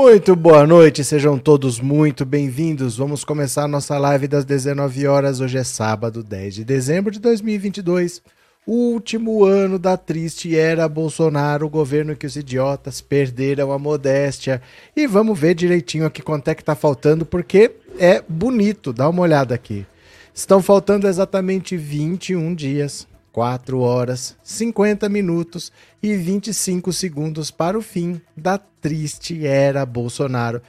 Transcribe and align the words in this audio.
Muito 0.00 0.36
boa 0.36 0.64
noite, 0.64 1.02
sejam 1.02 1.36
todos 1.36 1.80
muito 1.80 2.24
bem-vindos. 2.24 2.96
Vamos 2.96 3.24
começar 3.24 3.66
nossa 3.66 3.98
live 3.98 4.28
das 4.28 4.44
19 4.44 5.08
horas. 5.08 5.40
Hoje 5.40 5.58
é 5.58 5.64
sábado, 5.64 6.22
10 6.22 6.54
de 6.54 6.64
dezembro 6.64 7.10
de 7.10 7.18
2022. 7.18 8.22
O 8.64 8.92
último 8.92 9.42
ano 9.42 9.76
da 9.76 9.96
triste 9.96 10.56
era 10.56 10.88
Bolsonaro, 10.88 11.66
o 11.66 11.68
governo 11.68 12.14
que 12.14 12.26
os 12.26 12.36
idiotas 12.36 13.00
perderam 13.00 13.72
a 13.72 13.78
modéstia. 13.78 14.62
E 14.96 15.04
vamos 15.04 15.36
ver 15.36 15.54
direitinho 15.54 16.06
aqui 16.06 16.22
quanto 16.22 16.46
é 16.46 16.54
que 16.54 16.62
tá 16.62 16.76
faltando, 16.76 17.26
porque 17.26 17.72
é 17.98 18.22
bonito. 18.28 18.92
Dá 18.92 19.08
uma 19.08 19.22
olhada 19.22 19.52
aqui. 19.52 19.84
Estão 20.32 20.62
faltando 20.62 21.08
exatamente 21.08 21.76
21 21.76 22.54
dias 22.54 23.07
4 23.32 23.80
horas, 23.80 24.36
50 24.42 25.08
minutos 25.08 25.72
e 26.02 26.14
25 26.16 26.92
segundos 26.92 27.50
para 27.50 27.78
o 27.78 27.82
fim 27.82 28.20
da 28.36 28.58
triste 28.58 29.46
era 29.46 29.84
Bolsonaro. 29.84 30.62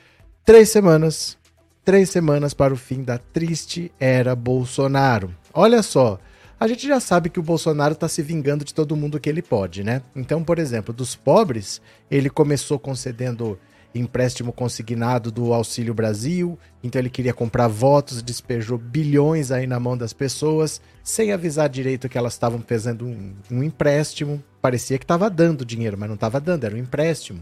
Três 0.45 0.69
semanas, 0.69 1.37
três 1.83 2.09
semanas 2.09 2.53
para 2.53 2.73
o 2.73 2.77
fim 2.77 3.03
da 3.03 3.17
triste 3.17 3.91
era 3.99 4.35
Bolsonaro. 4.35 5.33
Olha 5.53 5.81
só, 5.81 6.19
a 6.59 6.67
gente 6.67 6.85
já 6.85 6.99
sabe 6.99 7.29
que 7.29 7.39
o 7.39 7.43
Bolsonaro 7.43 7.93
está 7.93 8.07
se 8.07 8.21
vingando 8.21 8.65
de 8.65 8.73
todo 8.73 8.95
mundo 8.95 9.19
que 9.19 9.29
ele 9.29 9.41
pode, 9.41 9.83
né? 9.83 10.01
Então, 10.15 10.43
por 10.43 10.59
exemplo, 10.59 10.93
dos 10.93 11.15
pobres, 11.15 11.81
ele 12.11 12.29
começou 12.29 12.77
concedendo 12.77 13.57
empréstimo 13.93 14.53
consignado 14.53 15.31
do 15.31 15.53
Auxílio 15.53 15.93
Brasil, 15.93 16.57
então 16.83 16.99
ele 16.99 17.09
queria 17.09 17.33
comprar 17.33 17.67
votos, 17.67 18.21
despejou 18.21 18.77
bilhões 18.77 19.51
aí 19.51 19.65
na 19.65 19.79
mão 19.79 19.97
das 19.97 20.13
pessoas, 20.13 20.79
sem 21.03 21.31
avisar 21.31 21.67
direito 21.69 22.07
que 22.07 22.17
elas 22.17 22.33
estavam 22.33 22.61
fazendo 22.65 23.05
um, 23.05 23.33
um, 23.49 23.63
empréstimo. 23.63 24.43
Parecia 24.61 24.97
que 24.97 25.05
estava 25.05 25.29
dando 25.29 25.65
dinheiro, 25.65 25.97
mas 25.97 26.07
não 26.07 26.15
estava 26.15 26.39
dando, 26.39 26.65
era 26.65 26.75
um 26.75 26.79
empréstimo. 26.79 27.41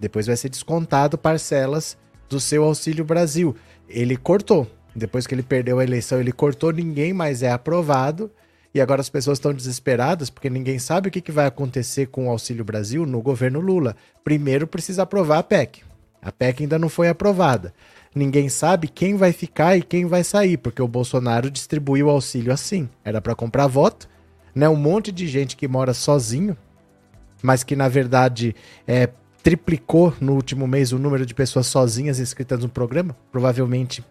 Depois 0.00 0.26
vai 0.26 0.36
ser 0.36 0.48
descontado 0.48 1.18
parcelas 1.18 1.96
do 2.28 2.40
seu 2.40 2.64
Auxílio 2.64 3.04
Brasil. 3.04 3.54
Ele 3.88 4.16
cortou. 4.16 4.66
Depois 4.96 5.26
que 5.26 5.34
ele 5.34 5.42
perdeu 5.42 5.78
a 5.78 5.84
eleição, 5.84 6.20
ele 6.20 6.32
cortou, 6.32 6.72
ninguém 6.72 7.12
mais 7.12 7.42
é 7.42 7.50
aprovado. 7.50 8.30
E 8.74 8.80
agora 8.80 9.00
as 9.00 9.08
pessoas 9.08 9.38
estão 9.38 9.54
desesperadas 9.54 10.28
porque 10.28 10.50
ninguém 10.50 10.80
sabe 10.80 11.08
o 11.08 11.10
que, 11.10 11.20
que 11.20 11.30
vai 11.30 11.46
acontecer 11.46 12.06
com 12.06 12.26
o 12.26 12.30
Auxílio 12.30 12.64
Brasil 12.64 13.06
no 13.06 13.22
governo 13.22 13.60
Lula. 13.60 13.94
Primeiro 14.24 14.66
precisa 14.66 15.04
aprovar 15.04 15.38
a 15.38 15.42
PEC. 15.44 15.82
A 16.20 16.32
PEC 16.32 16.64
ainda 16.64 16.78
não 16.78 16.88
foi 16.88 17.08
aprovada. 17.08 17.72
Ninguém 18.12 18.48
sabe 18.48 18.88
quem 18.88 19.16
vai 19.16 19.32
ficar 19.32 19.76
e 19.76 19.82
quem 19.82 20.06
vai 20.06 20.24
sair, 20.24 20.56
porque 20.56 20.82
o 20.82 20.88
Bolsonaro 20.88 21.50
distribuiu 21.50 22.06
o 22.06 22.10
auxílio 22.10 22.52
assim. 22.52 22.88
Era 23.04 23.20
para 23.20 23.34
comprar 23.34 23.68
voto, 23.68 24.08
né? 24.52 24.68
Um 24.68 24.76
monte 24.76 25.12
de 25.12 25.28
gente 25.28 25.56
que 25.56 25.68
mora 25.68 25.94
sozinho, 25.94 26.56
mas 27.42 27.62
que 27.62 27.76
na 27.76 27.88
verdade 27.88 28.56
é, 28.88 29.08
triplicou 29.42 30.14
no 30.20 30.34
último 30.34 30.66
mês 30.66 30.90
o 30.90 30.98
número 30.98 31.26
de 31.26 31.34
pessoas 31.34 31.66
sozinhas 31.68 32.18
inscritas 32.18 32.60
no 32.60 32.68
programa, 32.68 33.16
provavelmente 33.30 34.02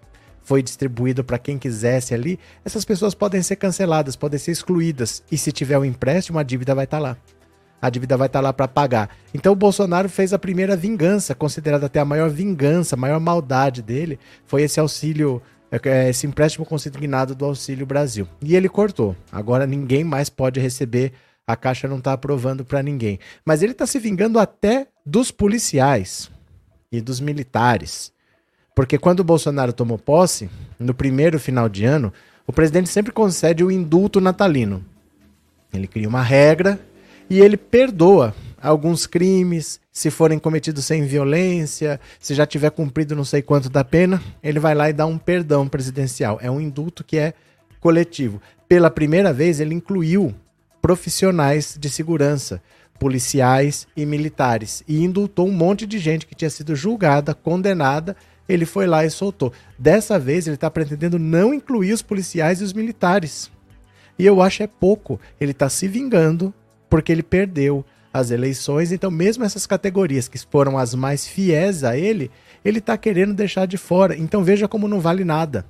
foi 0.43 0.61
distribuído 0.61 1.23
para 1.23 1.39
quem 1.39 1.57
quisesse 1.57 2.13
ali, 2.13 2.39
essas 2.63 2.85
pessoas 2.85 3.13
podem 3.13 3.41
ser 3.41 3.55
canceladas, 3.55 4.15
podem 4.15 4.37
ser 4.37 4.51
excluídas. 4.51 5.23
E 5.31 5.37
se 5.37 5.51
tiver 5.51 5.77
um 5.77 5.85
empréstimo, 5.85 6.37
a 6.37 6.43
dívida 6.43 6.75
vai 6.75 6.83
estar 6.83 6.97
tá 6.97 7.03
lá. 7.03 7.17
A 7.81 7.89
dívida 7.89 8.15
vai 8.15 8.27
estar 8.27 8.39
tá 8.39 8.43
lá 8.43 8.53
para 8.53 8.67
pagar. 8.67 9.09
Então 9.33 9.53
o 9.53 9.55
Bolsonaro 9.55 10.07
fez 10.07 10.33
a 10.33 10.39
primeira 10.39 10.75
vingança, 10.75 11.33
considerada 11.33 11.85
até 11.87 11.99
a 11.99 12.05
maior 12.05 12.29
vingança, 12.29 12.95
a 12.95 12.97
maior 12.97 13.19
maldade 13.19 13.81
dele, 13.81 14.19
foi 14.45 14.63
esse 14.63 14.79
auxílio, 14.79 15.41
é, 15.71 15.79
é, 15.89 16.09
esse 16.09 16.27
empréstimo 16.27 16.65
consignado 16.65 17.33
do 17.35 17.45
Auxílio 17.45 17.85
Brasil. 17.85 18.27
E 18.41 18.55
ele 18.55 18.69
cortou. 18.69 19.15
Agora 19.31 19.65
ninguém 19.65 20.03
mais 20.03 20.29
pode 20.29 20.59
receber, 20.59 21.13
a 21.45 21.55
Caixa 21.55 21.87
não 21.87 21.97
está 21.97 22.13
aprovando 22.13 22.63
para 22.63 22.83
ninguém. 22.83 23.19
Mas 23.45 23.61
ele 23.61 23.73
está 23.73 23.85
se 23.85 23.99
vingando 23.99 24.39
até 24.39 24.87
dos 25.05 25.29
policiais 25.31 26.31
e 26.89 27.01
dos 27.01 27.19
militares. 27.19 28.12
Porque 28.75 28.97
quando 28.97 29.19
o 29.19 29.23
Bolsonaro 29.23 29.71
tomou 29.71 29.97
posse, 29.97 30.49
no 30.79 30.93
primeiro 30.93 31.39
final 31.39 31.69
de 31.69 31.85
ano, 31.85 32.11
o 32.47 32.51
presidente 32.51 32.89
sempre 32.89 33.11
concede 33.11 33.63
o 33.63 33.71
indulto 33.71 34.19
natalino. 34.19 34.83
Ele 35.73 35.87
cria 35.87 36.09
uma 36.09 36.21
regra 36.21 36.79
e 37.29 37.39
ele 37.39 37.57
perdoa 37.57 38.35
alguns 38.61 39.05
crimes, 39.05 39.79
se 39.91 40.09
forem 40.09 40.39
cometidos 40.39 40.85
sem 40.85 41.05
violência, 41.05 41.99
se 42.19 42.33
já 42.33 42.45
tiver 42.45 42.71
cumprido 42.71 43.15
não 43.15 43.25
sei 43.25 43.41
quanto 43.41 43.69
da 43.69 43.83
pena, 43.83 44.21
ele 44.41 44.59
vai 44.59 44.73
lá 44.73 44.89
e 44.89 44.93
dá 44.93 45.05
um 45.05 45.17
perdão 45.17 45.67
presidencial. 45.67 46.39
É 46.41 46.49
um 46.49 46.59
indulto 46.59 47.03
que 47.03 47.17
é 47.17 47.33
coletivo. 47.79 48.41
Pela 48.67 48.89
primeira 48.89 49.33
vez, 49.33 49.59
ele 49.59 49.75
incluiu 49.75 50.33
profissionais 50.81 51.77
de 51.79 51.89
segurança, 51.89 52.61
policiais 52.99 53.87
e 53.95 54.05
militares, 54.05 54.83
e 54.87 55.03
indultou 55.03 55.47
um 55.47 55.51
monte 55.51 55.85
de 55.85 55.99
gente 55.99 56.25
que 56.25 56.35
tinha 56.35 56.49
sido 56.49 56.75
julgada, 56.75 57.33
condenada 57.33 58.15
ele 58.47 58.65
foi 58.65 58.85
lá 58.85 59.05
e 59.05 59.09
soltou. 59.09 59.51
Dessa 59.77 60.19
vez 60.19 60.47
ele 60.47 60.55
está 60.55 60.69
pretendendo 60.69 61.17
não 61.17 61.53
incluir 61.53 61.93
os 61.93 62.01
policiais 62.01 62.61
e 62.61 62.63
os 62.63 62.73
militares. 62.73 63.51
E 64.17 64.25
eu 64.25 64.41
acho 64.41 64.63
é 64.63 64.67
pouco. 64.67 65.19
Ele 65.39 65.51
está 65.51 65.69
se 65.69 65.87
vingando 65.87 66.53
porque 66.89 67.11
ele 67.11 67.23
perdeu 67.23 67.85
as 68.13 68.29
eleições. 68.29 68.91
Então, 68.91 69.09
mesmo 69.09 69.43
essas 69.43 69.65
categorias 69.65 70.27
que 70.27 70.37
foram 70.37 70.77
as 70.77 70.93
mais 70.93 71.27
fiéis 71.27 71.83
a 71.83 71.97
ele, 71.97 72.29
ele 72.63 72.77
está 72.79 72.97
querendo 72.97 73.33
deixar 73.33 73.65
de 73.65 73.77
fora. 73.77 74.15
Então 74.15 74.43
veja 74.43 74.67
como 74.67 74.87
não 74.87 74.99
vale 74.99 75.23
nada. 75.23 75.65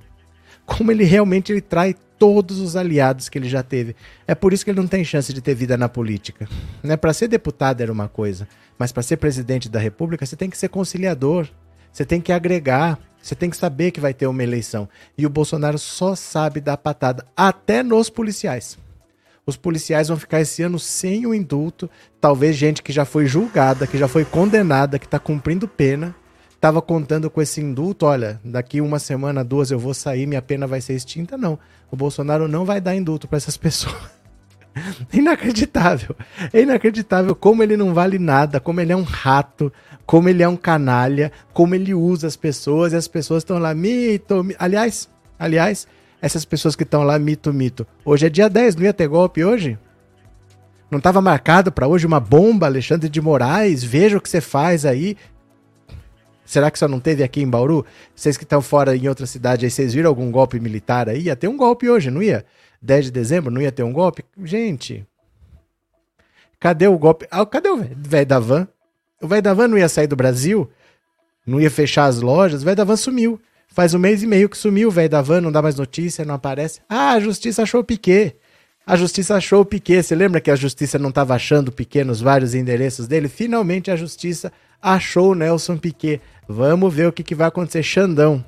Como 0.66 0.90
ele 0.90 1.04
realmente 1.04 1.52
ele 1.52 1.60
trai 1.60 1.94
todos 2.18 2.60
os 2.60 2.76
aliados 2.76 3.28
que 3.28 3.38
ele 3.38 3.48
já 3.48 3.62
teve. 3.62 3.96
É 4.26 4.34
por 4.34 4.52
isso 4.52 4.64
que 4.64 4.70
ele 4.70 4.80
não 4.80 4.86
tem 4.86 5.04
chance 5.04 5.32
de 5.32 5.40
ter 5.40 5.54
vida 5.54 5.76
na 5.76 5.88
política. 5.88 6.48
Né? 6.82 6.96
Para 6.96 7.12
ser 7.12 7.28
deputado 7.28 7.80
era 7.80 7.92
uma 7.92 8.08
coisa, 8.08 8.46
mas 8.78 8.92
para 8.92 9.02
ser 9.02 9.16
presidente 9.16 9.68
da 9.68 9.78
República 9.78 10.24
você 10.24 10.36
tem 10.36 10.48
que 10.48 10.56
ser 10.56 10.68
conciliador. 10.68 11.48
Você 11.94 12.04
tem 12.04 12.20
que 12.20 12.32
agregar, 12.32 12.98
você 13.22 13.36
tem 13.36 13.48
que 13.48 13.56
saber 13.56 13.92
que 13.92 14.00
vai 14.00 14.12
ter 14.12 14.26
uma 14.26 14.42
eleição. 14.42 14.88
E 15.16 15.24
o 15.24 15.30
Bolsonaro 15.30 15.78
só 15.78 16.16
sabe 16.16 16.60
dar 16.60 16.76
patada, 16.76 17.24
até 17.36 17.84
nos 17.84 18.10
policiais. 18.10 18.76
Os 19.46 19.56
policiais 19.56 20.08
vão 20.08 20.16
ficar 20.16 20.40
esse 20.40 20.60
ano 20.60 20.76
sem 20.76 21.24
o 21.24 21.32
indulto. 21.32 21.88
Talvez 22.20 22.56
gente 22.56 22.82
que 22.82 22.92
já 22.92 23.04
foi 23.04 23.26
julgada, 23.26 23.86
que 23.86 23.96
já 23.96 24.08
foi 24.08 24.24
condenada, 24.24 24.98
que 24.98 25.04
está 25.04 25.20
cumprindo 25.20 25.68
pena, 25.68 26.16
estava 26.52 26.82
contando 26.82 27.30
com 27.30 27.40
esse 27.40 27.60
indulto. 27.60 28.06
Olha, 28.06 28.40
daqui 28.44 28.80
uma 28.80 28.98
semana, 28.98 29.44
duas 29.44 29.70
eu 29.70 29.78
vou 29.78 29.94
sair, 29.94 30.26
minha 30.26 30.42
pena 30.42 30.66
vai 30.66 30.80
ser 30.80 30.94
extinta. 30.94 31.38
Não. 31.38 31.56
O 31.92 31.96
Bolsonaro 31.96 32.48
não 32.48 32.64
vai 32.64 32.80
dar 32.80 32.96
indulto 32.96 33.28
para 33.28 33.36
essas 33.36 33.54
pessoas. 33.56 34.23
Inacreditável. 35.12 36.16
É 36.52 36.60
inacreditável 36.62 37.34
como 37.34 37.62
ele 37.62 37.76
não 37.76 37.94
vale 37.94 38.18
nada, 38.18 38.60
como 38.60 38.80
ele 38.80 38.92
é 38.92 38.96
um 38.96 39.02
rato, 39.02 39.72
como 40.04 40.28
ele 40.28 40.42
é 40.42 40.48
um 40.48 40.56
canalha, 40.56 41.30
como 41.52 41.74
ele 41.74 41.94
usa 41.94 42.26
as 42.26 42.36
pessoas 42.36 42.92
e 42.92 42.96
as 42.96 43.08
pessoas 43.08 43.42
estão 43.42 43.58
lá, 43.58 43.74
mito, 43.74 44.42
mito. 44.42 44.58
Aliás, 44.60 45.08
aliás, 45.38 45.86
essas 46.20 46.44
pessoas 46.44 46.74
que 46.74 46.82
estão 46.82 47.02
lá, 47.02 47.18
mito, 47.18 47.52
mito. 47.52 47.86
Hoje 48.04 48.26
é 48.26 48.30
dia 48.30 48.48
10, 48.48 48.76
não 48.76 48.84
ia 48.84 48.92
ter 48.92 49.06
golpe 49.06 49.44
hoje? 49.44 49.78
Não 50.90 50.98
estava 50.98 51.20
marcado 51.20 51.72
para 51.72 51.88
hoje 51.88 52.06
uma 52.06 52.20
bomba, 52.20 52.66
Alexandre 52.66 53.08
de 53.08 53.20
Moraes? 53.20 53.82
Veja 53.82 54.16
o 54.16 54.20
que 54.20 54.28
você 54.28 54.40
faz 54.40 54.84
aí. 54.84 55.16
Será 56.44 56.70
que 56.70 56.78
só 56.78 56.86
não 56.86 57.00
teve 57.00 57.22
aqui 57.22 57.40
em 57.40 57.48
Bauru? 57.48 57.84
Vocês 58.14 58.36
que 58.36 58.44
estão 58.44 58.60
fora 58.60 58.94
em 58.94 59.08
outra 59.08 59.26
cidade 59.26 59.64
aí, 59.64 59.70
vocês 59.70 59.94
viram 59.94 60.10
algum 60.10 60.30
golpe 60.30 60.60
militar 60.60 61.08
aí? 61.08 61.22
Ia 61.22 61.34
ter 61.34 61.48
um 61.48 61.56
golpe 61.56 61.88
hoje, 61.88 62.10
não 62.10 62.22
ia? 62.22 62.44
10 62.84 63.06
de 63.06 63.10
dezembro, 63.10 63.50
não 63.50 63.62
ia 63.62 63.72
ter 63.72 63.82
um 63.82 63.92
golpe? 63.92 64.22
Gente, 64.42 65.06
cadê 66.60 66.86
o 66.86 66.98
golpe? 66.98 67.26
Ah, 67.30 67.44
cadê 67.46 67.70
o 67.70 67.78
velho 67.96 68.26
da 68.26 68.38
van? 68.38 68.68
O 69.22 69.26
velho 69.26 69.42
da 69.42 69.54
van 69.54 69.68
não 69.68 69.78
ia 69.78 69.88
sair 69.88 70.06
do 70.06 70.14
Brasil? 70.14 70.70
Não 71.46 71.58
ia 71.58 71.70
fechar 71.70 72.04
as 72.04 72.20
lojas? 72.20 72.60
O 72.60 72.64
velho 72.64 72.76
da 72.76 72.84
van 72.84 72.96
sumiu. 72.96 73.40
Faz 73.68 73.94
um 73.94 73.98
mês 73.98 74.22
e 74.22 74.26
meio 74.26 74.50
que 74.50 74.56
sumiu 74.56 74.88
o 74.88 74.90
velho 74.90 75.08
da 75.08 75.22
van, 75.22 75.40
não 75.40 75.50
dá 75.50 75.62
mais 75.62 75.76
notícia, 75.76 76.24
não 76.24 76.34
aparece. 76.34 76.80
Ah, 76.88 77.12
a 77.12 77.20
justiça 77.20 77.62
achou 77.62 77.80
o 77.80 77.84
Piquet. 77.84 78.36
A 78.86 78.96
justiça 78.96 79.34
achou 79.34 79.62
o 79.62 79.64
Piquet. 79.64 80.02
Você 80.02 80.14
lembra 80.14 80.40
que 80.40 80.50
a 80.50 80.56
justiça 80.56 80.98
não 80.98 81.08
estava 81.08 81.34
achando 81.34 81.68
o 81.68 81.72
Piquet 81.72 82.04
nos 82.04 82.20
vários 82.20 82.54
endereços 82.54 83.08
dele? 83.08 83.28
Finalmente 83.28 83.90
a 83.90 83.96
justiça 83.96 84.52
achou 84.80 85.32
o 85.32 85.34
Nelson 85.34 85.78
Piquet. 85.78 86.20
Vamos 86.46 86.92
ver 86.92 87.08
o 87.08 87.12
que, 87.12 87.22
que 87.22 87.34
vai 87.34 87.48
acontecer. 87.48 87.82
Xandão. 87.82 88.44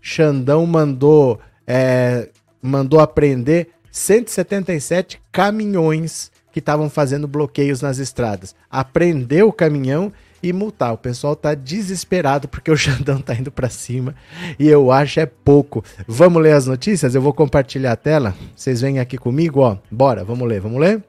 Xandão 0.00 0.64
mandou 0.66 1.38
é, 1.66 2.30
mandou 2.66 3.00
apreender 3.00 3.68
177 3.90 5.20
caminhões 5.32 6.30
que 6.52 6.58
estavam 6.58 6.88
fazendo 6.88 7.28
bloqueios 7.28 7.80
nas 7.80 7.98
estradas. 7.98 8.54
Apreendeu 8.70 9.48
o 9.48 9.52
caminhão 9.52 10.12
e 10.42 10.52
multar. 10.52 10.92
O 10.92 10.98
pessoal 10.98 11.36
tá 11.36 11.54
desesperado 11.54 12.48
porque 12.48 12.70
o 12.70 12.76
Xandão 12.78 13.20
tá 13.20 13.34
indo 13.34 13.50
para 13.50 13.68
cima 13.68 14.14
e 14.58 14.66
eu 14.68 14.90
acho 14.90 15.20
é 15.20 15.26
pouco. 15.26 15.84
Vamos 16.06 16.42
ler 16.42 16.52
as 16.52 16.66
notícias? 16.66 17.14
Eu 17.14 17.22
vou 17.22 17.32
compartilhar 17.32 17.92
a 17.92 17.96
tela. 17.96 18.34
Vocês 18.54 18.80
vêm 18.80 18.98
aqui 18.98 19.18
comigo, 19.18 19.60
ó. 19.60 19.78
Bora, 19.90 20.24
vamos 20.24 20.48
ler, 20.48 20.60
vamos 20.60 20.80
ler? 20.80 21.02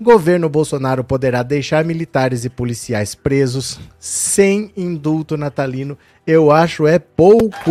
Governo 0.00 0.48
Bolsonaro 0.48 1.04
poderá 1.04 1.42
deixar 1.42 1.84
militares 1.84 2.44
e 2.44 2.50
policiais 2.50 3.14
presos 3.14 3.78
sem 3.98 4.72
indulto 4.76 5.36
natalino. 5.36 5.96
Eu 6.26 6.50
acho 6.50 6.86
é 6.86 6.98
pouco. 6.98 7.70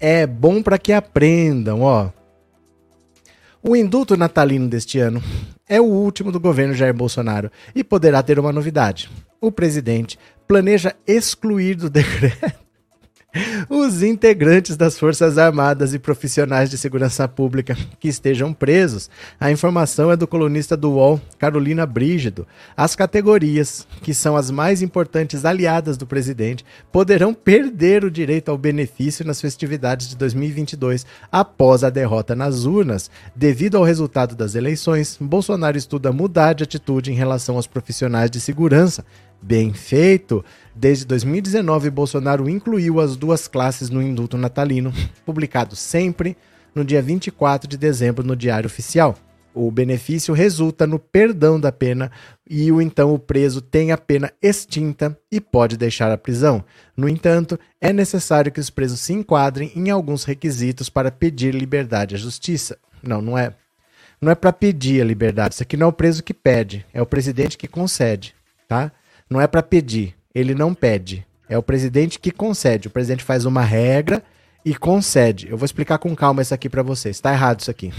É 0.00 0.26
bom 0.26 0.62
para 0.62 0.78
que 0.78 0.92
aprendam, 0.92 1.82
ó. 1.82 2.10
O 3.62 3.74
indulto 3.74 4.16
natalino 4.16 4.68
deste 4.68 4.98
ano 4.98 5.22
é 5.68 5.80
o 5.80 5.84
último 5.84 6.30
do 6.30 6.38
governo 6.38 6.74
Jair 6.74 6.94
Bolsonaro 6.94 7.50
e 7.74 7.82
poderá 7.82 8.22
ter 8.22 8.38
uma 8.38 8.52
novidade. 8.52 9.10
O 9.40 9.50
presidente 9.50 10.18
planeja 10.46 10.94
excluir 11.06 11.74
do 11.74 11.90
decreto 11.90 12.67
os 13.68 14.02
integrantes 14.02 14.76
das 14.76 14.98
Forças 14.98 15.38
Armadas 15.38 15.94
e 15.94 15.98
profissionais 15.98 16.70
de 16.70 16.78
segurança 16.78 17.26
pública 17.28 17.76
que 17.98 18.08
estejam 18.08 18.52
presos. 18.52 19.10
A 19.38 19.50
informação 19.50 20.10
é 20.10 20.16
do 20.16 20.26
colunista 20.26 20.76
do 20.76 20.92
UOL, 20.92 21.20
Carolina 21.38 21.86
Brígido. 21.86 22.46
As 22.76 22.94
categorias, 22.96 23.86
que 24.02 24.14
são 24.14 24.36
as 24.36 24.50
mais 24.50 24.82
importantes 24.82 25.44
aliadas 25.44 25.96
do 25.96 26.06
presidente, 26.06 26.64
poderão 26.92 27.34
perder 27.34 28.04
o 28.04 28.10
direito 28.10 28.50
ao 28.50 28.58
benefício 28.58 29.24
nas 29.24 29.40
festividades 29.40 30.08
de 30.08 30.16
2022 30.16 31.06
após 31.30 31.84
a 31.84 31.90
derrota 31.90 32.34
nas 32.34 32.64
urnas. 32.64 33.10
Devido 33.34 33.76
ao 33.76 33.84
resultado 33.84 34.34
das 34.34 34.54
eleições, 34.54 35.16
Bolsonaro 35.20 35.76
estuda 35.76 36.12
mudar 36.12 36.52
de 36.52 36.64
atitude 36.64 37.12
em 37.12 37.14
relação 37.14 37.56
aos 37.56 37.66
profissionais 37.66 38.30
de 38.30 38.40
segurança. 38.40 39.04
Bem 39.40 39.72
feito! 39.72 40.44
Desde 40.74 41.04
2019, 41.04 41.90
Bolsonaro 41.90 42.48
incluiu 42.48 43.00
as 43.00 43.16
duas 43.16 43.48
classes 43.48 43.88
no 43.88 44.02
indulto 44.02 44.36
natalino, 44.36 44.92
publicado 45.24 45.76
sempre 45.76 46.36
no 46.74 46.84
dia 46.84 47.00
24 47.00 47.68
de 47.68 47.76
dezembro 47.76 48.24
no 48.24 48.36
Diário 48.36 48.66
Oficial. 48.66 49.16
O 49.54 49.70
benefício 49.70 50.34
resulta 50.34 50.86
no 50.86 50.98
perdão 50.98 51.58
da 51.58 51.72
pena 51.72 52.12
e 52.48 52.70
o 52.70 52.80
então 52.80 53.12
o 53.12 53.18
preso 53.18 53.60
tem 53.60 53.90
a 53.90 53.98
pena 53.98 54.32
extinta 54.40 55.18
e 55.32 55.40
pode 55.40 55.76
deixar 55.76 56.12
a 56.12 56.18
prisão. 56.18 56.64
No 56.96 57.08
entanto, 57.08 57.58
é 57.80 57.92
necessário 57.92 58.52
que 58.52 58.60
os 58.60 58.70
presos 58.70 59.00
se 59.00 59.12
enquadrem 59.12 59.72
em 59.74 59.90
alguns 59.90 60.22
requisitos 60.22 60.88
para 60.88 61.10
pedir 61.10 61.54
liberdade 61.54 62.14
à 62.14 62.18
justiça. 62.18 62.78
Não, 63.02 63.20
não 63.20 63.36
é. 63.36 63.54
Não 64.20 64.30
é 64.30 64.34
para 64.34 64.52
pedir 64.52 65.00
a 65.00 65.04
liberdade. 65.04 65.54
Isso 65.54 65.62
aqui 65.62 65.76
não 65.76 65.86
é 65.86 65.90
o 65.90 65.92
preso 65.92 66.22
que 66.22 66.34
pede, 66.34 66.84
é 66.92 67.00
o 67.00 67.06
presidente 67.06 67.58
que 67.58 67.66
concede, 67.66 68.34
tá? 68.68 68.92
Não 69.28 69.40
é 69.40 69.46
para 69.46 69.62
pedir, 69.62 70.14
ele 70.34 70.54
não 70.54 70.74
pede. 70.74 71.26
É 71.48 71.56
o 71.56 71.62
presidente 71.62 72.18
que 72.18 72.30
concede. 72.30 72.88
O 72.88 72.90
presidente 72.90 73.24
faz 73.24 73.44
uma 73.44 73.62
regra 73.62 74.22
e 74.64 74.74
concede. 74.74 75.48
Eu 75.48 75.56
vou 75.56 75.64
explicar 75.64 75.98
com 75.98 76.14
calma 76.14 76.42
isso 76.42 76.54
aqui 76.54 76.68
para 76.68 76.82
vocês. 76.82 77.16
Está 77.16 77.32
errado 77.32 77.60
isso 77.60 77.70
aqui. 77.70 77.92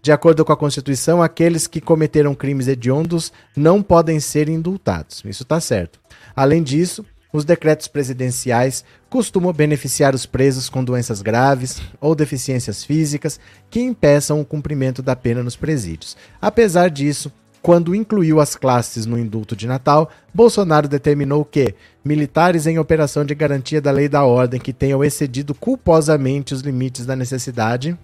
De 0.00 0.12
acordo 0.12 0.44
com 0.44 0.52
a 0.52 0.56
Constituição, 0.56 1.22
aqueles 1.22 1.66
que 1.66 1.80
cometeram 1.80 2.34
crimes 2.34 2.68
hediondos 2.68 3.32
não 3.56 3.82
podem 3.82 4.20
ser 4.20 4.48
indultados. 4.48 5.22
Isso 5.24 5.42
está 5.44 5.58
certo. 5.60 5.98
Além 6.36 6.62
disso, 6.62 7.04
os 7.32 7.44
decretos 7.44 7.88
presidenciais 7.88 8.84
costumam 9.10 9.52
beneficiar 9.52 10.14
os 10.14 10.24
presos 10.26 10.68
com 10.68 10.84
doenças 10.84 11.20
graves 11.20 11.82
ou 12.00 12.14
deficiências 12.14 12.84
físicas 12.84 13.40
que 13.68 13.80
impeçam 13.80 14.40
o 14.40 14.44
cumprimento 14.44 15.02
da 15.02 15.16
pena 15.16 15.42
nos 15.42 15.56
presídios. 15.56 16.16
Apesar 16.40 16.90
disso, 16.90 17.32
quando 17.64 17.94
incluiu 17.94 18.40
as 18.40 18.54
classes 18.54 19.06
no 19.06 19.18
indulto 19.18 19.56
de 19.56 19.66
Natal, 19.66 20.10
Bolsonaro 20.34 20.86
determinou 20.86 21.46
que 21.46 21.74
militares 22.04 22.66
em 22.66 22.78
operação 22.78 23.24
de 23.24 23.34
garantia 23.34 23.80
da 23.80 23.90
lei 23.90 24.04
e 24.04 24.08
da 24.08 24.22
ordem 24.22 24.60
que 24.60 24.70
tenham 24.70 25.02
excedido 25.02 25.54
culposamente 25.54 26.52
os 26.52 26.60
limites 26.60 27.06
da 27.06 27.16
necessidade, 27.16 27.96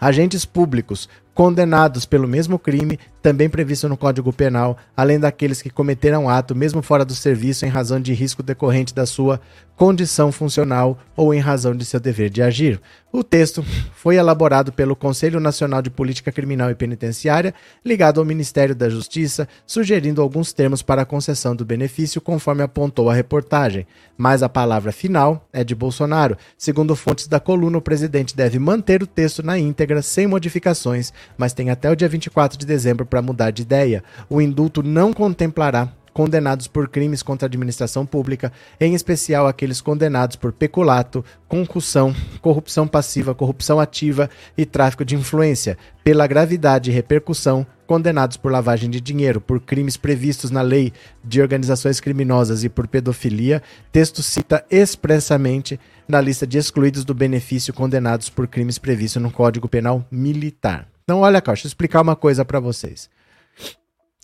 agentes 0.00 0.44
públicos 0.44 1.08
condenados 1.32 2.04
pelo 2.04 2.26
mesmo 2.26 2.58
crime, 2.58 2.98
também 3.22 3.48
previsto 3.48 3.88
no 3.88 3.96
Código 3.96 4.32
Penal, 4.32 4.76
além 4.96 5.20
daqueles 5.20 5.62
que 5.62 5.70
cometeram 5.70 6.28
ato 6.28 6.52
mesmo 6.52 6.82
fora 6.82 7.04
do 7.04 7.14
serviço 7.14 7.64
em 7.64 7.68
razão 7.68 8.00
de 8.00 8.12
risco 8.12 8.42
decorrente 8.42 8.92
da 8.92 9.06
sua 9.06 9.40
condição 9.76 10.30
funcional 10.30 10.98
ou 11.16 11.34
em 11.34 11.40
razão 11.40 11.74
de 11.74 11.84
seu 11.84 11.98
dever 11.98 12.30
de 12.30 12.42
agir. 12.42 12.80
O 13.12 13.22
texto 13.22 13.62
foi 13.94 14.16
elaborado 14.16 14.72
pelo 14.72 14.96
Conselho 14.96 15.38
Nacional 15.38 15.82
de 15.82 15.90
Política 15.90 16.32
Criminal 16.32 16.70
e 16.70 16.74
Penitenciária, 16.74 17.52
ligado 17.84 18.18
ao 18.18 18.24
Ministério 18.24 18.74
da 18.74 18.88
Justiça, 18.88 19.46
sugerindo 19.66 20.22
alguns 20.22 20.52
termos 20.52 20.82
para 20.82 21.02
a 21.02 21.06
concessão 21.06 21.54
do 21.54 21.64
benefício, 21.64 22.20
conforme 22.20 22.62
apontou 22.62 23.10
a 23.10 23.14
reportagem. 23.14 23.86
Mas 24.16 24.42
a 24.42 24.48
palavra 24.48 24.92
final 24.92 25.46
é 25.52 25.62
de 25.62 25.74
Bolsonaro. 25.74 26.38
Segundo 26.56 26.96
fontes 26.96 27.26
da 27.26 27.38
coluna, 27.38 27.78
o 27.78 27.82
presidente 27.82 28.34
deve 28.34 28.58
manter 28.58 29.02
o 29.02 29.06
texto 29.06 29.42
na 29.42 29.58
íntegra, 29.58 30.00
sem 30.00 30.26
modificações, 30.26 31.12
mas 31.36 31.52
tem 31.52 31.68
até 31.68 31.90
o 31.90 31.96
dia 31.96 32.08
24 32.08 32.56
de 32.56 32.64
dezembro 32.64 33.04
para 33.04 33.20
mudar 33.20 33.50
de 33.50 33.62
ideia. 33.62 34.02
O 34.30 34.40
indulto 34.40 34.82
não 34.82 35.12
contemplará 35.12 35.92
condenados 36.12 36.66
por 36.66 36.88
crimes 36.88 37.22
contra 37.22 37.46
a 37.46 37.48
administração 37.48 38.04
pública, 38.04 38.52
em 38.80 38.94
especial 38.94 39.46
aqueles 39.46 39.80
condenados 39.80 40.36
por 40.36 40.52
peculato, 40.52 41.24
concussão, 41.48 42.14
corrupção 42.40 42.86
passiva, 42.86 43.34
corrupção 43.34 43.80
ativa 43.80 44.28
e 44.56 44.64
tráfico 44.64 45.04
de 45.04 45.14
influência, 45.14 45.78
pela 46.04 46.26
gravidade 46.26 46.90
e 46.90 46.94
repercussão, 46.94 47.66
condenados 47.86 48.36
por 48.36 48.50
lavagem 48.50 48.88
de 48.88 49.00
dinheiro, 49.00 49.40
por 49.40 49.60
crimes 49.60 49.96
previstos 49.96 50.50
na 50.50 50.62
lei 50.62 50.92
de 51.22 51.40
organizações 51.42 52.00
criminosas 52.00 52.64
e 52.64 52.68
por 52.68 52.86
pedofilia, 52.86 53.62
texto 53.90 54.22
cita 54.22 54.64
expressamente 54.70 55.78
na 56.08 56.20
lista 56.20 56.46
de 56.46 56.58
excluídos 56.58 57.04
do 57.04 57.14
benefício 57.14 57.74
condenados 57.74 58.28
por 58.30 58.46
crimes 58.46 58.78
previstos 58.78 59.22
no 59.22 59.30
Código 59.30 59.68
Penal 59.68 60.06
Militar. 60.10 60.88
Então, 61.04 61.20
olha 61.20 61.40
cá, 61.40 61.52
deixa 61.52 61.66
eu 61.66 61.68
explicar 61.68 62.00
uma 62.00 62.16
coisa 62.16 62.44
para 62.44 62.60
vocês. 62.60 63.10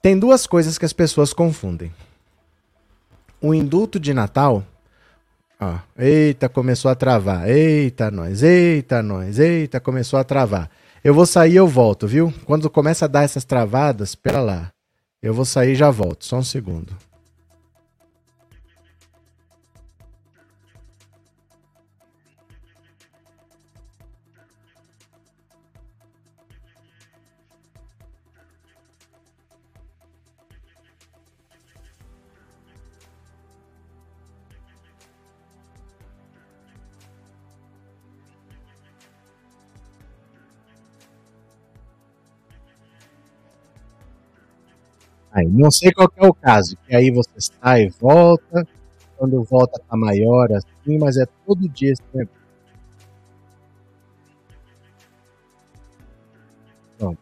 Tem 0.00 0.18
duas 0.18 0.46
coisas 0.46 0.78
que 0.78 0.84
as 0.84 0.92
pessoas 0.92 1.32
confundem. 1.32 1.92
O 3.40 3.52
indulto 3.52 3.98
de 3.98 4.14
Natal. 4.14 4.64
Ó, 5.60 5.76
eita, 5.98 6.48
começou 6.48 6.90
a 6.90 6.94
travar. 6.94 7.48
Eita, 7.48 8.10
nós. 8.10 8.42
Eita, 8.42 9.02
nós. 9.02 9.38
Eita, 9.38 9.80
começou 9.80 10.18
a 10.18 10.24
travar. 10.24 10.70
Eu 11.02 11.14
vou 11.14 11.26
sair 11.26 11.56
eu 11.56 11.66
volto, 11.66 12.06
viu? 12.06 12.32
Quando 12.44 12.70
começa 12.70 13.04
a 13.04 13.08
dar 13.08 13.22
essas 13.22 13.44
travadas, 13.44 14.10
espera 14.10 14.40
lá. 14.40 14.72
Eu 15.20 15.34
vou 15.34 15.44
sair 15.44 15.72
e 15.72 15.76
já 15.76 15.90
volto. 15.90 16.24
Só 16.24 16.38
um 16.38 16.44
segundo. 16.44 16.96
Não 45.48 45.70
sei 45.70 45.92
qual 45.92 46.10
é 46.16 46.26
o 46.26 46.34
caso, 46.34 46.76
que 46.86 46.94
aí 46.94 47.10
você 47.10 47.30
sai 47.38 47.84
e 47.84 47.88
volta, 47.88 48.66
quando 49.16 49.42
volta 49.42 49.80
tá 49.88 49.96
maior 49.96 50.48
assim, 50.52 50.98
mas 50.98 51.16
é 51.16 51.26
todo 51.46 51.68
dia 51.68 51.92
esse 51.92 52.02
negócio. 52.14 52.38
Pronto. 56.98 57.18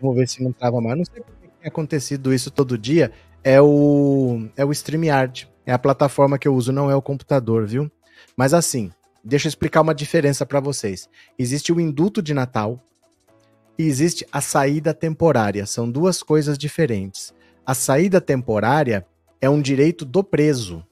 Vamos 0.00 0.16
ver 0.16 0.28
se 0.28 0.42
não 0.42 0.52
trava 0.52 0.80
mais. 0.80 0.96
Não 0.96 1.04
sei 1.04 1.22
por 1.22 1.34
que 1.36 1.48
tem 1.48 1.68
acontecido 1.68 2.32
isso 2.32 2.50
todo 2.50 2.78
dia. 2.78 3.12
É 3.42 3.60
o, 3.60 4.48
é 4.56 4.64
o 4.64 4.72
StreamYard. 4.72 5.48
É 5.64 5.72
a 5.72 5.78
plataforma 5.78 6.38
que 6.38 6.46
eu 6.46 6.54
uso, 6.54 6.72
não 6.72 6.90
é 6.90 6.94
o 6.94 7.02
computador, 7.02 7.66
viu? 7.66 7.90
Mas 8.36 8.54
assim, 8.54 8.92
deixa 9.24 9.46
eu 9.46 9.48
explicar 9.48 9.80
uma 9.80 9.94
diferença 9.94 10.46
para 10.46 10.60
vocês. 10.60 11.08
Existe 11.36 11.72
o 11.72 11.80
indulto 11.80 12.22
de 12.22 12.32
Natal, 12.32 12.80
e 13.78 13.84
existe 13.84 14.26
a 14.32 14.40
saída 14.40 14.94
temporária. 14.94 15.66
São 15.66 15.90
duas 15.90 16.22
coisas 16.22 16.56
diferentes. 16.56 17.34
A 17.64 17.74
saída 17.74 18.20
temporária 18.20 19.06
é 19.40 19.50
um 19.50 19.60
direito 19.60 20.04
do 20.04 20.22
preso. 20.22 20.84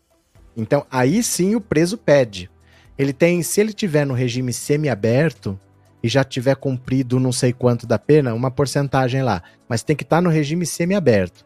Então, 0.57 0.87
aí 0.91 1.23
sim 1.23 1.55
o 1.55 1.61
preso 1.61 1.97
pede. 1.97 2.51
Ele 2.97 3.13
tem, 3.13 3.43
se 3.43 3.61
ele 3.61 3.73
tiver 3.73 4.07
no 4.07 4.15
regime 4.15 4.53
semiaberto 4.53 5.59
e 6.03 6.09
já 6.09 6.23
tiver 6.23 6.55
cumprido 6.57 7.19
não 7.19 7.33
sei 7.33 7.53
quanto 7.53 7.87
da 7.87 7.99
pena, 7.99 8.35
uma 8.35 8.51
porcentagem 8.51 9.23
lá, 9.23 9.43
mas 9.69 9.83
tem 9.83 9.97
que 9.97 10.03
estar 10.03 10.17
tá 10.17 10.23
no 10.23 10.31
regime 10.31 10.67
semiaberto. 10.67 11.45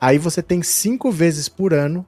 Aí 0.00 0.18
você 0.18 0.42
tem 0.42 0.62
cinco 0.62 1.10
vezes 1.10 1.48
por 1.48 1.74
ano 1.74 2.06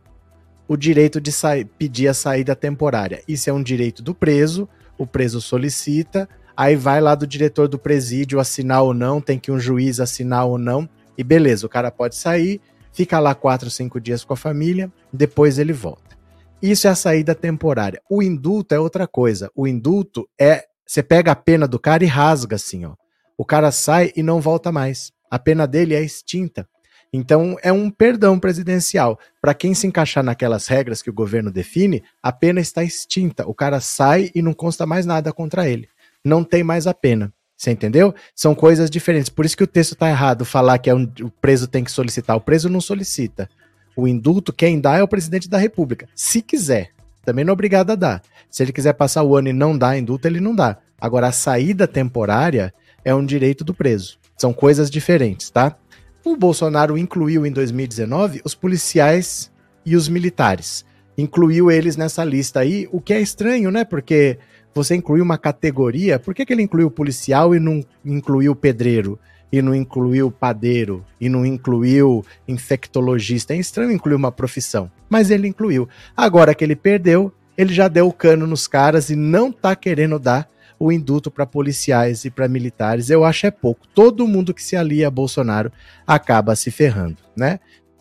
o 0.67 0.77
direito 0.77 1.21
de 1.21 1.33
pedir 1.77 2.09
a 2.09 2.15
saída 2.15 2.55
temporária. 2.55 3.23
Isso 3.27 3.51
é 3.51 3.53
um 3.53 3.63
direito 3.63 4.03
do 4.03 4.15
preso, 4.15 4.69
o 4.97 5.07
preso 5.07 5.41
solicita, 5.41 6.29
Aí 6.61 6.77
vai 6.77 7.01
lá 7.01 7.15
do 7.15 7.27
diretor 7.27 7.69
do 7.69 7.79
presídio 7.79 8.39
assinar 8.39 8.83
ou 8.83 8.93
não, 8.93 9.19
tem 9.19 9.39
que 9.39 9.51
um 9.51 9.59
juiz 9.59 9.99
assinar 9.99 10.45
ou 10.45 10.59
não. 10.59 10.87
E 11.17 11.25
beleza, 11.25 11.65
o 11.65 11.71
cara 11.71 11.91
pode 11.91 12.17
sair, 12.17 12.61
fica 12.93 13.19
lá 13.19 13.35
quatro, 13.35 13.71
cinco 13.71 13.99
dias 13.99 14.25
com 14.25 14.35
a 14.35 14.37
família, 14.37 14.93
depois 15.11 15.59
ele 15.59 15.73
volta. 15.73 16.19
Isso 16.61 16.87
é 16.87 16.91
a 16.91 16.95
saída 16.95 17.35
temporária. 17.35 18.03
O 18.11 18.23
indulto 18.23 18.75
é 18.75 18.79
outra 18.79 19.07
coisa. 19.07 19.51
O 19.57 19.67
indulto 19.67 20.29
é 20.39 20.65
você 20.87 21.03
pega 21.03 21.33
a 21.33 21.35
pena 21.35 21.67
do 21.67 21.79
cara 21.79 22.05
e 22.05 22.07
rasga 22.07 22.57
assim, 22.57 22.85
ó. 22.85 22.93
O 23.39 23.45
cara 23.47 23.73
sai 23.73 24.13
e 24.15 24.23
não 24.23 24.39
volta 24.39 24.71
mais. 24.71 25.13
A 25.31 25.39
pena 25.39 25.67
dele 25.67 25.95
é 25.95 26.03
extinta. 26.03 26.69
Então 27.11 27.57
é 27.63 27.73
um 27.73 27.91
perdão 27.91 28.39
presidencial. 28.39 29.19
Para 29.41 29.55
quem 29.55 29.73
se 29.73 29.87
encaixar 29.87 30.23
naquelas 30.23 30.67
regras 30.67 31.01
que 31.01 31.09
o 31.09 31.15
governo 31.15 31.51
define, 31.51 32.05
a 32.23 32.31
pena 32.31 32.61
está 32.61 32.85
extinta. 32.85 33.49
O 33.49 33.55
cara 33.55 33.81
sai 33.81 34.31
e 34.35 34.43
não 34.43 34.53
consta 34.53 34.85
mais 34.85 35.07
nada 35.07 35.33
contra 35.33 35.67
ele 35.67 35.89
não 36.25 36.45
tem 36.45 36.63
mais 36.63 36.87
a 36.87 36.95
pena. 36.95 37.33
Você 37.57 37.71
entendeu? 37.71 38.15
São 38.35 38.55
coisas 38.55 38.89
diferentes. 38.89 39.29
Por 39.29 39.45
isso 39.45 39.57
que 39.57 39.65
o 39.65 39.67
texto 39.67 39.93
está 39.93 40.09
errado, 40.09 40.47
falar 40.47 40.79
que 40.79 40.89
é 40.89 40.95
um, 40.95 41.03
o 41.23 41.31
preso 41.31 41.67
tem 41.69 41.85
que 41.85 41.93
solicitar. 41.93 42.37
O 42.37 42.41
preso 42.41 42.71
não 42.71 42.81
solicita. 42.81 43.49
O 43.95 44.09
indulto, 44.09 44.53
quem 44.53 44.81
dá 44.81 44.97
é 44.97 45.03
o 45.03 45.09
presidente 45.09 45.49
da 45.49 45.59
República. 45.59 46.09
Se 46.15 46.41
quiser. 46.41 46.91
Também 47.23 47.45
não 47.45 47.53
é 47.53 47.55
obrigado 47.55 47.91
a 47.91 47.95
dar. 47.95 48.23
Se 48.49 48.63
ele 48.63 48.73
quiser 48.73 48.95
passar 48.95 49.23
o 49.23 49.37
ano 49.37 49.49
e 49.49 49.53
não 49.53 49.77
dar 49.77 49.99
indulto, 49.99 50.27
ele 50.27 50.41
não 50.41 50.55
dá. 50.55 50.79
Agora, 50.99 51.29
a 51.29 51.33
saída 51.33 51.87
temporária 51.87 52.73
é 53.05 53.15
um 53.15 53.25
direito 53.25 53.63
do 53.63 53.75
preso. 53.75 54.19
São 54.39 54.55
coisas 54.55 54.91
diferentes, 54.91 55.51
tá? 55.51 55.77
O 56.25 56.37
Bolsonaro 56.37 56.97
incluiu 56.97 57.45
em 57.45 57.53
2019 57.53 58.41
os 58.43 58.55
policiais 58.55 59.51
e 59.85 59.97
os 59.97 60.09
militares. 60.09 60.85
Incluiu 61.17 61.71
eles 61.71 61.97
nessa 61.97 62.25
lista 62.25 62.61
aí, 62.61 62.89
o 62.91 63.01
que 63.01 63.13
é 63.13 63.21
estranho, 63.21 63.71
né? 63.71 63.85
Porque 63.85 64.39
você 64.75 64.95
incluiu 64.95 65.25
uma 65.25 65.39
categoria, 65.39 66.19
por 66.19 66.35
que, 66.35 66.45
que 66.45 66.53
ele 66.53 66.63
incluiu 66.63 66.89
o 66.89 66.91
policial 66.91 67.55
e 67.55 67.61
não 67.61 67.85
incluiu 68.05 68.53
o 68.53 68.57
pedreiro? 68.57 69.19
E 69.53 69.61
não 69.61 69.75
incluiu 69.75 70.31
padeiro? 70.31 71.05
E 71.21 71.29
não 71.29 71.45
incluiu 71.45 72.25
infectologista? 72.47 73.53
É 73.53 73.57
estranho 73.57 73.91
incluir 73.91 74.15
uma 74.15 74.31
profissão, 74.31 74.91
mas 75.09 75.31
ele 75.31 75.49
incluiu. 75.49 75.89
Agora 76.17 76.55
que 76.55 76.63
ele 76.63 76.77
perdeu, 76.77 77.33
ele 77.59 77.75
já 77.75 77.89
deu 77.89 78.07
o 78.07 78.13
cano 78.13 78.47
nos 78.47 78.69
caras 78.69 79.11
e 79.11 79.17
não 79.17 79.51
tá 79.51 79.75
querendo 79.75 80.19
dar 80.19 80.49
o 80.79 80.91
indulto 80.91 81.31
para 81.31 81.45
policiais 81.45 82.25
e 82.25 82.31
para 82.31 82.49
militares. 82.49 83.11
Eu 83.11 83.25
acho 83.25 83.47
é 83.47 83.51
pouco. 83.51 83.87
Todo 83.95 84.27
mundo 84.27 84.55
que 84.55 84.63
se 84.63 84.77
alia 84.77 85.09
a 85.09 85.11
Bolsonaro 85.11 85.71
acaba 86.07 86.57
se 86.57 86.71
ferrando, 86.71 87.19
né? 87.37 87.61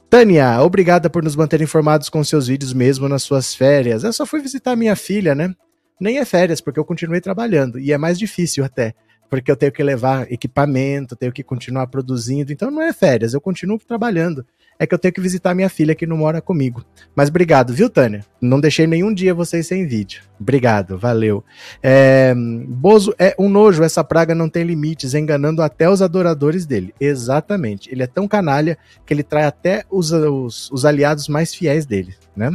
Tânia, 0.09 0.59
obrigada 0.61 1.09
por 1.09 1.21
nos 1.21 1.35
manter 1.35 1.61
informados 1.61 2.09
com 2.09 2.23
seus 2.23 2.47
vídeos 2.47 2.73
mesmo 2.73 3.09
nas 3.09 3.21
suas 3.21 3.53
férias. 3.53 4.03
Eu 4.03 4.13
só 4.13 4.25
fui 4.25 4.39
visitar 4.41 4.75
minha 4.75 4.95
filha, 4.95 5.35
né? 5.35 5.53
Nem 5.99 6.17
é 6.17 6.25
férias, 6.25 6.61
porque 6.61 6.79
eu 6.79 6.85
continuei 6.85 7.21
trabalhando. 7.21 7.79
E 7.79 7.91
é 7.91 7.97
mais 7.97 8.17
difícil 8.17 8.63
até, 8.63 8.93
porque 9.29 9.51
eu 9.51 9.55
tenho 9.55 9.71
que 9.71 9.83
levar 9.83 10.31
equipamento, 10.31 11.15
tenho 11.15 11.31
que 11.31 11.43
continuar 11.43 11.87
produzindo. 11.87 12.51
Então 12.51 12.71
não 12.71 12.81
é 12.81 12.93
férias, 12.93 13.33
eu 13.33 13.41
continuo 13.41 13.79
trabalhando. 13.79 14.45
É 14.81 14.87
que 14.87 14.95
eu 14.95 14.99
tenho 14.99 15.13
que 15.13 15.19
visitar 15.19 15.53
minha 15.53 15.67
filha 15.67 15.93
que 15.93 16.07
não 16.07 16.15
mora 16.15 16.41
comigo. 16.41 16.85
Mas 17.13 17.27
obrigado, 17.27 17.73
viu, 17.73 17.89
Tânia? 17.89 18.25
Não 18.39 18.61
deixei 18.61 18.87
nenhum 18.87 19.13
dia 19.13 19.33
vocês 19.33 19.67
sem 19.67 19.85
vídeo. 19.85 20.21
Obrigado, 20.39 20.97
valeu. 20.97 21.43
É, 21.83 22.33
Bozo 22.65 23.13
é 23.19 23.35
um 23.37 23.49
nojo, 23.49 23.83
essa 23.83 24.05
praga 24.05 24.33
não 24.33 24.47
tem 24.47 24.63
limites, 24.63 25.13
enganando 25.13 25.61
até 25.61 25.89
os 25.89 26.01
adoradores 26.01 26.65
dele. 26.65 26.93
Exatamente. 26.97 27.91
Ele 27.91 28.03
é 28.03 28.07
tão 28.07 28.25
canalha 28.25 28.77
que 29.05 29.13
ele 29.13 29.21
trai 29.21 29.43
até 29.43 29.83
os, 29.91 30.13
os, 30.13 30.71
os 30.71 30.85
aliados 30.85 31.27
mais 31.27 31.53
fiéis 31.53 31.85
dele, 31.85 32.15
né? 32.33 32.49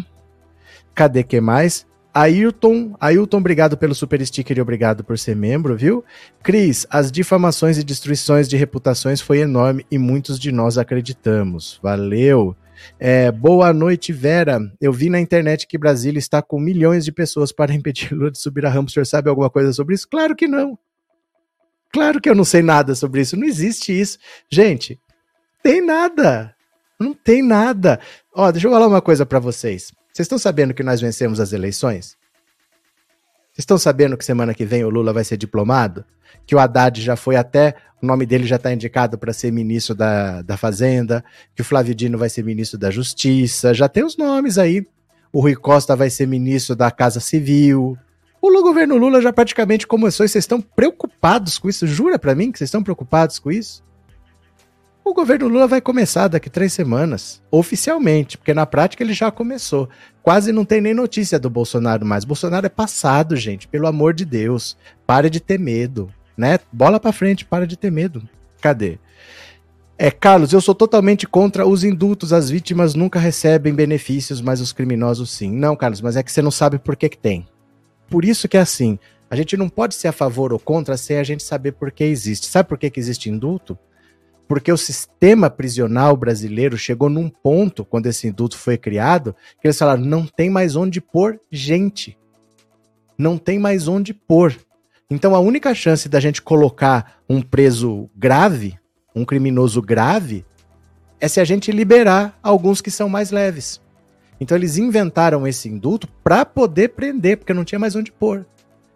Cadê 0.94 1.22
que 1.22 1.42
mais? 1.42 1.86
Ailton, 2.14 2.94
Ailton, 3.00 3.38
obrigado 3.38 3.76
pelo 3.76 3.92
super 3.92 4.24
sticker 4.24 4.56
e 4.56 4.60
obrigado 4.60 5.02
por 5.02 5.18
ser 5.18 5.34
membro, 5.34 5.76
viu? 5.76 6.04
Cris, 6.44 6.86
as 6.88 7.10
difamações 7.10 7.76
e 7.76 7.82
destruições 7.82 8.48
de 8.48 8.56
reputações 8.56 9.20
foi 9.20 9.38
enorme 9.38 9.84
e 9.90 9.98
muitos 9.98 10.38
de 10.38 10.52
nós 10.52 10.78
acreditamos. 10.78 11.80
Valeu. 11.82 12.56
É, 13.00 13.32
boa 13.32 13.72
noite, 13.72 14.12
Vera. 14.12 14.60
Eu 14.80 14.92
vi 14.92 15.10
na 15.10 15.18
internet 15.18 15.66
que 15.66 15.76
Brasília 15.76 16.20
está 16.20 16.40
com 16.40 16.60
milhões 16.60 17.04
de 17.04 17.10
pessoas 17.10 17.50
para 17.50 17.72
impedir 17.74 18.14
Lula 18.14 18.30
de 18.30 18.38
subir 18.38 18.64
a 18.64 18.70
rampa. 18.70 18.90
O 18.90 18.92
senhor 18.92 19.06
sabe 19.06 19.28
alguma 19.28 19.50
coisa 19.50 19.72
sobre 19.72 19.96
isso? 19.96 20.08
Claro 20.08 20.36
que 20.36 20.46
não. 20.46 20.78
Claro 21.92 22.20
que 22.20 22.30
eu 22.30 22.34
não 22.34 22.44
sei 22.44 22.62
nada 22.62 22.94
sobre 22.94 23.22
isso. 23.22 23.36
Não 23.36 23.46
existe 23.46 23.98
isso. 23.98 24.18
Gente, 24.48 25.00
tem 25.64 25.84
nada. 25.84 26.54
Não 26.98 27.12
tem 27.12 27.42
nada. 27.42 27.98
Ó, 28.32 28.52
deixa 28.52 28.68
eu 28.68 28.72
falar 28.72 28.86
uma 28.86 29.02
coisa 29.02 29.26
para 29.26 29.40
vocês. 29.40 29.92
Vocês 30.14 30.26
estão 30.26 30.38
sabendo 30.38 30.72
que 30.72 30.84
nós 30.84 31.00
vencemos 31.00 31.40
as 31.40 31.52
eleições? 31.52 32.16
Vocês 33.50 33.58
estão 33.58 33.76
sabendo 33.76 34.16
que 34.16 34.24
semana 34.24 34.54
que 34.54 34.64
vem 34.64 34.84
o 34.84 34.88
Lula 34.88 35.12
vai 35.12 35.24
ser 35.24 35.36
diplomado? 35.36 36.04
Que 36.46 36.54
o 36.54 36.58
Haddad 36.60 37.02
já 37.02 37.16
foi 37.16 37.34
até. 37.34 37.74
O 38.00 38.06
nome 38.06 38.24
dele 38.24 38.46
já 38.46 38.54
está 38.54 38.72
indicado 38.72 39.18
para 39.18 39.32
ser 39.32 39.50
ministro 39.50 39.92
da, 39.92 40.40
da 40.42 40.56
Fazenda, 40.56 41.24
que 41.52 41.62
o 41.62 41.64
Flávio 41.64 41.96
Dino 41.96 42.16
vai 42.16 42.28
ser 42.28 42.44
ministro 42.44 42.78
da 42.78 42.92
Justiça, 42.92 43.74
já 43.74 43.88
tem 43.88 44.04
os 44.04 44.16
nomes 44.16 44.56
aí. 44.56 44.86
O 45.32 45.40
Rui 45.40 45.56
Costa 45.56 45.96
vai 45.96 46.10
ser 46.10 46.28
ministro 46.28 46.76
da 46.76 46.92
Casa 46.92 47.18
Civil. 47.18 47.98
O 48.40 48.62
governo 48.62 48.96
Lula 48.96 49.20
já 49.20 49.32
praticamente 49.32 49.84
começou 49.84 50.24
e 50.24 50.28
vocês 50.28 50.44
estão 50.44 50.60
preocupados 50.60 51.58
com 51.58 51.68
isso? 51.68 51.88
Jura 51.88 52.20
para 52.20 52.36
mim 52.36 52.52
que 52.52 52.58
vocês 52.58 52.68
estão 52.68 52.84
preocupados 52.84 53.40
com 53.40 53.50
isso? 53.50 53.82
O 55.04 55.12
governo 55.12 55.48
Lula 55.48 55.68
vai 55.68 55.82
começar 55.82 56.28
daqui 56.28 56.48
três 56.48 56.72
semanas, 56.72 57.42
oficialmente, 57.50 58.38
porque 58.38 58.54
na 58.54 58.64
prática 58.64 59.02
ele 59.02 59.12
já 59.12 59.30
começou. 59.30 59.86
Quase 60.22 60.50
não 60.50 60.64
tem 60.64 60.80
nem 60.80 60.94
notícia 60.94 61.38
do 61.38 61.50
Bolsonaro 61.50 62.06
mais. 62.06 62.24
Bolsonaro 62.24 62.64
é 62.64 62.70
passado, 62.70 63.36
gente, 63.36 63.68
pelo 63.68 63.86
amor 63.86 64.14
de 64.14 64.24
Deus. 64.24 64.78
Pare 65.06 65.28
de 65.28 65.40
ter 65.40 65.58
medo, 65.58 66.10
né? 66.34 66.58
Bola 66.72 66.98
para 66.98 67.12
frente, 67.12 67.44
para 67.44 67.66
de 67.66 67.76
ter 67.76 67.92
medo. 67.92 68.26
Cadê? 68.62 68.98
É, 69.98 70.10
Carlos, 70.10 70.54
eu 70.54 70.60
sou 70.62 70.74
totalmente 70.74 71.26
contra 71.26 71.66
os 71.66 71.84
indultos. 71.84 72.32
As 72.32 72.48
vítimas 72.48 72.94
nunca 72.94 73.18
recebem 73.18 73.74
benefícios, 73.74 74.40
mas 74.40 74.62
os 74.62 74.72
criminosos 74.72 75.30
sim. 75.30 75.52
Não, 75.52 75.76
Carlos, 75.76 76.00
mas 76.00 76.16
é 76.16 76.22
que 76.22 76.32
você 76.32 76.40
não 76.40 76.50
sabe 76.50 76.78
por 76.78 76.96
que, 76.96 77.10
que 77.10 77.18
tem. 77.18 77.46
Por 78.08 78.24
isso 78.24 78.48
que 78.48 78.56
é 78.56 78.60
assim. 78.60 78.98
A 79.30 79.36
gente 79.36 79.54
não 79.54 79.68
pode 79.68 79.96
ser 79.96 80.08
a 80.08 80.12
favor 80.12 80.50
ou 80.50 80.58
contra 80.58 80.96
sem 80.96 81.18
a 81.18 81.22
gente 81.22 81.42
saber 81.42 81.72
por 81.72 81.92
que 81.92 82.04
existe. 82.04 82.46
Sabe 82.46 82.70
por 82.70 82.78
que, 82.78 82.88
que 82.88 82.98
existe 82.98 83.28
indulto? 83.28 83.78
Porque 84.46 84.70
o 84.70 84.76
sistema 84.76 85.48
prisional 85.48 86.16
brasileiro 86.16 86.76
chegou 86.76 87.08
num 87.08 87.28
ponto, 87.28 87.84
quando 87.84 88.06
esse 88.06 88.28
indulto 88.28 88.58
foi 88.58 88.76
criado, 88.76 89.34
que 89.60 89.66
eles 89.66 89.78
falaram: 89.78 90.04
não 90.04 90.26
tem 90.26 90.50
mais 90.50 90.76
onde 90.76 91.00
pôr 91.00 91.40
gente. 91.50 92.18
Não 93.16 93.38
tem 93.38 93.58
mais 93.58 93.88
onde 93.88 94.12
pôr. 94.12 94.56
Então 95.08 95.34
a 95.34 95.40
única 95.40 95.74
chance 95.74 96.08
da 96.08 96.18
gente 96.18 96.42
colocar 96.42 97.20
um 97.28 97.40
preso 97.40 98.10
grave, 98.16 98.78
um 99.14 99.24
criminoso 99.24 99.80
grave, 99.80 100.44
é 101.20 101.28
se 101.28 101.40
a 101.40 101.44
gente 101.44 101.70
liberar 101.70 102.38
alguns 102.42 102.80
que 102.80 102.90
são 102.90 103.08
mais 103.08 103.30
leves. 103.30 103.80
Então 104.40 104.56
eles 104.56 104.76
inventaram 104.76 105.46
esse 105.46 105.68
indulto 105.68 106.08
para 106.22 106.44
poder 106.44 106.90
prender, 106.90 107.38
porque 107.38 107.54
não 107.54 107.64
tinha 107.64 107.78
mais 107.78 107.94
onde 107.94 108.10
pôr. 108.10 108.46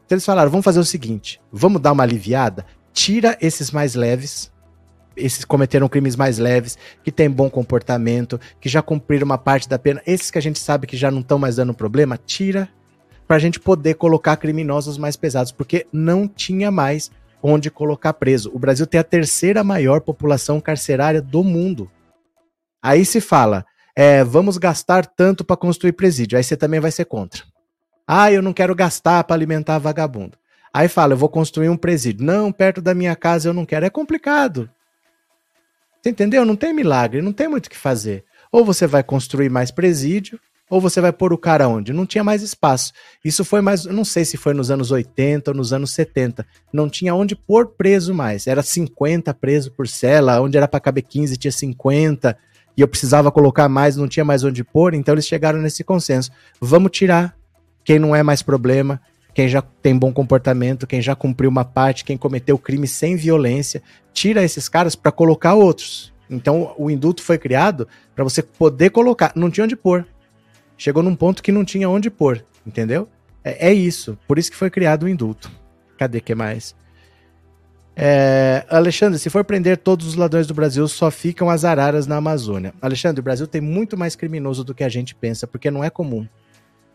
Então 0.04 0.16
eles 0.16 0.26
falaram: 0.26 0.50
vamos 0.50 0.64
fazer 0.64 0.80
o 0.80 0.84
seguinte, 0.84 1.40
vamos 1.52 1.80
dar 1.80 1.92
uma 1.92 2.02
aliviada, 2.02 2.66
tira 2.92 3.38
esses 3.40 3.70
mais 3.70 3.94
leves, 3.94 4.50
esses 5.18 5.44
cometeram 5.44 5.88
crimes 5.88 6.16
mais 6.16 6.38
leves, 6.38 6.78
que 7.02 7.12
têm 7.12 7.28
bom 7.28 7.50
comportamento, 7.50 8.40
que 8.60 8.68
já 8.68 8.80
cumpriram 8.80 9.24
uma 9.24 9.38
parte 9.38 9.68
da 9.68 9.78
pena, 9.78 10.02
esses 10.06 10.30
que 10.30 10.38
a 10.38 10.42
gente 10.42 10.58
sabe 10.58 10.86
que 10.86 10.96
já 10.96 11.10
não 11.10 11.20
estão 11.20 11.38
mais 11.38 11.56
dando 11.56 11.74
problema, 11.74 12.18
tira 12.18 12.68
para 13.26 13.36
a 13.36 13.38
gente 13.38 13.60
poder 13.60 13.94
colocar 13.94 14.36
criminosos 14.36 14.96
mais 14.96 15.16
pesados, 15.16 15.52
porque 15.52 15.86
não 15.92 16.26
tinha 16.26 16.70
mais 16.70 17.10
onde 17.42 17.70
colocar 17.70 18.14
preso. 18.14 18.50
O 18.54 18.58
Brasil 18.58 18.86
tem 18.86 18.98
a 18.98 19.04
terceira 19.04 19.62
maior 19.62 20.00
população 20.00 20.60
carcerária 20.60 21.20
do 21.20 21.44
mundo. 21.44 21.90
Aí 22.82 23.04
se 23.04 23.20
fala, 23.20 23.64
é, 23.94 24.24
vamos 24.24 24.56
gastar 24.56 25.06
tanto 25.06 25.44
para 25.44 25.56
construir 25.56 25.92
presídio. 25.92 26.38
Aí 26.38 26.44
você 26.44 26.56
também 26.56 26.80
vai 26.80 26.90
ser 26.90 27.04
contra. 27.04 27.42
Ah, 28.06 28.32
eu 28.32 28.40
não 28.40 28.52
quero 28.52 28.74
gastar 28.74 29.22
para 29.24 29.36
alimentar 29.36 29.78
vagabundo. 29.78 30.38
Aí 30.72 30.88
fala, 30.88 31.12
eu 31.12 31.16
vou 31.18 31.28
construir 31.28 31.68
um 31.68 31.76
presídio. 31.76 32.24
Não, 32.24 32.50
perto 32.50 32.80
da 32.80 32.94
minha 32.94 33.14
casa 33.14 33.48
eu 33.48 33.52
não 33.52 33.66
quero. 33.66 33.84
É 33.84 33.90
complicado. 33.90 34.70
Você 36.02 36.10
entendeu? 36.10 36.44
Não 36.44 36.56
tem 36.56 36.72
milagre, 36.72 37.22
não 37.22 37.32
tem 37.32 37.48
muito 37.48 37.66
o 37.66 37.70
que 37.70 37.76
fazer. 37.76 38.24
Ou 38.52 38.64
você 38.64 38.86
vai 38.86 39.02
construir 39.02 39.50
mais 39.50 39.70
presídio, 39.70 40.38
ou 40.70 40.80
você 40.80 41.00
vai 41.00 41.12
pôr 41.12 41.32
o 41.32 41.38
cara 41.38 41.66
onde? 41.66 41.92
Não 41.92 42.06
tinha 42.06 42.22
mais 42.22 42.42
espaço. 42.42 42.92
Isso 43.24 43.44
foi 43.44 43.60
mais, 43.60 43.84
não 43.86 44.04
sei 44.04 44.24
se 44.24 44.36
foi 44.36 44.52
nos 44.52 44.70
anos 44.70 44.90
80 44.90 45.50
ou 45.50 45.56
nos 45.56 45.72
anos 45.72 45.92
70. 45.92 46.46
Não 46.72 46.88
tinha 46.88 47.14
onde 47.14 47.34
pôr 47.34 47.68
preso 47.68 48.14
mais. 48.14 48.46
Era 48.46 48.62
50 48.62 49.32
preso 49.34 49.70
por 49.72 49.88
cela, 49.88 50.40
onde 50.40 50.56
era 50.56 50.68
para 50.68 50.80
caber 50.80 51.04
15 51.04 51.36
tinha 51.36 51.52
50, 51.52 52.36
e 52.76 52.80
eu 52.80 52.86
precisava 52.86 53.32
colocar 53.32 53.68
mais, 53.68 53.96
não 53.96 54.06
tinha 54.06 54.24
mais 54.24 54.44
onde 54.44 54.62
pôr, 54.62 54.94
então 54.94 55.14
eles 55.14 55.26
chegaram 55.26 55.58
nesse 55.58 55.82
consenso. 55.82 56.30
Vamos 56.60 56.92
tirar 56.92 57.34
quem 57.84 57.98
não 57.98 58.14
é 58.14 58.22
mais 58.22 58.42
problema, 58.42 59.00
quem 59.38 59.48
já 59.48 59.62
tem 59.62 59.96
bom 59.96 60.12
comportamento, 60.12 60.84
quem 60.84 61.00
já 61.00 61.14
cumpriu 61.14 61.48
uma 61.48 61.64
parte, 61.64 62.04
quem 62.04 62.16
cometeu 62.16 62.58
crime 62.58 62.88
sem 62.88 63.14
violência, 63.14 63.80
tira 64.12 64.42
esses 64.42 64.68
caras 64.68 64.96
para 64.96 65.12
colocar 65.12 65.54
outros. 65.54 66.12
Então 66.28 66.74
o 66.76 66.90
indulto 66.90 67.22
foi 67.22 67.38
criado 67.38 67.86
para 68.16 68.24
você 68.24 68.42
poder 68.42 68.90
colocar, 68.90 69.30
não 69.36 69.48
tinha 69.48 69.62
onde 69.62 69.76
pôr. 69.76 70.04
Chegou 70.76 71.04
num 71.04 71.14
ponto 71.14 71.40
que 71.40 71.52
não 71.52 71.64
tinha 71.64 71.88
onde 71.88 72.10
pôr, 72.10 72.44
entendeu? 72.66 73.08
É, 73.44 73.68
é 73.68 73.72
isso, 73.72 74.18
por 74.26 74.40
isso 74.40 74.50
que 74.50 74.56
foi 74.56 74.70
criado 74.70 75.04
o 75.04 75.08
indulto. 75.08 75.48
Cadê 75.96 76.20
que 76.20 76.34
mais? 76.34 76.74
É, 77.94 78.66
Alexandre, 78.68 79.20
se 79.20 79.30
for 79.30 79.44
prender 79.44 79.76
todos 79.78 80.04
os 80.04 80.16
ladrões 80.16 80.48
do 80.48 80.54
Brasil, 80.54 80.88
só 80.88 81.12
ficam 81.12 81.48
as 81.48 81.64
araras 81.64 82.08
na 82.08 82.16
Amazônia. 82.16 82.74
Alexandre, 82.82 83.20
o 83.20 83.22
Brasil 83.22 83.46
tem 83.46 83.60
muito 83.60 83.96
mais 83.96 84.16
criminoso 84.16 84.64
do 84.64 84.74
que 84.74 84.82
a 84.82 84.88
gente 84.88 85.14
pensa, 85.14 85.46
porque 85.46 85.70
não 85.70 85.84
é 85.84 85.90
comum. 85.90 86.26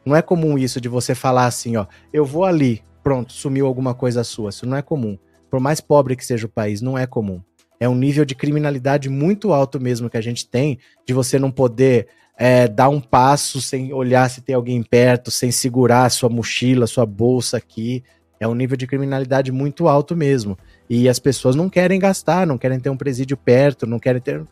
Não 0.05 0.15
é 0.15 0.21
comum 0.21 0.57
isso 0.57 0.81
de 0.81 0.89
você 0.89 1.15
falar 1.15 1.45
assim, 1.45 1.77
ó, 1.77 1.85
eu 2.11 2.25
vou 2.25 2.43
ali, 2.43 2.83
pronto, 3.03 3.31
sumiu 3.33 3.65
alguma 3.65 3.93
coisa 3.93 4.23
sua. 4.23 4.49
Isso 4.49 4.65
não 4.65 4.77
é 4.77 4.81
comum. 4.81 5.17
Por 5.49 5.59
mais 5.59 5.79
pobre 5.79 6.15
que 6.15 6.25
seja 6.25 6.45
o 6.45 6.49
país, 6.49 6.81
não 6.81 6.97
é 6.97 7.05
comum. 7.05 7.41
É 7.79 7.87
um 7.87 7.95
nível 7.95 8.25
de 8.25 8.35
criminalidade 8.35 9.09
muito 9.09 9.51
alto 9.53 9.79
mesmo 9.79 10.09
que 10.09 10.17
a 10.17 10.21
gente 10.21 10.47
tem, 10.47 10.79
de 11.05 11.13
você 11.13 11.37
não 11.37 11.51
poder 11.51 12.07
é, 12.37 12.67
dar 12.67 12.89
um 12.89 12.99
passo 12.99 13.61
sem 13.61 13.93
olhar 13.93 14.29
se 14.29 14.41
tem 14.41 14.55
alguém 14.55 14.81
perto, 14.81 15.29
sem 15.29 15.51
segurar 15.51 16.09
sua 16.09 16.29
mochila, 16.29 16.87
sua 16.87 17.05
bolsa 17.05 17.57
aqui. 17.57 18.03
É 18.39 18.47
um 18.47 18.55
nível 18.55 18.75
de 18.75 18.87
criminalidade 18.87 19.51
muito 19.51 19.87
alto 19.87 20.15
mesmo. 20.15 20.57
E 20.89 21.07
as 21.07 21.19
pessoas 21.19 21.55
não 21.55 21.69
querem 21.69 21.99
gastar, 21.99 22.45
não 22.45 22.57
querem 22.57 22.79
ter 22.79 22.89
um 22.89 22.97
presídio 22.97 23.37
perto, 23.37 23.85
não 23.85 23.99
querem 23.99 24.21
ter. 24.21 24.45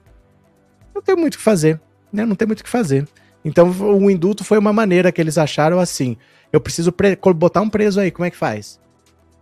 Não 0.93 1.01
tem 1.01 1.15
muito 1.15 1.35
o 1.35 1.37
que 1.37 1.43
fazer, 1.43 1.79
né? 2.11 2.25
Não 2.25 2.35
tem 2.35 2.47
muito 2.47 2.61
o 2.61 2.63
que 2.63 2.69
fazer. 2.69 3.07
Então 3.43 3.69
o 3.69 4.09
indulto 4.09 4.43
foi 4.43 4.57
uma 4.57 4.71
maneira 4.71 5.11
que 5.11 5.19
eles 5.19 5.37
acharam 5.37 5.79
assim: 5.79 6.17
eu 6.51 6.61
preciso 6.61 6.93
botar 7.35 7.61
um 7.61 7.69
preso 7.69 7.99
aí, 7.99 8.11
como 8.11 8.25
é 8.25 8.29
que 8.29 8.37
faz? 8.37 8.79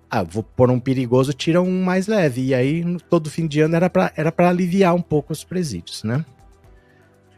Ah, 0.09 0.23
vou 0.23 0.41
pôr 0.41 0.71
um 0.71 0.79
perigoso, 0.79 1.33
tira 1.33 1.61
um 1.61 1.83
mais 1.83 2.07
leve. 2.07 2.41
E 2.47 2.53
aí, 2.55 2.83
todo 3.09 3.29
fim 3.29 3.45
de 3.45 3.61
ano 3.61 3.75
era 3.75 3.89
para 3.89 4.11
era 4.15 4.33
aliviar 4.49 4.95
um 4.95 5.01
pouco 5.01 5.31
os 5.31 5.43
presídios, 5.43 6.03
né? 6.03 6.25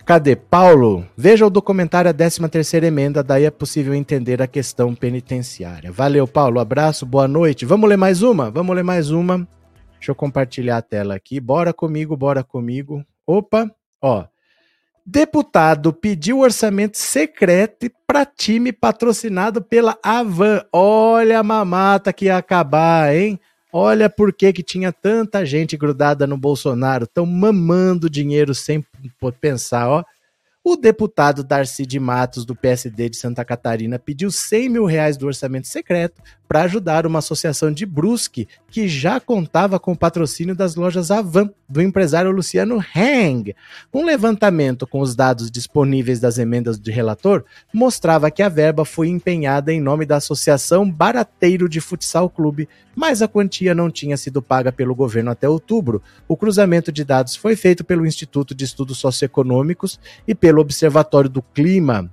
Cadê? 0.06 0.36
Paulo, 0.36 1.06
veja 1.15 1.46
o 1.46 1.50
documentário 1.50 2.10
A 2.10 2.13
13 2.13 2.48
terceira 2.50 2.88
Emenda, 2.88 3.24
daí 3.24 3.46
é 3.46 3.51
possível 3.51 3.94
entender 3.94 4.41
a 4.41 4.48
questão 4.48 4.96
penitenciária. 4.96 5.91
Valeu, 5.91 6.27
Paulo, 6.27 6.60
abraço, 6.60 7.06
boa 7.06 7.27
noite. 7.27 7.65
Vamos 7.65 7.88
ler 7.88 7.98
mais 7.98 8.22
uma? 8.22 8.50
Vamos 8.50 8.75
ler 8.75 8.84
mais 8.84 9.12
uma. 9.12 9.48
Deixa 9.94 10.12
eu 10.12 10.15
compartilhar 10.15 10.77
a 10.77 10.82
tela 10.82 11.15
aqui. 11.15 11.39
Bora 11.39 11.72
comigo, 11.72 12.18
bora 12.18 12.44
comigo. 12.44 13.06
Opa, 13.27 13.70
ó. 14.01 14.25
Deputado 15.05 15.91
pediu 15.91 16.39
orçamento 16.39 16.98
secreto 16.98 17.89
para 18.05 18.25
time 18.25 18.72
patrocinado 18.72 19.62
pela 19.62 19.98
Avan. 20.03 20.63
Olha 20.72 21.39
a 21.39 21.43
mamata 21.43 22.13
que 22.13 22.25
ia 22.25 22.38
acabar, 22.38 23.13
hein? 23.15 23.39
Olha 23.74 24.10
por 24.10 24.34
que, 24.34 24.51
que 24.53 24.62
tinha 24.62 24.91
tanta 24.91 25.46
gente 25.46 25.75
grudada 25.75 26.27
no 26.27 26.38
Bolsonaro, 26.38 27.08
tão 27.08 27.25
mamando 27.25 28.10
dinheiro 28.10 28.53
sem 28.53 28.86
pensar, 29.39 29.89
ó. 29.89 30.03
O 30.63 30.75
deputado 30.75 31.43
Darcy 31.43 31.88
de 31.88 32.00
Matos, 32.00 32.46
do 32.46 32.55
PSD 32.55 33.10
de 33.10 33.17
Santa 33.17 33.43
Catarina, 33.43 33.98
pediu 33.98 34.29
100 34.29 34.70
mil 34.70 34.86
reais 34.86 35.17
do 35.17 35.25
orçamento 35.25 35.67
secreto 35.67 36.22
para 36.51 36.63
ajudar 36.63 37.08
uma 37.08 37.20
associação 37.20 37.72
de 37.72 37.86
Brusque 37.86 38.46
que 38.70 38.86
já 38.86 39.22
contava 39.22 39.79
com 39.79 39.93
o 39.93 39.98
patrocínio 39.98 40.53
das 40.53 40.75
lojas 40.75 41.10
Avan, 41.10 41.50
do 41.70 41.81
empresário 41.81 42.29
Luciano 42.29 42.84
Hang. 42.93 43.55
Um 43.93 44.03
levantamento 44.03 44.86
com 44.86 45.00
os 45.00 45.15
dados 45.15 45.50
disponíveis 45.50 46.20
das 46.20 46.38
emendas 46.38 46.77
de 46.77 46.91
relator 46.91 47.46
mostrava 47.74 48.29
que 48.29 48.43
a 48.43 48.50
verba 48.50 48.84
foi 48.84 49.08
empenhada 49.08 49.72
em 49.72 49.79
nome 49.79 50.05
da 50.05 50.17
Associação 50.17 50.91
Barateiro 50.91 51.70
de 51.70 51.79
Futsal 51.79 52.29
Clube, 52.29 52.67
mas 52.93 53.22
a 53.22 53.29
quantia 53.29 53.74
não 53.74 53.89
tinha 53.89 54.17
sido 54.17 54.41
paga 54.41 54.74
pelo 54.74 54.93
governo 54.93 55.31
até 55.31 55.48
outubro. 55.48 56.03
O 56.27 56.36
cruzamento 56.36 56.91
de 56.91 57.05
dados 57.05 57.34
foi 57.34 57.55
feito 57.55 57.81
pelo 57.81 58.05
Instituto 58.05 58.53
de 58.53 58.65
Estudos 58.65 58.98
Socioeconômicos 58.98 59.98
e 60.27 60.36
pelo 60.36 60.60
Observatório 60.60 61.29
do 61.29 61.41
Clima. 61.41 62.12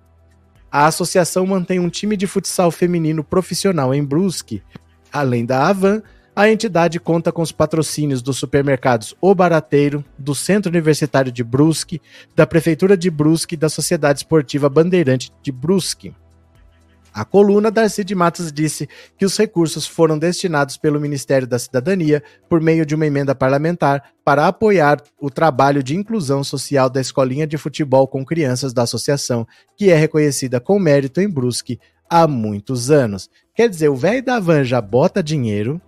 A 0.71 0.87
associação 0.87 1.47
mantém 1.47 1.79
um 1.81 1.89
time 1.89 2.17
de 2.17 2.27
futsal 2.27 2.71
feminino 2.71 3.25
profissional 3.25 3.95
em 3.95 4.05
Brusque. 4.05 4.63
Além 5.11 5.47
da 5.47 5.67
Avan, 5.67 6.03
a 6.37 6.49
entidade 6.49 7.01
conta 7.01 7.33
com 7.33 7.43
os 7.43 7.51
patrocínios 7.51 8.23
dos 8.23 8.37
supermercados 8.37 9.15
O 9.21 9.35
Barateiro, 9.35 10.05
do 10.17 10.35
Centro 10.35 10.71
Universitário 10.71 11.33
de 11.33 11.43
Brusque, 11.43 12.01
da 12.37 12.47
Prefeitura 12.47 12.97
de 12.97 13.11
Brusque 13.11 13.55
e 13.55 13.59
da 13.59 13.69
Sociedade 13.69 14.21
Esportiva 14.21 14.69
Bandeirante 14.69 15.33
de 15.43 15.51
Brusque. 15.51 16.15
A 17.19 17.25
coluna 17.25 17.69
Darcy 17.69 18.05
de 18.05 18.15
Matos 18.15 18.53
disse 18.53 18.89
que 19.17 19.25
os 19.25 19.37
recursos 19.37 19.89
foram 19.89 20.17
destinados 20.17 20.77
pelo 20.77 21.01
Ministério 21.01 21.49
da 21.49 21.59
Cidadania 21.59 22.23
por 22.49 22.61
meio 22.61 22.87
de 22.87 22.95
uma 22.95 23.07
emenda 23.07 23.35
parlamentar 23.35 24.13
para 24.25 24.47
apoiar 24.47 25.03
o 25.21 25.29
trabalho 25.29 25.83
de 25.83 25.97
inclusão 25.97 26.45
social 26.45 26.89
da 26.89 27.01
escolinha 27.01 27.45
de 27.45 27.59
futebol 27.59 28.07
com 28.07 28.25
crianças 28.25 28.73
da 28.73 28.85
associação, 28.85 29.45
que 29.77 29.91
é 29.91 29.97
reconhecida 29.97 30.61
com 30.61 30.79
mérito 30.79 31.21
em 31.21 31.29
Brusque 31.29 31.81
há 32.09 32.29
muitos 32.29 32.89
anos. 32.89 33.29
Quer 33.53 33.69
dizer, 33.69 33.89
o 33.89 33.97
velho 33.97 34.25
da 34.25 34.39
van 34.39 34.63
já 34.63 34.81
bota 34.81 35.21
dinheiro. 35.21 35.83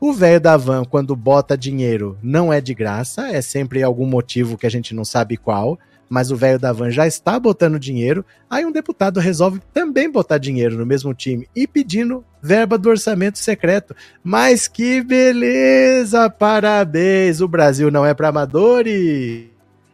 O 0.00 0.10
velho 0.14 0.40
da 0.40 0.56
van, 0.56 0.86
quando 0.86 1.14
bota 1.14 1.54
dinheiro, 1.54 2.16
não 2.22 2.50
é 2.50 2.62
de 2.62 2.72
graça, 2.72 3.28
é 3.28 3.42
sempre 3.42 3.82
algum 3.82 4.06
motivo 4.06 4.56
que 4.56 4.66
a 4.66 4.70
gente 4.70 4.94
não 4.94 5.04
sabe 5.04 5.36
qual 5.36 5.78
mas 6.12 6.30
o 6.30 6.36
velho 6.36 6.58
da 6.58 6.74
van 6.74 6.90
já 6.90 7.06
está 7.06 7.40
botando 7.40 7.78
dinheiro, 7.78 8.22
aí 8.50 8.66
um 8.66 8.70
deputado 8.70 9.18
resolve 9.18 9.62
também 9.72 10.12
botar 10.12 10.36
dinheiro 10.36 10.76
no 10.76 10.84
mesmo 10.84 11.14
time 11.14 11.48
e 11.56 11.66
pedindo 11.66 12.22
verba 12.42 12.76
do 12.76 12.90
orçamento 12.90 13.38
secreto. 13.38 13.96
Mas 14.22 14.68
que 14.68 15.02
beleza! 15.02 16.28
Parabéns! 16.28 17.40
O 17.40 17.48
Brasil 17.48 17.90
não 17.90 18.04
é 18.04 18.12
para 18.12 18.28
amadores! 18.28 19.46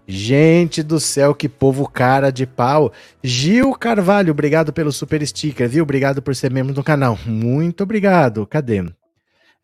Gente 0.07 0.85
do 0.85 1.01
céu, 1.01 1.35
que 1.35 1.49
povo 1.49 1.89
cara 1.89 2.31
de 2.31 2.47
pau. 2.47 2.93
Gil 3.25 3.75
Carvalho, 3.75 4.31
obrigado 4.31 4.73
pelo 4.73 4.93
super 4.93 5.27
sticker, 5.27 5.69
viu? 5.69 5.83
Obrigado 5.83 6.23
por 6.23 6.37
ser 6.37 6.53
membro 6.53 6.73
do 6.73 6.85
canal. 6.85 7.19
Muito 7.27 7.83
obrigado. 7.83 8.47
Cadê? 8.47 8.85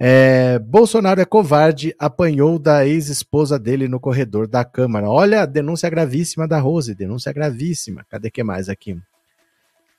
É, 0.00 0.60
Bolsonaro 0.60 1.20
é 1.20 1.24
covarde, 1.24 1.94
apanhou 1.98 2.58
da 2.58 2.86
ex-esposa 2.86 3.58
dele 3.58 3.88
no 3.88 3.98
corredor 3.98 4.46
da 4.46 4.64
Câmara. 4.64 5.08
Olha, 5.08 5.44
denúncia 5.44 5.90
gravíssima 5.90 6.46
da 6.46 6.60
Rose, 6.60 6.94
denúncia 6.94 7.32
gravíssima. 7.32 8.06
Cadê 8.08 8.30
quem 8.30 8.44
mais 8.44 8.68
aqui? 8.68 8.96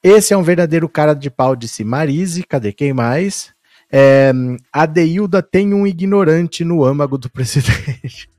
Esse 0.01 0.33
é 0.33 0.38
um 0.38 0.43
verdadeiro 0.43 0.88
cara 0.88 1.13
de 1.13 1.29
pau, 1.29 1.55
disse 1.55 1.83
Marise. 1.83 2.43
Cadê 2.43 2.71
quem 2.71 2.93
mais? 2.93 3.53
É, 3.91 4.31
a 4.71 4.85
Deilda 4.85 5.41
tem 5.41 5.73
um 5.73 5.85
ignorante 5.85 6.63
no 6.63 6.85
âmago 6.85 7.17
do 7.17 7.27
presidente. 7.31 8.29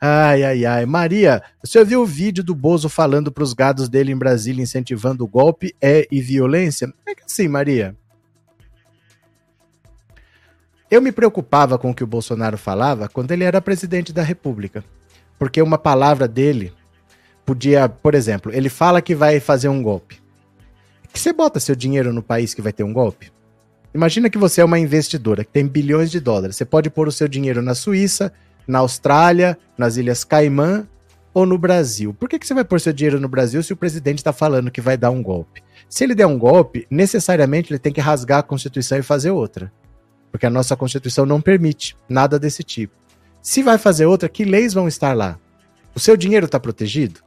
Ai, 0.00 0.42
ai, 0.44 0.64
ai. 0.64 0.86
Maria, 0.86 1.42
você 1.62 1.84
viu 1.84 2.02
o 2.02 2.06
vídeo 2.06 2.44
do 2.44 2.54
Bozo 2.54 2.88
falando 2.88 3.32
para 3.32 3.42
os 3.44 3.52
gados 3.52 3.88
dele 3.88 4.12
em 4.12 4.16
Brasília 4.16 4.62
incentivando 4.62 5.24
o 5.24 5.28
golpe 5.28 5.74
é, 5.80 6.06
e 6.10 6.20
violência? 6.20 6.92
É 7.06 7.14
que 7.14 7.22
assim, 7.24 7.48
Maria, 7.48 7.96
eu 10.90 11.00
me 11.00 11.12
preocupava 11.12 11.78
com 11.78 11.90
o 11.90 11.94
que 11.94 12.02
o 12.02 12.06
Bolsonaro 12.06 12.58
falava 12.58 13.08
quando 13.08 13.30
ele 13.30 13.44
era 13.44 13.60
presidente 13.60 14.12
da 14.12 14.22
República. 14.22 14.84
Porque 15.38 15.62
uma 15.62 15.78
palavra 15.78 16.26
dele 16.26 16.72
podia, 17.46 17.88
por 17.88 18.14
exemplo, 18.14 18.52
ele 18.52 18.68
fala 18.68 19.00
que 19.00 19.14
vai 19.14 19.38
fazer 19.38 19.68
um 19.68 19.82
golpe. 19.82 20.20
Que 21.12 21.18
você 21.18 21.32
bota 21.32 21.60
seu 21.60 21.76
dinheiro 21.76 22.12
no 22.12 22.22
país 22.22 22.54
que 22.54 22.60
vai 22.60 22.72
ter 22.72 22.82
um 22.82 22.92
golpe? 22.92 23.32
Imagina 23.94 24.28
que 24.28 24.38
você 24.38 24.60
é 24.60 24.64
uma 24.64 24.78
investidora 24.78 25.44
que 25.44 25.52
tem 25.52 25.66
bilhões 25.66 26.10
de 26.10 26.20
dólares. 26.20 26.56
Você 26.56 26.64
pode 26.64 26.90
pôr 26.90 27.08
o 27.08 27.12
seu 27.12 27.28
dinheiro 27.28 27.62
na 27.62 27.74
Suíça, 27.74 28.32
na 28.66 28.80
Austrália, 28.80 29.56
nas 29.78 29.96
Ilhas 29.96 30.24
Caimã 30.24 30.86
ou 31.32 31.46
no 31.46 31.56
Brasil. 31.56 32.12
Por 32.14 32.28
que, 32.28 32.38
que 32.38 32.46
você 32.46 32.54
vai 32.54 32.64
pôr 32.64 32.80
seu 32.80 32.92
dinheiro 32.92 33.20
no 33.20 33.28
Brasil 33.28 33.62
se 33.62 33.72
o 33.72 33.76
presidente 33.76 34.18
está 34.18 34.32
falando 34.32 34.70
que 34.70 34.80
vai 34.80 34.96
dar 34.96 35.10
um 35.10 35.22
golpe? 35.22 35.62
Se 35.88 36.04
ele 36.04 36.14
der 36.14 36.26
um 36.26 36.38
golpe, 36.38 36.86
necessariamente 36.90 37.72
ele 37.72 37.78
tem 37.78 37.92
que 37.92 38.00
rasgar 38.00 38.40
a 38.40 38.44
Constituição 38.44 38.98
e 38.98 39.02
fazer 39.02 39.30
outra 39.30 39.72
porque 40.30 40.46
a 40.46 40.50
nossa 40.50 40.76
Constituição 40.76 41.26
não 41.26 41.40
permite 41.40 41.96
nada 42.08 42.38
desse 42.38 42.62
tipo. 42.62 42.94
Se 43.42 43.62
vai 43.62 43.78
fazer 43.78 44.06
outra, 44.06 44.28
que 44.28 44.44
leis 44.44 44.74
vão 44.74 44.86
estar 44.86 45.14
lá? 45.14 45.38
O 45.94 46.00
seu 46.00 46.16
dinheiro 46.16 46.46
está 46.46 46.60
protegido? 46.60 47.20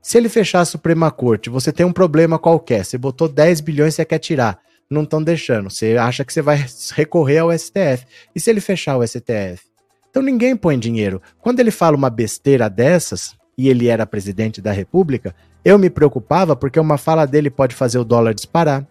Se 0.00 0.16
ele 0.16 0.28
fechar 0.28 0.60
a 0.60 0.64
Suprema 0.64 1.10
Corte, 1.10 1.50
você 1.50 1.72
tem 1.72 1.84
um 1.84 1.92
problema 1.92 2.38
qualquer, 2.38 2.84
você 2.84 2.96
botou 2.96 3.28
10 3.28 3.60
bilhões 3.60 3.94
e 3.94 3.96
você 3.96 4.04
quer 4.04 4.18
tirar, 4.18 4.58
não 4.88 5.02
estão 5.02 5.22
deixando, 5.22 5.70
você 5.70 5.96
acha 5.96 6.24
que 6.24 6.32
você 6.32 6.40
vai 6.40 6.64
recorrer 6.94 7.38
ao 7.38 7.56
STF. 7.56 8.06
E 8.34 8.40
se 8.40 8.48
ele 8.48 8.60
fechar 8.60 8.96
o 8.96 9.06
STF? 9.06 9.60
Então 10.08 10.22
ninguém 10.22 10.56
põe 10.56 10.78
dinheiro. 10.78 11.20
Quando 11.40 11.60
ele 11.60 11.70
fala 11.70 11.96
uma 11.96 12.08
besteira 12.08 12.70
dessas, 12.70 13.36
e 13.58 13.68
ele 13.68 13.88
era 13.88 14.06
presidente 14.06 14.62
da 14.62 14.70
República, 14.70 15.34
eu 15.64 15.76
me 15.76 15.90
preocupava 15.90 16.54
porque 16.54 16.78
uma 16.78 16.96
fala 16.96 17.26
dele 17.26 17.50
pode 17.50 17.74
fazer 17.74 17.98
o 17.98 18.04
dólar 18.04 18.32
disparar, 18.32 18.86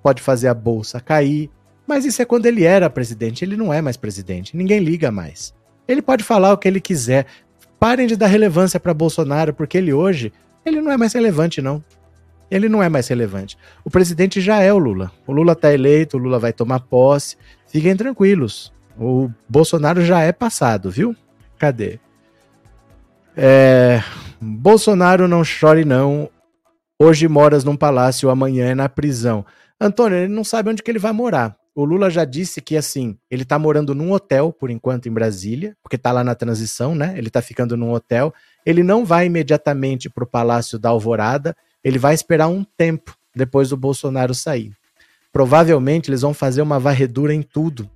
pode 0.00 0.22
fazer 0.22 0.46
a 0.46 0.54
bolsa 0.54 1.00
cair, 1.00 1.50
mas 1.86 2.04
isso 2.04 2.22
é 2.22 2.24
quando 2.24 2.46
ele 2.46 2.64
era 2.64 2.88
presidente, 2.88 3.44
ele 3.44 3.56
não 3.56 3.72
é 3.72 3.80
mais 3.80 3.96
presidente, 3.96 4.56
ninguém 4.56 4.80
liga 4.80 5.10
mais. 5.10 5.54
Ele 5.86 6.00
pode 6.00 6.24
falar 6.24 6.52
o 6.52 6.58
que 6.58 6.68
ele 6.68 6.80
quiser. 6.80 7.26
Parem 7.78 8.06
de 8.06 8.16
dar 8.16 8.28
relevância 8.28 8.78
para 8.78 8.94
Bolsonaro, 8.94 9.52
porque 9.52 9.76
ele 9.76 9.92
hoje, 9.92 10.32
ele 10.64 10.80
não 10.80 10.92
é 10.92 10.96
mais 10.96 11.12
relevante 11.12 11.60
não. 11.60 11.82
Ele 12.50 12.68
não 12.68 12.82
é 12.82 12.88
mais 12.88 13.08
relevante. 13.08 13.56
O 13.84 13.90
presidente 13.90 14.40
já 14.40 14.60
é 14.60 14.72
o 14.72 14.78
Lula. 14.78 15.10
O 15.26 15.32
Lula 15.32 15.52
está 15.52 15.72
eleito, 15.72 16.16
o 16.16 16.20
Lula 16.20 16.38
vai 16.38 16.52
tomar 16.52 16.80
posse. 16.80 17.36
Fiquem 17.66 17.96
tranquilos. 17.96 18.72
O 18.98 19.30
Bolsonaro 19.48 20.04
já 20.04 20.20
é 20.20 20.32
passado, 20.32 20.90
viu? 20.90 21.16
Cadê? 21.58 21.98
É... 23.34 24.02
Bolsonaro 24.40 25.26
não 25.26 25.42
chore 25.42 25.84
não. 25.84 26.28
Hoje 26.98 27.26
moras 27.26 27.64
num 27.64 27.76
palácio, 27.76 28.28
amanhã 28.28 28.66
é 28.66 28.74
na 28.74 28.88
prisão. 28.88 29.44
Antônio, 29.80 30.18
ele 30.18 30.32
não 30.32 30.44
sabe 30.44 30.70
onde 30.70 30.82
que 30.82 30.90
ele 30.90 30.98
vai 30.98 31.12
morar. 31.12 31.56
O 31.74 31.84
Lula 31.86 32.10
já 32.10 32.24
disse 32.26 32.60
que, 32.60 32.76
assim, 32.76 33.16
ele 33.30 33.46
tá 33.46 33.58
morando 33.58 33.94
num 33.94 34.12
hotel, 34.12 34.52
por 34.52 34.70
enquanto, 34.70 35.08
em 35.08 35.12
Brasília, 35.12 35.74
porque 35.82 35.96
tá 35.96 36.12
lá 36.12 36.22
na 36.22 36.34
transição, 36.34 36.94
né? 36.94 37.14
Ele 37.16 37.30
tá 37.30 37.40
ficando 37.40 37.76
num 37.78 37.92
hotel. 37.92 38.32
Ele 38.64 38.82
não 38.82 39.06
vai 39.06 39.26
imediatamente 39.26 40.10
pro 40.10 40.26
Palácio 40.26 40.78
da 40.78 40.90
Alvorada, 40.90 41.56
ele 41.82 41.98
vai 41.98 42.14
esperar 42.14 42.48
um 42.48 42.62
tempo 42.76 43.16
depois 43.34 43.70
do 43.70 43.76
Bolsonaro 43.76 44.34
sair. 44.34 44.72
Provavelmente 45.32 46.10
eles 46.10 46.20
vão 46.20 46.34
fazer 46.34 46.60
uma 46.60 46.78
varredura 46.78 47.32
em 47.32 47.40
tudo. 47.40 47.88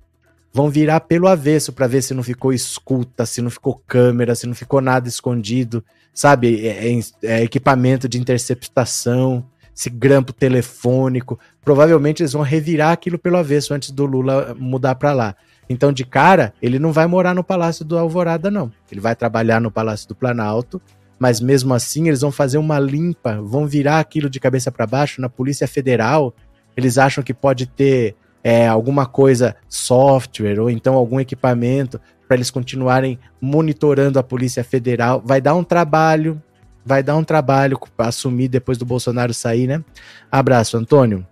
Vão 0.51 0.71
virar 0.71 1.01
pelo 1.01 1.27
avesso 1.27 1.71
para 1.71 1.85
ver 1.85 2.01
se 2.01 2.15
não 2.15 2.23
ficou 2.23 2.51
escuta, 2.51 3.27
se 3.27 3.43
não 3.43 3.51
ficou 3.51 3.79
câmera, 3.85 4.33
se 4.33 4.47
não 4.47 4.55
ficou 4.55 4.81
nada 4.81 5.07
escondido, 5.07 5.85
sabe? 6.11 6.65
É, 6.65 6.91
é, 6.91 6.99
é 7.21 7.43
equipamento 7.43 8.09
de 8.09 8.17
interceptação 8.17 9.45
esse 9.77 9.91
grampo 9.91 10.33
telefônico. 10.33 11.39
Provavelmente 11.63 12.23
eles 12.23 12.33
vão 12.33 12.41
revirar 12.41 12.91
aquilo 12.91 13.19
pelo 13.19 13.37
avesso 13.37 13.75
antes 13.75 13.91
do 13.91 14.07
Lula 14.07 14.55
mudar 14.57 14.95
para 14.95 15.13
lá. 15.13 15.35
Então, 15.69 15.91
de 15.93 16.03
cara, 16.03 16.51
ele 16.59 16.79
não 16.79 16.91
vai 16.91 17.05
morar 17.05 17.35
no 17.35 17.43
Palácio 17.43 17.85
do 17.85 17.95
Alvorada, 17.95 18.49
não. 18.49 18.71
Ele 18.91 18.99
vai 18.99 19.15
trabalhar 19.15 19.61
no 19.61 19.69
Palácio 19.69 20.07
do 20.07 20.15
Planalto, 20.15 20.81
mas 21.19 21.39
mesmo 21.39 21.75
assim 21.75 22.07
eles 22.07 22.21
vão 22.21 22.31
fazer 22.31 22.57
uma 22.57 22.79
limpa, 22.79 23.39
vão 23.41 23.67
virar 23.67 23.99
aquilo 23.99 24.29
de 24.29 24.39
cabeça 24.39 24.71
para 24.71 24.87
baixo 24.87 25.21
na 25.21 25.29
Polícia 25.29 25.67
Federal. 25.67 26.33
Eles 26.75 26.97
acham 26.97 27.23
que 27.23 27.33
pode 27.33 27.67
ter 27.67 28.15
é, 28.43 28.67
alguma 28.67 29.05
coisa, 29.05 29.55
software 29.67 30.59
ou 30.59 30.69
então 30.71 30.95
algum 30.95 31.19
equipamento 31.19 31.99
para 32.27 32.35
eles 32.35 32.49
continuarem 32.49 33.19
monitorando 33.39 34.17
a 34.17 34.23
Polícia 34.23 34.63
Federal. 34.63 35.21
Vai 35.23 35.39
dar 35.39 35.53
um 35.53 35.63
trabalho, 35.63 36.41
vai 36.87 37.03
dar 37.03 37.17
um 37.17 37.23
trabalho 37.23 37.77
assumir 37.97 38.47
depois 38.47 38.77
do 38.77 38.85
Bolsonaro 38.85 39.33
sair, 39.33 39.67
né? 39.67 39.83
Abraço, 40.31 40.77
Antônio. 40.77 41.27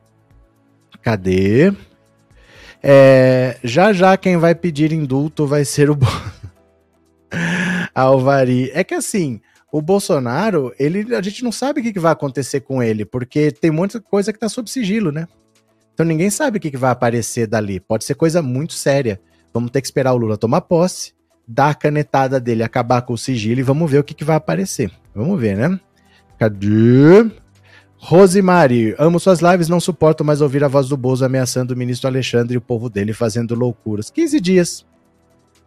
Cadê? 1.01 1.71
É, 2.83 3.57
já 3.63 3.93
já 3.93 4.17
quem 4.17 4.35
vai 4.35 4.53
pedir 4.53 4.91
indulto 4.91 5.47
vai 5.47 5.63
ser 5.63 5.89
o 5.89 5.97
Alvari. 7.95 8.69
É 8.73 8.83
que 8.83 8.93
assim, 8.93 9.39
o 9.71 9.81
Bolsonaro, 9.81 10.73
ele, 10.77 11.15
a 11.15 11.21
gente 11.21 11.41
não 11.41 11.53
sabe 11.53 11.79
o 11.79 11.83
que, 11.83 11.93
que 11.93 11.99
vai 11.99 12.11
acontecer 12.11 12.59
com 12.59 12.83
ele, 12.83 13.05
porque 13.05 13.49
tem 13.49 13.71
muita 13.71 14.01
coisa 14.01 14.33
que 14.33 14.39
tá 14.39 14.49
sob 14.49 14.69
sigilo, 14.69 15.09
né? 15.09 15.25
Então 15.93 16.05
ninguém 16.05 16.29
sabe 16.29 16.57
o 16.57 16.61
que, 16.61 16.69
que 16.69 16.77
vai 16.77 16.91
aparecer 16.91 17.47
dali. 17.47 17.79
Pode 17.79 18.03
ser 18.03 18.15
coisa 18.15 18.41
muito 18.41 18.73
séria. 18.73 19.21
Vamos 19.53 19.71
ter 19.71 19.79
que 19.79 19.87
esperar 19.87 20.13
o 20.13 20.17
Lula 20.17 20.37
tomar 20.37 20.59
posse, 20.59 21.13
dar 21.47 21.69
a 21.69 21.75
canetada 21.75 22.39
dele, 22.39 22.63
acabar 22.63 23.01
com 23.01 23.13
o 23.13 23.17
sigilo 23.17 23.59
e 23.59 23.63
vamos 23.63 23.89
ver 23.89 23.99
o 23.99 24.03
que, 24.03 24.13
que 24.13 24.23
vai 24.23 24.35
aparecer. 24.35 24.91
Vamos 25.13 25.39
ver, 25.39 25.55
né? 25.57 25.79
Cadê? 26.37 27.29
Rosemary, 27.97 28.93
amo 28.97 29.19
suas 29.19 29.39
lives, 29.39 29.67
não 29.67 29.79
suporto 29.79 30.23
mais 30.23 30.41
ouvir 30.41 30.63
a 30.63 30.67
voz 30.67 30.87
do 30.87 30.97
Bozo 30.97 31.25
ameaçando 31.25 31.73
o 31.73 31.77
ministro 31.77 32.07
Alexandre 32.07 32.55
e 32.55 32.57
o 32.57 32.61
povo 32.61 32.89
dele 32.89 33.13
fazendo 33.13 33.55
loucuras. 33.55 34.09
15 34.09 34.39
dias. 34.39 34.85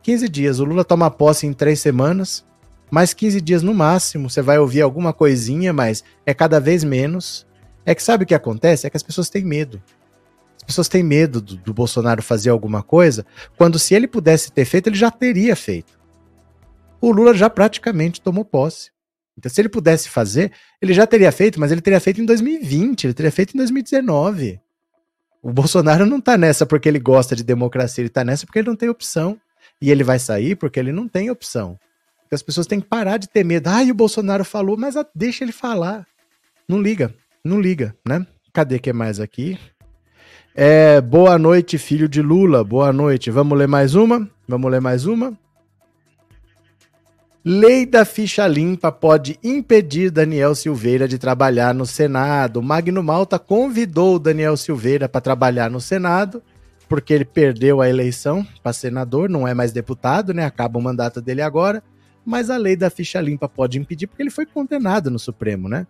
15 0.03 0.29
dias. 0.29 0.61
O 0.61 0.65
Lula 0.65 0.85
toma 0.85 1.11
posse 1.11 1.47
em 1.47 1.53
três 1.53 1.81
semanas. 1.81 2.45
Mais 2.91 3.13
15 3.13 3.41
dias 3.41 3.63
no 3.63 3.75
máximo. 3.75 4.31
Você 4.31 4.41
vai 4.41 4.59
ouvir 4.59 4.83
alguma 4.83 5.13
coisinha, 5.13 5.73
mas 5.73 6.05
é 6.25 6.33
cada 6.33 6.61
vez 6.61 6.85
menos. 6.85 7.47
É 7.85 7.95
que 7.95 8.03
sabe 8.03 8.25
o 8.25 8.27
que 8.27 8.35
acontece? 8.35 8.87
É 8.87 8.91
que 8.91 8.97
as 8.97 9.03
pessoas 9.03 9.31
têm 9.31 9.45
medo 9.45 9.83
pessoas 10.65 10.89
têm 10.89 11.03
medo 11.03 11.41
do, 11.41 11.57
do 11.57 11.75
Bolsonaro 11.75 12.23
fazer 12.23 12.51
alguma 12.51 12.83
coisa, 12.83 13.25
quando 13.57 13.79
se 13.79 13.95
ele 13.95 14.07
pudesse 14.07 14.51
ter 14.53 14.65
feito, 14.65 14.89
ele 14.89 14.97
já 14.97 15.11
teria 15.11 15.55
feito. 15.55 15.99
O 17.01 17.11
Lula 17.11 17.35
já 17.35 17.49
praticamente 17.49 18.21
tomou 18.21 18.45
posse. 18.45 18.91
Então, 19.37 19.51
se 19.51 19.61
ele 19.61 19.69
pudesse 19.69 20.09
fazer, 20.09 20.51
ele 20.83 20.93
já 20.93 21.07
teria 21.07 21.31
feito, 21.31 21.61
mas 21.61 21.71
ele 21.71 21.81
teria 21.81 22.01
feito 22.01 22.21
em 22.21 22.25
2020, 22.25 23.05
ele 23.05 23.15
teria 23.15 23.31
feito 23.31 23.55
em 23.55 23.59
2019. 23.59 24.61
O 25.41 25.53
Bolsonaro 25.53 26.05
não 26.05 26.21
tá 26.21 26.37
nessa 26.37 26.67
porque 26.67 26.89
ele 26.89 26.99
gosta 26.99 27.37
de 27.37 27.45
democracia, 27.45 28.03
ele 28.03 28.09
tá 28.09 28.25
nessa 28.25 28.45
porque 28.45 28.59
ele 28.59 28.69
não 28.69 28.77
tem 28.77 28.89
opção. 28.89 29.41
E 29.81 29.93
ele 29.93 30.03
vai 30.03 30.19
sair 30.19 30.57
porque 30.57 30.81
ele 30.81 30.91
não 30.91 31.07
tem 31.07 31.31
opção. 31.31 31.79
Porque 32.23 32.35
as 32.35 32.43
pessoas 32.43 32.67
têm 32.67 32.81
que 32.81 32.89
parar 32.89 33.17
de 33.17 33.29
ter 33.29 33.45
medo. 33.45 33.69
Ah, 33.69 33.83
o 33.83 33.95
Bolsonaro 33.95 34.45
falou, 34.45 34.77
mas 34.77 34.97
deixa 35.15 35.45
ele 35.45 35.53
falar. 35.53 36.05
Não 36.69 36.83
liga, 36.83 37.15
não 37.45 37.61
liga, 37.61 37.97
né? 38.07 38.27
Cadê 38.53 38.81
que 38.81 38.91
é 38.91 38.93
mais 38.93 39.21
aqui? 39.21 39.57
É, 40.55 41.01
boa 41.01 41.39
noite, 41.39 41.79
filho 41.79 42.09
de 42.09 42.21
Lula. 42.21 42.65
Boa 42.65 42.93
noite. 42.93 43.31
Vamos 43.31 43.57
ler 43.57 43.69
mais 43.69 43.95
uma? 43.95 44.29
Vamos 44.47 44.71
ler 44.71 44.81
mais 44.81 45.07
uma? 45.07 45.37
Lei 47.45 47.87
da 47.87 48.05
ficha 48.05 48.47
limpa 48.47 48.91
pode 48.91 49.39
impedir 49.43 50.11
Daniel 50.11 50.55
Silveira 50.55 51.07
de 51.07 51.17
trabalhar 51.19 51.73
no 51.73 51.87
Senado. 51.87 52.61
Magno 52.61 53.03
Malta 53.03 53.39
convidou 53.39 54.19
Daniel 54.19 54.57
Silveira 54.57 55.09
para 55.09 55.21
trabalhar 55.21 55.71
no 55.71 55.81
Senado, 55.81 56.43
porque 56.89 57.15
ele 57.15 57.25
perdeu 57.25 57.81
a 57.81 57.89
eleição 57.89 58.47
para 58.63 58.73
senador, 58.73 59.31
não 59.31 59.47
é 59.47 59.55
mais 59.55 59.73
deputado, 59.73 60.35
né? 60.35 60.45
Acaba 60.45 60.79
o 60.79 60.83
mandato 60.83 61.23
dele 61.23 61.41
agora. 61.41 61.83
Mas 62.25 62.51
a 62.51 62.57
lei 62.57 62.77
da 62.77 62.91
ficha 62.91 63.21
limpa 63.21 63.49
pode 63.49 63.79
impedir, 63.79 64.09
porque 64.09 64.23
ele 64.23 64.31
foi 64.31 64.45
condenado 64.45 65.11
no 65.11 65.19
Supremo, 65.19 65.69
né? 65.69 65.87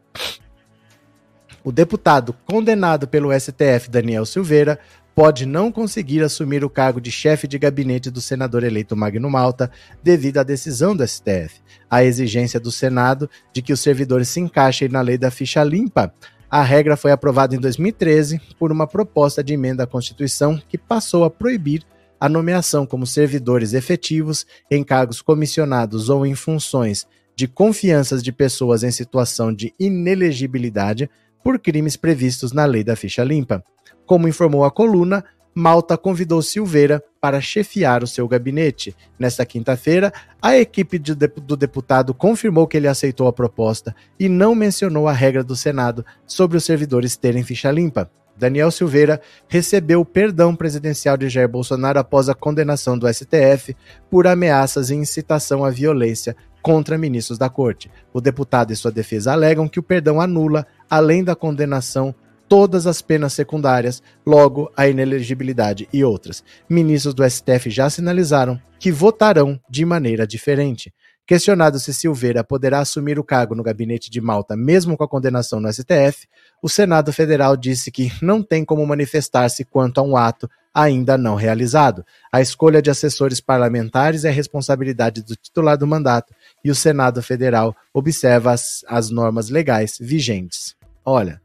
O 1.69 1.71
deputado 1.71 2.35
condenado 2.47 3.07
pelo 3.07 3.29
STF, 3.39 3.91
Daniel 3.91 4.25
Silveira, 4.25 4.79
pode 5.15 5.45
não 5.45 5.71
conseguir 5.71 6.23
assumir 6.23 6.65
o 6.65 6.71
cargo 6.71 6.99
de 6.99 7.13
chefe 7.13 7.47
de 7.47 7.59
gabinete 7.59 8.11
do 8.11 8.23
senador 8.23 8.65
eleito 8.65 8.97
Magno 8.97 9.29
Malta 9.29 9.71
devido 10.03 10.39
à 10.39 10.43
decisão 10.43 10.97
do 10.97 11.07
STF, 11.07 11.61
a 11.91 12.03
exigência 12.03 12.59
do 12.59 12.73
Senado 12.73 13.29
de 13.53 13.61
que 13.61 13.71
os 13.71 13.81
servidores 13.81 14.31
se 14.31 14.41
encaixem 14.41 14.89
na 14.89 15.03
lei 15.03 15.19
da 15.19 15.31
ficha 15.31 15.63
limpa. 15.63 16.11
A 16.51 16.63
regra 16.63 16.97
foi 16.97 17.13
aprovada 17.13 17.55
em 17.55 17.61
2013 17.61 18.41
por 18.59 18.73
uma 18.73 18.87
proposta 18.87 19.45
de 19.45 19.53
emenda 19.53 19.85
à 19.85 19.87
Constituição 19.87 20.59
que 20.71 20.79
passou 20.79 21.23
a 21.23 21.31
proibir 21.31 21.83
a 22.19 22.31
nomeação 22.31 22.87
como 22.87 23.07
servidores 23.07 23.75
efetivos 23.75 24.47
em 24.71 24.83
cargos 24.83 25.21
comissionados 25.21 26.09
ou 26.09 26.25
em 26.25 26.35
funções 26.35 27.07
de 27.37 27.47
confianças 27.47 28.23
de 28.23 28.33
pessoas 28.33 28.83
em 28.83 28.91
situação 28.91 29.55
de 29.55 29.75
inelegibilidade 29.79 31.11
por 31.43 31.59
crimes 31.59 31.97
previstos 31.97 32.53
na 32.53 32.65
lei 32.65 32.85
da 32.85 32.97
ficha 32.97 33.25
limpa. 33.25 33.63
Como 34.07 34.29
informou 34.29 34.65
a 34.65 34.71
coluna, 34.71 35.25
Malta 35.55 35.99
convidou 35.99 36.41
Silveira 36.41 37.03
para 37.21 37.41
chefiar 37.41 38.05
o 38.05 38.07
seu 38.07 38.29
gabinete. 38.29 38.95
Nesta 39.19 39.45
quinta-feira, 39.45 40.13
a 40.41 40.57
equipe 40.57 40.99
de, 41.01 41.15
do 41.15 41.57
deputado 41.57 42.15
confirmou 42.15 42.67
que 42.67 42.77
ele 42.77 42.87
aceitou 42.87 43.27
a 43.27 43.33
proposta 43.33 43.95
e 44.21 44.29
não 44.29 44.55
mencionou 44.55 45.09
a 45.09 45.13
regra 45.13 45.43
do 45.43 45.57
Senado 45.57 46.07
sobre 46.25 46.57
os 46.57 46.65
servidores 46.65 47.17
terem 47.17 47.43
ficha 47.43 47.73
limpa. 47.73 48.09
Daniel 48.39 48.71
Silveira 48.71 49.21
recebeu 49.49 50.01
o 50.01 50.05
perdão 50.05 50.55
presidencial 50.55 51.17
de 51.17 51.29
Jair 51.29 51.49
Bolsonaro 51.49 51.99
após 51.99 52.29
a 52.29 52.35
condenação 52.35 52.97
do 52.97 53.13
STF 53.13 53.77
por 54.09 54.29
ameaças 54.29 54.91
e 54.91 54.95
incitação 54.95 55.65
à 55.65 55.71
violência 55.71 56.37
contra 56.63 56.99
ministros 56.99 57.39
da 57.39 57.49
corte. 57.49 57.91
O 58.13 58.21
deputado 58.21 58.73
e 58.73 58.77
sua 58.77 58.91
defesa 58.91 59.33
alegam 59.33 59.69
que 59.69 59.79
o 59.79 59.83
perdão 59.83 60.21
anula 60.21 60.67
além 60.89 61.23
da 61.23 61.35
condenação, 61.35 62.15
todas 62.49 62.87
as 62.87 63.03
penas 63.03 63.33
secundárias, 63.33 64.03
logo 64.27 64.73
a 64.77 64.89
inelegibilidade 64.89 65.89
e 65.93 66.03
outras. 66.03 66.43
Ministros 66.69 67.15
do 67.15 67.29
STF 67.29 67.71
já 67.71 67.91
sinalizaram 67.91 68.61
que 68.79 68.91
votarão 68.91 69.61
de 69.69 69.85
maneira 69.85 70.27
diferente. 70.27 70.93
Questionado 71.29 71.79
se 71.79 71.93
Silveira 71.93 72.43
poderá 72.43 72.79
assumir 72.79 73.19
o 73.19 73.25
cargo 73.25 73.55
no 73.55 73.63
gabinete 73.63 74.11
de 74.11 74.19
Malta 74.19 74.57
mesmo 74.57 74.97
com 74.97 75.05
a 75.05 75.09
condenação 75.09 75.61
no 75.61 75.71
STF, 75.71 76.27
o 76.63 76.71
Senado 76.71 77.13
Federal 77.13 77.55
disse 77.55 77.91
que 77.91 78.11
não 78.23 78.43
tem 78.43 78.65
como 78.65 78.87
manifestar-se 78.87 79.63
quanto 79.63 79.99
a 79.99 80.03
um 80.03 80.17
ato 80.17 80.49
ainda 80.73 81.19
não 81.19 81.35
realizado. 81.35 82.03
A 82.33 82.41
escolha 82.41 82.81
de 82.81 82.89
assessores 82.89 83.41
parlamentares 83.41 84.25
é 84.25 84.31
responsabilidade 84.31 85.23
do 85.23 85.37
titular 85.37 85.77
do 85.77 85.87
mandato 85.87 86.33
e 86.65 86.71
o 86.71 86.75
Senado 86.75 87.23
Federal 87.23 87.75
observa 87.93 88.53
as, 88.53 88.85
as 88.89 89.11
normas 89.11 89.49
legais 89.49 89.97
vigentes. 90.01 90.75
Olha, 91.05 91.41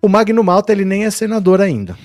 o 0.00 0.08
Magno 0.08 0.42
Malta 0.42 0.72
ele 0.72 0.84
nem 0.84 1.04
é 1.04 1.10
senador 1.10 1.60
ainda. 1.60 1.96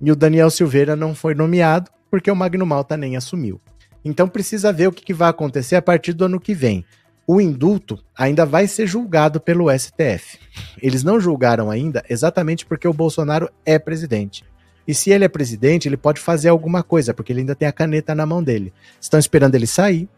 E 0.00 0.12
o 0.12 0.16
Daniel 0.16 0.50
Silveira 0.50 0.94
não 0.94 1.14
foi 1.14 1.34
nomeado 1.34 1.90
porque 2.10 2.30
o 2.30 2.36
Magno 2.36 2.64
Malta 2.64 2.96
nem 2.96 3.16
assumiu. 3.16 3.60
Então 4.04 4.28
precisa 4.28 4.72
ver 4.72 4.86
o 4.88 4.92
que, 4.92 5.04
que 5.04 5.14
vai 5.14 5.28
acontecer 5.28 5.76
a 5.76 5.82
partir 5.82 6.12
do 6.12 6.24
ano 6.24 6.40
que 6.40 6.54
vem. 6.54 6.84
O 7.26 7.40
indulto 7.40 8.02
ainda 8.16 8.46
vai 8.46 8.66
ser 8.66 8.86
julgado 8.86 9.38
pelo 9.38 9.66
STF. 9.76 10.38
Eles 10.80 11.04
não 11.04 11.20
julgaram 11.20 11.70
ainda 11.70 12.02
exatamente 12.08 12.64
porque 12.64 12.88
o 12.88 12.92
Bolsonaro 12.92 13.50
é 13.66 13.78
presidente. 13.78 14.44
E 14.86 14.94
se 14.94 15.10
ele 15.10 15.24
é 15.24 15.28
presidente, 15.28 15.86
ele 15.86 15.98
pode 15.98 16.18
fazer 16.18 16.48
alguma 16.48 16.82
coisa, 16.82 17.12
porque 17.12 17.30
ele 17.30 17.40
ainda 17.40 17.54
tem 17.54 17.68
a 17.68 17.72
caneta 17.72 18.14
na 18.14 18.24
mão 18.24 18.42
dele. 18.42 18.72
Estão 18.98 19.20
esperando 19.20 19.54
ele 19.54 19.66
sair. 19.66 20.08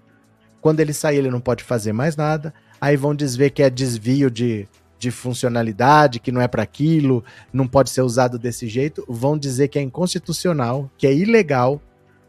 Quando 0.61 0.81
ele 0.81 0.93
sair, 0.93 1.19
ele 1.19 1.31
não 1.31 1.41
pode 1.41 1.65
fazer 1.65 1.93
mais 1.93 2.17
nada. 2.17 2.53
Aí 2.81 2.97
vão 2.97 3.15
dizer 3.15 3.51
que 3.51 3.63
é 3.63 3.71
desvio 3.71 4.31
de 4.31 4.69
de 5.01 5.11
funcionalidade, 5.11 6.21
que 6.21 6.31
não 6.31 6.43
é 6.43 6.47
para 6.47 6.63
aquilo, 6.63 7.25
não 7.51 7.67
pode 7.67 7.89
ser 7.89 8.03
usado 8.03 8.39
desse 8.39 8.69
jeito, 8.69 9.03
vão 9.09 9.37
dizer 9.37 9.69
que 9.69 9.79
é 9.79 9.83
inconstitucional, 9.83 10.91
que 10.99 11.07
é 11.07 11.15
ilegal 11.15 11.81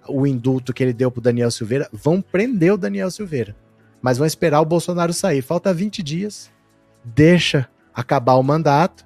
o 0.08 0.26
indulto 0.26 0.74
que 0.74 0.82
ele 0.82 0.94
deu 0.94 1.12
pro 1.12 1.22
Daniel 1.22 1.52
Silveira, 1.52 1.90
vão 1.92 2.22
prender 2.22 2.74
o 2.74 2.78
Daniel 2.78 3.12
Silveira. 3.12 3.56
Mas 4.02 4.18
vão 4.18 4.26
esperar 4.26 4.62
o 4.62 4.66
Bolsonaro 4.66 5.14
sair. 5.14 5.42
Falta 5.42 5.74
20 5.74 6.02
dias. 6.02 6.50
Deixa 7.04 7.70
acabar 7.94 8.36
o 8.36 8.44
mandato. 8.44 9.06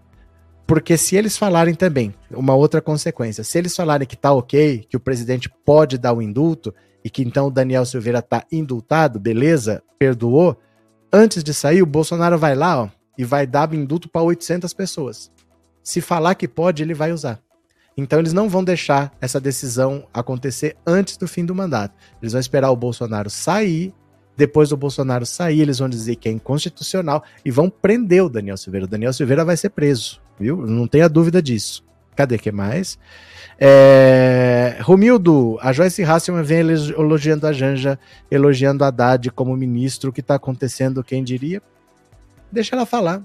Porque 0.66 0.96
se 0.96 1.16
eles 1.16 1.38
falarem 1.38 1.76
também, 1.76 2.14
uma 2.32 2.56
outra 2.56 2.82
consequência, 2.82 3.44
se 3.44 3.58
eles 3.58 3.76
falarem 3.76 4.08
que 4.08 4.16
tá 4.16 4.32
ok, 4.32 4.86
que 4.90 4.96
o 4.96 5.00
presidente 5.00 5.50
pode 5.66 5.98
dar 5.98 6.14
o 6.14 6.22
indulto 6.22 6.74
e 7.06 7.10
que 7.12 7.22
então 7.22 7.48
o 7.48 7.52
Daniel 7.52 7.86
Silveira 7.86 8.20
tá 8.20 8.44
indultado, 8.52 9.20
beleza, 9.20 9.84
perdoou, 10.00 10.58
antes 11.14 11.44
de 11.44 11.54
sair, 11.54 11.84
o 11.84 11.86
Bolsonaro 11.86 12.36
vai 12.36 12.56
lá, 12.56 12.82
ó, 12.82 12.90
e 13.16 13.24
vai 13.24 13.46
dar 13.46 13.72
indulto 13.76 14.10
para 14.10 14.24
800 14.24 14.74
pessoas. 14.74 15.32
Se 15.84 16.02
falar 16.02 16.34
que 16.34 16.48
pode, 16.48 16.82
ele 16.82 16.96
vai 16.96 17.12
usar. 17.14 17.40
Então 17.96 18.18
eles 18.18 18.34
não 18.34 18.50
vão 18.50 18.64
deixar 18.64 19.16
essa 19.22 19.40
decisão 19.40 20.08
acontecer 20.12 20.76
antes 20.86 21.16
do 21.16 21.28
fim 21.28 21.46
do 21.46 21.54
mandato. 21.54 21.94
Eles 22.20 22.34
vão 22.34 22.42
esperar 22.42 22.72
o 22.72 22.76
Bolsonaro 22.76 23.30
sair. 23.30 23.94
Depois 24.36 24.70
do 24.70 24.76
Bolsonaro 24.76 25.28
sair, 25.28 25.62
eles 25.62 25.78
vão 25.78 25.88
dizer 25.88 26.16
que 26.16 26.28
é 26.28 26.32
inconstitucional 26.32 27.24
e 27.46 27.52
vão 27.52 27.70
prender 27.70 28.24
o 28.24 28.30
Daniel 28.30 28.58
Silveira. 28.58 28.86
O 28.86 28.90
Daniel 28.90 29.14
Silveira 29.14 29.46
vai 29.46 29.56
ser 29.56 29.70
preso. 29.70 30.20
viu? 30.40 30.58
Não 30.66 30.88
tenha 30.88 31.08
dúvida 31.08 31.42
disso. 31.42 31.85
Cadê 32.16 32.38
que 32.38 32.52
mais? 32.52 32.98
É... 33.60 34.78
Romildo, 34.82 35.58
a 35.62 35.72
Joyce 35.74 36.04
Hasselman 36.04 36.44
vem 36.44 36.60
elogiando 36.60 37.48
a 37.48 37.54
Janja, 37.54 38.00
elogiando 38.30 38.84
a 38.84 38.88
Haddad 38.88 39.30
como 39.32 39.56
ministro. 39.56 40.10
O 40.10 40.14
que 40.14 40.22
está 40.22 40.36
acontecendo, 40.36 41.04
quem 41.04 41.24
diria? 41.24 41.62
Deixa 42.52 42.76
ela 42.76 42.86
falar. 42.86 43.22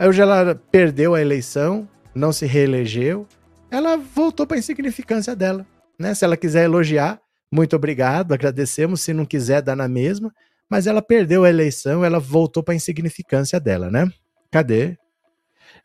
Hoje 0.00 0.22
ela 0.22 0.54
perdeu 0.70 1.14
a 1.14 1.20
eleição, 1.20 1.88
não 2.14 2.32
se 2.32 2.46
reelegeu, 2.46 3.26
ela 3.70 3.96
voltou 3.96 4.46
para 4.46 4.56
a 4.56 4.60
insignificância 4.60 5.34
dela. 5.34 5.66
Né? 5.98 6.14
Se 6.14 6.24
ela 6.24 6.36
quiser 6.36 6.64
elogiar, 6.64 7.20
muito 7.50 7.74
obrigado, 7.74 8.32
agradecemos. 8.32 9.00
Se 9.00 9.12
não 9.12 9.24
quiser, 9.24 9.60
dá 9.60 9.74
na 9.74 9.88
mesma. 9.88 10.32
Mas 10.70 10.86
ela 10.86 11.02
perdeu 11.02 11.44
a 11.44 11.48
eleição, 11.48 12.04
ela 12.04 12.20
voltou 12.20 12.62
para 12.62 12.74
a 12.74 12.76
insignificância 12.76 13.58
dela, 13.58 13.90
né? 13.90 14.10
Cadê? 14.50 14.96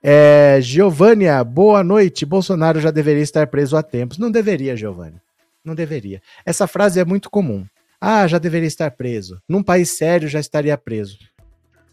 É, 0.06 0.60
Giovânia, 0.60 1.42
boa 1.46 1.82
noite. 1.82 2.26
Bolsonaro 2.26 2.82
já 2.82 2.92
deveria 2.92 3.24
estar 3.24 3.48
preso 3.48 3.78
há 3.78 3.82
tempos. 3.82 4.18
Não 4.18 4.30
deveria, 4.30 4.76
Giovânia. 4.76 5.22
Não 5.63 5.74
deveria. 5.74 6.22
Essa 6.46 6.68
frase 6.68 7.00
é 7.00 7.06
muito 7.06 7.30
comum. 7.30 7.66
Ah, 8.02 8.28
já 8.28 8.38
deveria 8.38 8.68
estar 8.68 8.92
preso. 8.92 9.42
Num 9.48 9.63
país 9.63 9.98
sério 9.98 10.28
já 10.28 10.42
estaria 10.42 10.78
preso. 10.78 11.18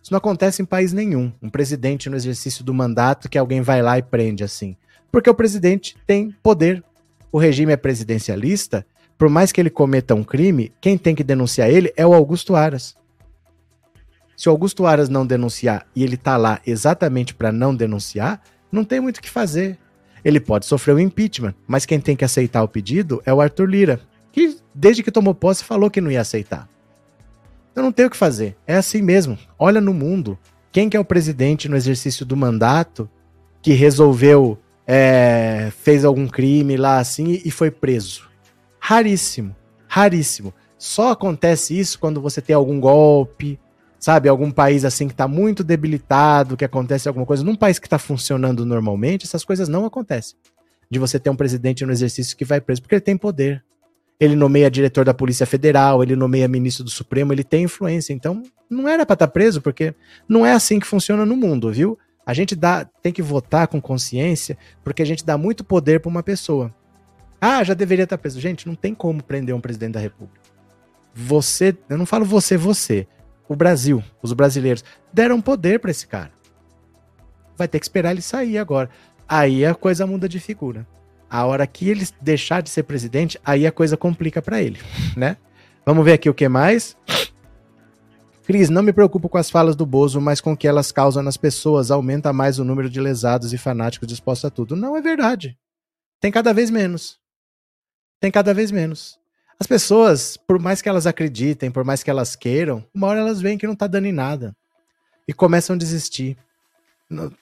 Isso 0.02 0.12
não 0.12 0.18
acontece 0.18 0.60
em 0.60 0.64
país 0.64 0.92
nenhum. 0.92 1.32
Um 1.40 1.48
presidente 1.48 2.10
no 2.10 2.16
exercício 2.16 2.64
do 2.64 2.74
mandato 2.74 3.28
que 3.28 3.38
alguém 3.38 3.60
vai 3.60 3.80
lá 3.80 3.96
e 3.96 4.02
prende 4.02 4.42
assim. 4.42 4.76
Porque 5.12 5.30
o 5.30 5.34
presidente 5.34 5.94
tem 6.04 6.34
poder. 6.42 6.82
O 7.30 7.38
regime 7.38 7.72
é 7.72 7.76
presidencialista. 7.76 8.84
Por 9.16 9.28
mais 9.28 9.52
que 9.52 9.60
ele 9.60 9.70
cometa 9.70 10.16
um 10.16 10.24
crime, 10.24 10.72
quem 10.80 10.98
tem 10.98 11.14
que 11.14 11.22
denunciar 11.22 11.70
ele 11.70 11.92
é 11.96 12.04
o 12.04 12.12
Augusto 12.12 12.56
Aras. 12.56 12.96
Se 14.40 14.48
o 14.48 14.52
Augusto 14.52 14.86
Aras 14.86 15.10
não 15.10 15.26
denunciar 15.26 15.86
e 15.94 16.02
ele 16.02 16.16
tá 16.16 16.34
lá 16.38 16.62
exatamente 16.66 17.34
para 17.34 17.52
não 17.52 17.74
denunciar, 17.74 18.40
não 18.72 18.84
tem 18.84 18.98
muito 18.98 19.18
o 19.18 19.20
que 19.20 19.28
fazer. 19.28 19.78
Ele 20.24 20.40
pode 20.40 20.64
sofrer 20.64 20.94
o 20.94 20.96
um 20.96 20.98
impeachment, 20.98 21.54
mas 21.68 21.84
quem 21.84 22.00
tem 22.00 22.16
que 22.16 22.24
aceitar 22.24 22.62
o 22.62 22.68
pedido 22.68 23.20
é 23.26 23.34
o 23.34 23.40
Arthur 23.42 23.68
Lira, 23.68 24.00
que 24.32 24.56
desde 24.74 25.02
que 25.02 25.10
tomou 25.10 25.34
posse 25.34 25.62
falou 25.62 25.90
que 25.90 26.00
não 26.00 26.10
ia 26.10 26.22
aceitar. 26.22 26.66
Então 27.70 27.84
não 27.84 27.92
tem 27.92 28.06
o 28.06 28.10
que 28.10 28.16
fazer. 28.16 28.56
É 28.66 28.76
assim 28.76 29.02
mesmo. 29.02 29.38
Olha 29.58 29.78
no 29.78 29.92
mundo. 29.92 30.38
Quem 30.72 30.88
que 30.88 30.96
é 30.96 31.00
o 31.00 31.04
presidente 31.04 31.68
no 31.68 31.76
exercício 31.76 32.24
do 32.24 32.34
mandato 32.34 33.10
que 33.60 33.74
resolveu, 33.74 34.58
é, 34.86 35.70
fez 35.82 36.02
algum 36.02 36.26
crime 36.26 36.78
lá 36.78 36.98
assim 36.98 37.42
e 37.44 37.50
foi 37.50 37.70
preso? 37.70 38.26
Raríssimo. 38.78 39.54
Raríssimo. 39.86 40.54
Só 40.78 41.10
acontece 41.10 41.78
isso 41.78 41.98
quando 41.98 42.22
você 42.22 42.40
tem 42.40 42.56
algum 42.56 42.80
golpe, 42.80 43.60
sabe, 44.00 44.30
algum 44.30 44.50
país 44.50 44.84
assim 44.84 45.06
que 45.06 45.12
está 45.12 45.28
muito 45.28 45.62
debilitado, 45.62 46.56
que 46.56 46.64
acontece 46.64 47.06
alguma 47.06 47.26
coisa, 47.26 47.44
num 47.44 47.54
país 47.54 47.78
que 47.78 47.86
está 47.86 47.98
funcionando 47.98 48.64
normalmente, 48.64 49.26
essas 49.26 49.44
coisas 49.44 49.68
não 49.68 49.84
acontecem. 49.84 50.36
De 50.90 50.98
você 50.98 51.20
ter 51.20 51.28
um 51.28 51.36
presidente 51.36 51.84
no 51.84 51.92
exercício 51.92 52.36
que 52.36 52.44
vai 52.44 52.60
preso, 52.60 52.80
porque 52.80 52.94
ele 52.94 53.02
tem 53.02 53.16
poder. 53.16 53.62
Ele 54.18 54.34
nomeia 54.34 54.70
diretor 54.70 55.04
da 55.04 55.14
Polícia 55.14 55.46
Federal, 55.46 56.02
ele 56.02 56.16
nomeia 56.16 56.48
ministro 56.48 56.82
do 56.82 56.90
Supremo, 56.90 57.32
ele 57.32 57.44
tem 57.44 57.64
influência. 57.64 58.12
Então, 58.12 58.42
não 58.68 58.88
era 58.88 59.06
para 59.06 59.14
estar 59.14 59.26
tá 59.26 59.32
preso, 59.32 59.60
porque 59.60 59.94
não 60.28 60.44
é 60.44 60.52
assim 60.52 60.80
que 60.80 60.86
funciona 60.86 61.24
no 61.24 61.36
mundo, 61.36 61.70
viu? 61.70 61.98
A 62.26 62.34
gente 62.34 62.56
dá, 62.56 62.84
tem 62.84 63.12
que 63.12 63.22
votar 63.22 63.68
com 63.68 63.80
consciência, 63.80 64.58
porque 64.82 65.02
a 65.02 65.06
gente 65.06 65.24
dá 65.24 65.38
muito 65.38 65.62
poder 65.62 66.00
para 66.00 66.10
uma 66.10 66.22
pessoa. 66.22 66.74
Ah, 67.40 67.62
já 67.62 67.72
deveria 67.72 68.04
estar 68.04 68.16
tá 68.16 68.20
preso. 68.20 68.40
Gente, 68.40 68.66
não 68.66 68.74
tem 68.74 68.94
como 68.94 69.22
prender 69.22 69.54
um 69.54 69.60
presidente 69.60 69.92
da 69.92 70.00
República. 70.00 70.40
Você, 71.14 71.76
eu 71.88 71.96
não 71.96 72.04
falo 72.04 72.24
você, 72.24 72.56
você 72.56 73.06
o 73.50 73.56
Brasil, 73.56 74.00
os 74.22 74.32
brasileiros, 74.32 74.84
deram 75.12 75.40
poder 75.40 75.80
para 75.80 75.90
esse 75.90 76.06
cara. 76.06 76.30
Vai 77.58 77.66
ter 77.66 77.80
que 77.80 77.84
esperar 77.84 78.12
ele 78.12 78.22
sair 78.22 78.58
agora. 78.58 78.88
Aí 79.28 79.66
a 79.66 79.74
coisa 79.74 80.06
muda 80.06 80.28
de 80.28 80.38
figura. 80.38 80.86
A 81.28 81.44
hora 81.44 81.66
que 81.66 81.88
ele 81.88 82.06
deixar 82.20 82.62
de 82.62 82.70
ser 82.70 82.84
presidente, 82.84 83.40
aí 83.44 83.66
a 83.66 83.72
coisa 83.72 83.96
complica 83.96 84.40
para 84.40 84.62
ele, 84.62 84.78
né? 85.16 85.36
Vamos 85.84 86.04
ver 86.04 86.12
aqui 86.12 86.30
o 86.30 86.34
que 86.34 86.48
mais. 86.48 86.96
Cris, 88.44 88.70
não 88.70 88.84
me 88.84 88.92
preocupo 88.92 89.28
com 89.28 89.38
as 89.38 89.50
falas 89.50 89.74
do 89.74 89.84
Bozo, 89.84 90.20
mas 90.20 90.40
com 90.40 90.52
o 90.52 90.56
que 90.56 90.68
elas 90.68 90.92
causam 90.92 91.20
nas 91.20 91.36
pessoas. 91.36 91.90
Aumenta 91.90 92.32
mais 92.32 92.60
o 92.60 92.64
número 92.64 92.88
de 92.88 93.00
lesados 93.00 93.52
e 93.52 93.58
fanáticos 93.58 94.06
dispostos 94.06 94.44
a 94.44 94.50
tudo. 94.50 94.76
Não 94.76 94.96
é 94.96 95.00
verdade. 95.00 95.58
Tem 96.20 96.30
cada 96.30 96.52
vez 96.52 96.70
menos. 96.70 97.18
Tem 98.20 98.30
cada 98.30 98.54
vez 98.54 98.70
menos. 98.70 99.19
As 99.60 99.66
pessoas, 99.66 100.38
por 100.38 100.58
mais 100.58 100.80
que 100.80 100.88
elas 100.88 101.06
acreditem, 101.06 101.70
por 101.70 101.84
mais 101.84 102.02
que 102.02 102.08
elas 102.08 102.34
queiram, 102.34 102.82
uma 102.94 103.08
hora 103.08 103.20
elas 103.20 103.42
veem 103.42 103.58
que 103.58 103.66
não 103.66 103.76
tá 103.76 103.86
dando 103.86 104.06
em 104.06 104.12
nada. 104.12 104.56
E 105.28 105.34
começam 105.34 105.76
a 105.76 105.78
desistir. 105.78 106.34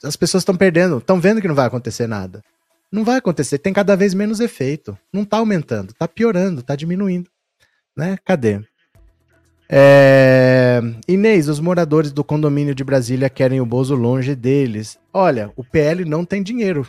As 0.03 0.17
pessoas 0.17 0.41
estão 0.41 0.57
perdendo, 0.57 0.99
estão 0.99 1.21
vendo 1.21 1.41
que 1.41 1.47
não 1.47 1.55
vai 1.55 1.67
acontecer 1.67 2.09
nada. 2.09 2.43
Não 2.91 3.05
vai 3.05 3.19
acontecer, 3.19 3.59
tem 3.59 3.73
cada 3.73 3.97
vez 3.97 4.15
menos 4.15 4.41
efeito. 4.41 4.99
Não 5.13 5.25
tá 5.25 5.37
aumentando, 5.37 5.95
tá 5.95 6.09
piorando, 6.09 6.61
tá 6.61 6.75
diminuindo. 6.75 7.31
Né? 7.97 8.19
Cadê? 8.25 8.61
É... 9.69 10.81
Inês, 11.07 11.49
os 11.49 11.61
moradores 11.61 12.11
do 12.11 12.25
condomínio 12.25 12.75
de 12.75 12.83
Brasília 12.83 13.31
querem 13.31 13.61
o 13.61 13.67
Bozo 13.67 13.95
longe 13.95 14.35
deles. 14.35 14.99
Olha, 15.13 15.53
o 15.55 15.63
PL 15.63 16.05
não 16.05 16.25
tem 16.25 16.43
dinheiro. 16.43 16.83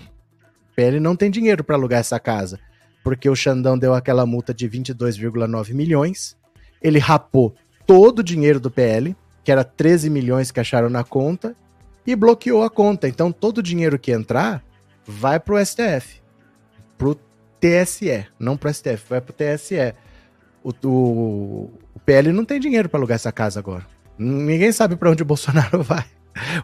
O 0.71 0.75
PL 0.75 0.99
não 0.99 1.15
tem 1.15 1.29
dinheiro 1.29 1.63
para 1.63 1.75
alugar 1.75 1.99
essa 1.99 2.19
casa 2.19 2.59
porque 3.03 3.29
o 3.29 3.35
Xandão 3.35 3.77
deu 3.77 3.93
aquela 3.93 4.25
multa 4.25 4.53
de 4.53 4.69
22,9 4.69 5.73
milhões. 5.73 6.37
Ele 6.81 6.99
rapou 6.99 7.55
todo 7.85 8.19
o 8.19 8.23
dinheiro 8.23 8.59
do 8.59 8.69
PL, 8.69 9.15
que 9.43 9.51
era 9.51 9.63
13 9.63 10.09
milhões 10.09 10.51
que 10.51 10.59
acharam 10.59 10.89
na 10.89 11.03
conta, 11.03 11.55
e 12.05 12.15
bloqueou 12.15 12.63
a 12.63 12.69
conta. 12.69 13.07
Então 13.07 13.31
todo 13.31 13.59
o 13.59 13.63
dinheiro 13.63 13.99
que 13.99 14.11
entrar 14.11 14.63
vai 15.05 15.39
pro 15.39 15.63
STF, 15.63 16.21
pro 16.97 17.17
TSE, 17.59 18.27
não 18.39 18.55
pro 18.55 18.73
STF, 18.73 19.05
vai 19.09 19.21
TSE. 19.21 19.93
O, 20.63 20.71
o, 20.87 21.71
o 21.95 21.99
PL 22.05 22.31
não 22.31 22.45
tem 22.45 22.59
dinheiro 22.59 22.89
para 22.89 22.99
alugar 22.99 23.15
essa 23.15 23.31
casa 23.31 23.59
agora. 23.59 23.85
Ninguém 24.17 24.71
sabe 24.71 24.95
para 24.95 25.09
onde 25.09 25.23
o 25.23 25.25
Bolsonaro 25.25 25.81
vai. 25.83 26.05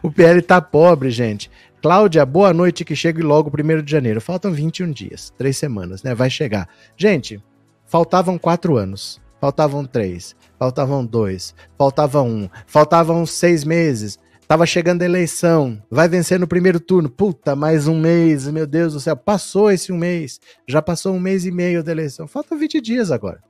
O 0.02 0.10
PL 0.10 0.40
tá 0.42 0.60
pobre, 0.60 1.10
gente. 1.10 1.50
Cláudia, 1.86 2.26
boa 2.26 2.52
noite, 2.52 2.84
que 2.84 2.96
chegue 2.96 3.22
logo 3.22 3.48
1 3.48 3.80
de 3.80 3.92
janeiro. 3.92 4.20
Faltam 4.20 4.50
21 4.50 4.90
dias, 4.90 5.32
três 5.38 5.56
semanas, 5.56 6.02
né? 6.02 6.16
Vai 6.16 6.28
chegar. 6.28 6.68
Gente, 6.96 7.40
faltavam 7.84 8.36
quatro 8.36 8.76
anos, 8.76 9.20
faltavam 9.40 9.84
três, 9.84 10.34
faltavam 10.58 11.06
dois, 11.06 11.54
faltavam 11.78 12.28
um, 12.28 12.48
faltavam 12.66 13.24
seis 13.24 13.62
meses. 13.62 14.18
Tava 14.48 14.66
chegando 14.66 15.02
a 15.02 15.04
eleição, 15.04 15.80
vai 15.88 16.08
vencer 16.08 16.40
no 16.40 16.48
primeiro 16.48 16.80
turno. 16.80 17.08
Puta, 17.08 17.54
mais 17.54 17.86
um 17.86 18.00
mês, 18.00 18.48
meu 18.48 18.66
Deus 18.66 18.94
do 18.94 18.98
céu. 18.98 19.16
Passou 19.16 19.70
esse 19.70 19.92
um 19.92 19.96
mês, 19.96 20.40
já 20.66 20.82
passou 20.82 21.14
um 21.14 21.20
mês 21.20 21.46
e 21.46 21.52
meio 21.52 21.84
da 21.84 21.92
eleição. 21.92 22.26
Faltam 22.26 22.58
20 22.58 22.80
dias 22.80 23.12
agora. 23.12 23.40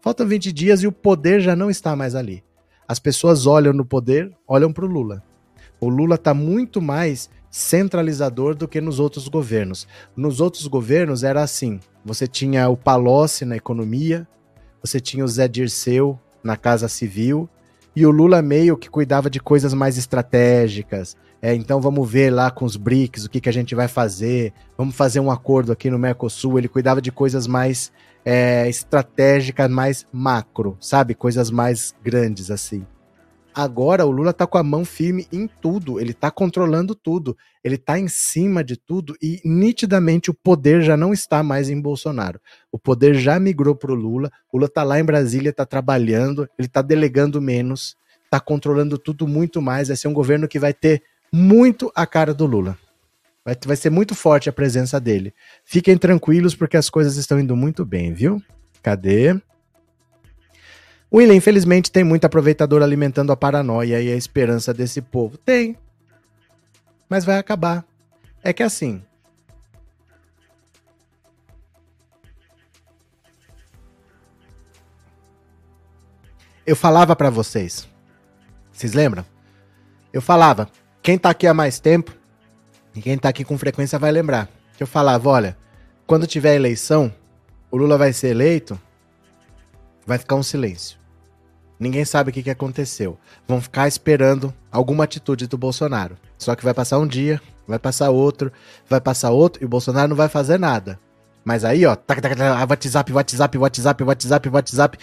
Faltam 0.00 0.28
20 0.28 0.52
dias 0.52 0.80
e 0.84 0.86
o 0.86 0.92
poder 0.92 1.40
já 1.40 1.56
não 1.56 1.70
está 1.70 1.96
mais 1.96 2.14
ali. 2.14 2.44
As 2.86 3.00
pessoas 3.00 3.48
olham 3.48 3.72
no 3.72 3.84
poder, 3.84 4.32
olham 4.46 4.72
para 4.72 4.84
o 4.84 4.88
Lula. 4.88 5.24
O 5.80 5.88
Lula 5.88 6.14
está 6.14 6.32
muito 6.32 6.80
mais 6.80 7.28
centralizador 7.50 8.54
do 8.54 8.68
que 8.68 8.80
nos 8.80 9.00
outros 9.00 9.28
governos. 9.28 9.86
Nos 10.16 10.40
outros 10.40 10.66
governos 10.66 11.22
era 11.22 11.42
assim: 11.42 11.80
você 12.04 12.26
tinha 12.26 12.68
o 12.68 12.76
Palocci 12.76 13.44
na 13.44 13.56
economia, 13.56 14.26
você 14.80 15.00
tinha 15.00 15.24
o 15.24 15.28
Zé 15.28 15.48
Dirceu 15.48 16.18
na 16.42 16.56
Casa 16.56 16.88
Civil, 16.88 17.48
e 17.94 18.06
o 18.06 18.10
Lula 18.10 18.42
meio 18.42 18.76
que 18.76 18.90
cuidava 18.90 19.30
de 19.30 19.40
coisas 19.40 19.74
mais 19.74 19.96
estratégicas. 19.96 21.16
É, 21.40 21.54
então 21.54 21.80
vamos 21.80 22.10
ver 22.10 22.30
lá 22.30 22.50
com 22.50 22.64
os 22.64 22.76
BRICS 22.76 23.24
o 23.24 23.30
que, 23.30 23.40
que 23.40 23.48
a 23.48 23.52
gente 23.52 23.74
vai 23.74 23.88
fazer, 23.88 24.52
vamos 24.76 24.94
fazer 24.94 25.20
um 25.20 25.30
acordo 25.30 25.72
aqui 25.72 25.90
no 25.90 25.98
Mercosul. 25.98 26.58
Ele 26.58 26.68
cuidava 26.68 27.00
de 27.00 27.12
coisas 27.12 27.46
mais 27.46 27.92
é, 28.24 28.68
estratégica 28.68 29.68
mais 29.68 30.04
macro, 30.12 30.76
sabe? 30.80 31.14
Coisas 31.14 31.50
mais 31.50 31.94
grandes 32.02 32.50
assim. 32.50 32.84
Agora 33.58 34.04
o 34.04 34.10
Lula 34.10 34.34
tá 34.34 34.46
com 34.46 34.58
a 34.58 34.62
mão 34.62 34.84
firme 34.84 35.26
em 35.32 35.46
tudo, 35.48 35.98
ele 35.98 36.12
tá 36.12 36.30
controlando 36.30 36.94
tudo, 36.94 37.34
ele 37.64 37.78
tá 37.78 37.98
em 37.98 38.06
cima 38.06 38.62
de 38.62 38.76
tudo 38.76 39.16
e 39.22 39.40
nitidamente 39.46 40.30
o 40.30 40.34
poder 40.34 40.82
já 40.82 40.94
não 40.94 41.10
está 41.10 41.42
mais 41.42 41.70
em 41.70 41.80
Bolsonaro. 41.80 42.38
O 42.70 42.78
poder 42.78 43.14
já 43.14 43.40
migrou 43.40 43.74
pro 43.74 43.94
Lula, 43.94 44.30
o 44.52 44.58
Lula 44.58 44.68
tá 44.68 44.82
lá 44.82 45.00
em 45.00 45.04
Brasília, 45.04 45.54
tá 45.54 45.64
trabalhando, 45.64 46.46
ele 46.58 46.68
tá 46.68 46.82
delegando 46.82 47.40
menos, 47.40 47.96
tá 48.28 48.38
controlando 48.38 48.98
tudo 48.98 49.26
muito 49.26 49.62
mais, 49.62 49.88
vai 49.88 49.96
ser 49.96 50.08
um 50.08 50.12
governo 50.12 50.46
que 50.46 50.58
vai 50.58 50.74
ter 50.74 51.02
muito 51.32 51.90
a 51.94 52.06
cara 52.06 52.34
do 52.34 52.44
Lula. 52.44 52.76
Vai, 53.42 53.56
vai 53.64 53.76
ser 53.76 53.88
muito 53.88 54.14
forte 54.14 54.50
a 54.50 54.52
presença 54.52 55.00
dele. 55.00 55.32
Fiquem 55.64 55.96
tranquilos 55.96 56.54
porque 56.54 56.76
as 56.76 56.90
coisas 56.90 57.16
estão 57.16 57.40
indo 57.40 57.56
muito 57.56 57.86
bem, 57.86 58.12
viu? 58.12 58.38
Cadê? 58.82 59.40
William, 61.16 61.34
infelizmente, 61.34 61.90
tem 61.90 62.04
muito 62.04 62.26
aproveitador 62.26 62.82
alimentando 62.82 63.32
a 63.32 63.36
paranoia 63.36 64.02
e 64.02 64.12
a 64.12 64.16
esperança 64.16 64.74
desse 64.74 65.00
povo. 65.00 65.38
Tem. 65.38 65.74
Mas 67.08 67.24
vai 67.24 67.38
acabar. 67.38 67.86
É 68.44 68.52
que 68.52 68.62
assim. 68.62 69.02
Eu 76.66 76.76
falava 76.76 77.16
para 77.16 77.30
vocês. 77.30 77.88
Vocês 78.70 78.92
lembram? 78.92 79.24
Eu 80.12 80.20
falava, 80.20 80.68
quem 81.02 81.16
tá 81.16 81.30
aqui 81.30 81.46
há 81.46 81.54
mais 81.54 81.78
tempo 81.80 82.14
E 82.94 83.00
quem 83.00 83.16
tá 83.16 83.30
aqui 83.30 83.42
com 83.42 83.56
frequência 83.56 83.98
vai 83.98 84.12
lembrar 84.12 84.50
que 84.76 84.82
eu 84.82 84.86
falava, 84.86 85.30
olha, 85.30 85.56
quando 86.06 86.26
tiver 86.26 86.54
eleição, 86.54 87.10
o 87.70 87.78
Lula 87.78 87.96
vai 87.96 88.12
ser 88.12 88.28
eleito, 88.28 88.78
vai 90.06 90.18
ficar 90.18 90.34
um 90.34 90.42
silêncio. 90.42 91.05
Ninguém 91.78 92.04
sabe 92.04 92.30
o 92.30 92.32
que, 92.32 92.42
que 92.42 92.50
aconteceu. 92.50 93.18
Vão 93.46 93.60
ficar 93.60 93.86
esperando 93.86 94.52
alguma 94.72 95.04
atitude 95.04 95.46
do 95.46 95.58
Bolsonaro. 95.58 96.16
Só 96.38 96.54
que 96.54 96.64
vai 96.64 96.72
passar 96.72 96.98
um 96.98 97.06
dia, 97.06 97.40
vai 97.66 97.78
passar 97.78 98.10
outro, 98.10 98.50
vai 98.88 99.00
passar 99.00 99.30
outro, 99.30 99.62
e 99.62 99.66
o 99.66 99.68
Bolsonaro 99.68 100.08
não 100.08 100.16
vai 100.16 100.28
fazer 100.28 100.58
nada. 100.58 100.98
Mas 101.44 101.64
aí, 101.64 101.86
ó, 101.86 101.96
WhatsApp, 102.68 103.12
WhatsApp, 103.12 103.58
WhatsApp, 103.58 104.02
WhatsApp, 104.02 104.48
WhatsApp, 104.48 104.98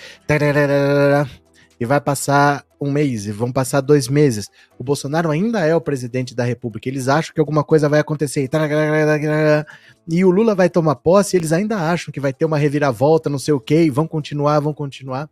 e 1.80 1.86
vai 1.86 2.02
passar 2.02 2.66
um 2.82 2.92
mês, 2.92 3.26
e 3.28 3.32
vão 3.32 3.52
passar 3.52 3.80
dois 3.80 4.08
meses. 4.08 4.50
O 4.78 4.84
Bolsonaro 4.84 5.32
ainda 5.32 5.66
é 5.66 5.76
o 5.76 5.80
presidente 5.80 6.36
da 6.36 6.44
República. 6.44 6.90
Eles 6.90 7.08
acham 7.08 7.34
que 7.34 7.40
alguma 7.40 7.64
coisa 7.64 7.88
vai 7.88 8.00
acontecer. 8.00 8.50
E 10.10 10.26
o 10.26 10.30
Lula 10.30 10.54
vai 10.54 10.70
tomar 10.70 10.96
posse, 10.96 11.36
e 11.36 11.40
eles 11.40 11.54
ainda 11.54 11.78
acham 11.78 12.12
que 12.12 12.20
vai 12.20 12.34
ter 12.34 12.46
uma 12.46 12.58
reviravolta, 12.58 13.30
não 13.30 13.40
sei 13.40 13.54
o 13.54 13.60
quê, 13.60 13.84
e 13.84 13.90
vão 13.90 14.08
continuar, 14.08 14.60
vão 14.60 14.74
continuar. 14.74 15.30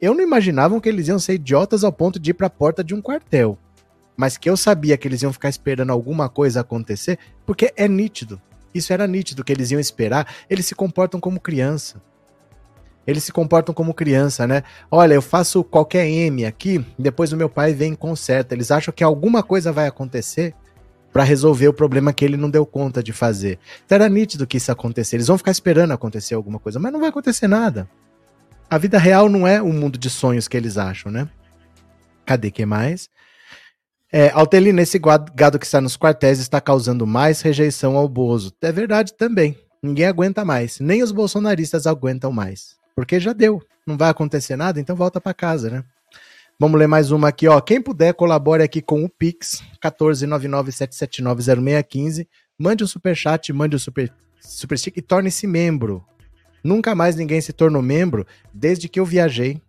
Eu 0.00 0.14
não 0.14 0.22
imaginava 0.22 0.80
que 0.80 0.88
eles 0.88 1.08
iam 1.08 1.18
ser 1.18 1.34
idiotas 1.34 1.84
ao 1.84 1.92
ponto 1.92 2.18
de 2.18 2.30
ir 2.30 2.34
para 2.34 2.46
a 2.46 2.50
porta 2.50 2.82
de 2.82 2.94
um 2.94 3.02
quartel. 3.02 3.58
Mas 4.16 4.38
que 4.38 4.48
eu 4.48 4.56
sabia 4.56 4.96
que 4.96 5.06
eles 5.06 5.22
iam 5.22 5.32
ficar 5.32 5.50
esperando 5.50 5.90
alguma 5.90 6.26
coisa 6.28 6.60
acontecer, 6.60 7.18
porque 7.44 7.70
é 7.76 7.86
nítido. 7.86 8.40
Isso 8.74 8.94
era 8.94 9.06
nítido 9.06 9.44
que 9.44 9.52
eles 9.52 9.70
iam 9.70 9.80
esperar. 9.80 10.26
Eles 10.48 10.64
se 10.64 10.74
comportam 10.74 11.20
como 11.20 11.38
criança. 11.38 12.00
Eles 13.06 13.24
se 13.24 13.32
comportam 13.32 13.74
como 13.74 13.92
criança, 13.92 14.46
né? 14.46 14.62
Olha, 14.90 15.14
eu 15.14 15.22
faço 15.22 15.62
qualquer 15.62 16.06
M 16.06 16.46
aqui, 16.46 16.84
depois 16.98 17.32
o 17.32 17.36
meu 17.36 17.48
pai 17.48 17.74
vem 17.74 17.92
e 17.92 17.96
conserta. 17.96 18.54
Eles 18.54 18.70
acham 18.70 18.94
que 18.94 19.04
alguma 19.04 19.42
coisa 19.42 19.70
vai 19.70 19.86
acontecer 19.86 20.54
para 21.12 21.24
resolver 21.24 21.68
o 21.68 21.74
problema 21.74 22.12
que 22.12 22.24
ele 22.24 22.36
não 22.36 22.48
deu 22.48 22.64
conta 22.64 23.02
de 23.02 23.12
fazer. 23.12 23.58
Então 23.84 23.96
era 23.96 24.08
nítido 24.08 24.46
que 24.46 24.56
isso 24.56 24.70
ia 24.70 24.72
acontecer. 24.72 25.16
Eles 25.16 25.26
vão 25.26 25.36
ficar 25.36 25.50
esperando 25.50 25.92
acontecer 25.92 26.34
alguma 26.34 26.58
coisa, 26.58 26.78
mas 26.78 26.92
não 26.92 27.00
vai 27.00 27.10
acontecer 27.10 27.48
nada. 27.48 27.88
A 28.70 28.78
vida 28.78 28.96
real 28.98 29.28
não 29.28 29.46
é 29.48 29.60
o 29.60 29.72
mundo 29.72 29.98
de 29.98 30.08
sonhos 30.08 30.46
que 30.46 30.56
eles 30.56 30.78
acham, 30.78 31.10
né? 31.10 31.28
Cadê 32.24 32.52
que 32.52 32.64
mais? 32.64 33.10
É, 34.12 34.30
Altelino, 34.30 34.80
esse 34.80 34.96
gado 34.98 35.58
que 35.58 35.66
está 35.66 35.80
nos 35.80 35.96
quartéis 35.96 36.38
está 36.38 36.60
causando 36.60 37.04
mais 37.04 37.40
rejeição 37.40 37.96
ao 37.96 38.08
Bozo. 38.08 38.52
É 38.62 38.70
verdade 38.70 39.14
também. 39.14 39.58
Ninguém 39.82 40.06
aguenta 40.06 40.44
mais. 40.44 40.78
Nem 40.78 41.02
os 41.02 41.10
bolsonaristas 41.10 41.84
aguentam 41.84 42.30
mais. 42.30 42.76
Porque 42.94 43.18
já 43.18 43.32
deu. 43.32 43.60
Não 43.84 43.96
vai 43.96 44.10
acontecer 44.10 44.54
nada, 44.54 44.78
então 44.78 44.94
volta 44.94 45.20
para 45.20 45.34
casa, 45.34 45.68
né? 45.68 45.82
Vamos 46.58 46.78
ler 46.78 46.86
mais 46.86 47.10
uma 47.10 47.26
aqui, 47.28 47.48
ó. 47.48 47.60
Quem 47.60 47.82
puder, 47.82 48.14
colabore 48.14 48.62
aqui 48.62 48.80
com 48.80 49.02
o 49.02 49.08
Pix, 49.08 49.64
14997790615. 49.82 52.28
Mande 52.56 52.84
um 52.84 52.86
superchat, 52.86 53.52
mande 53.52 53.74
um 53.74 53.80
super, 53.80 54.12
super 54.40 54.78
stick 54.78 54.96
e 54.96 55.02
torne-se 55.02 55.44
membro. 55.46 56.04
Nunca 56.62 56.94
mais 56.94 57.16
ninguém 57.16 57.40
se 57.40 57.52
tornou 57.52 57.82
membro 57.82 58.26
desde 58.52 58.88
que 58.88 59.00
eu 59.00 59.04
viajei. 59.04 59.60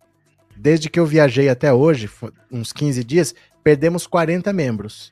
Desde 0.55 0.89
que 0.89 0.99
eu 0.99 1.05
viajei 1.05 1.49
até 1.49 1.73
hoje, 1.73 2.09
uns 2.51 2.71
15 2.71 3.03
dias, 3.03 3.33
perdemos 3.63 4.05
40 4.05 4.51
membros. 4.53 5.11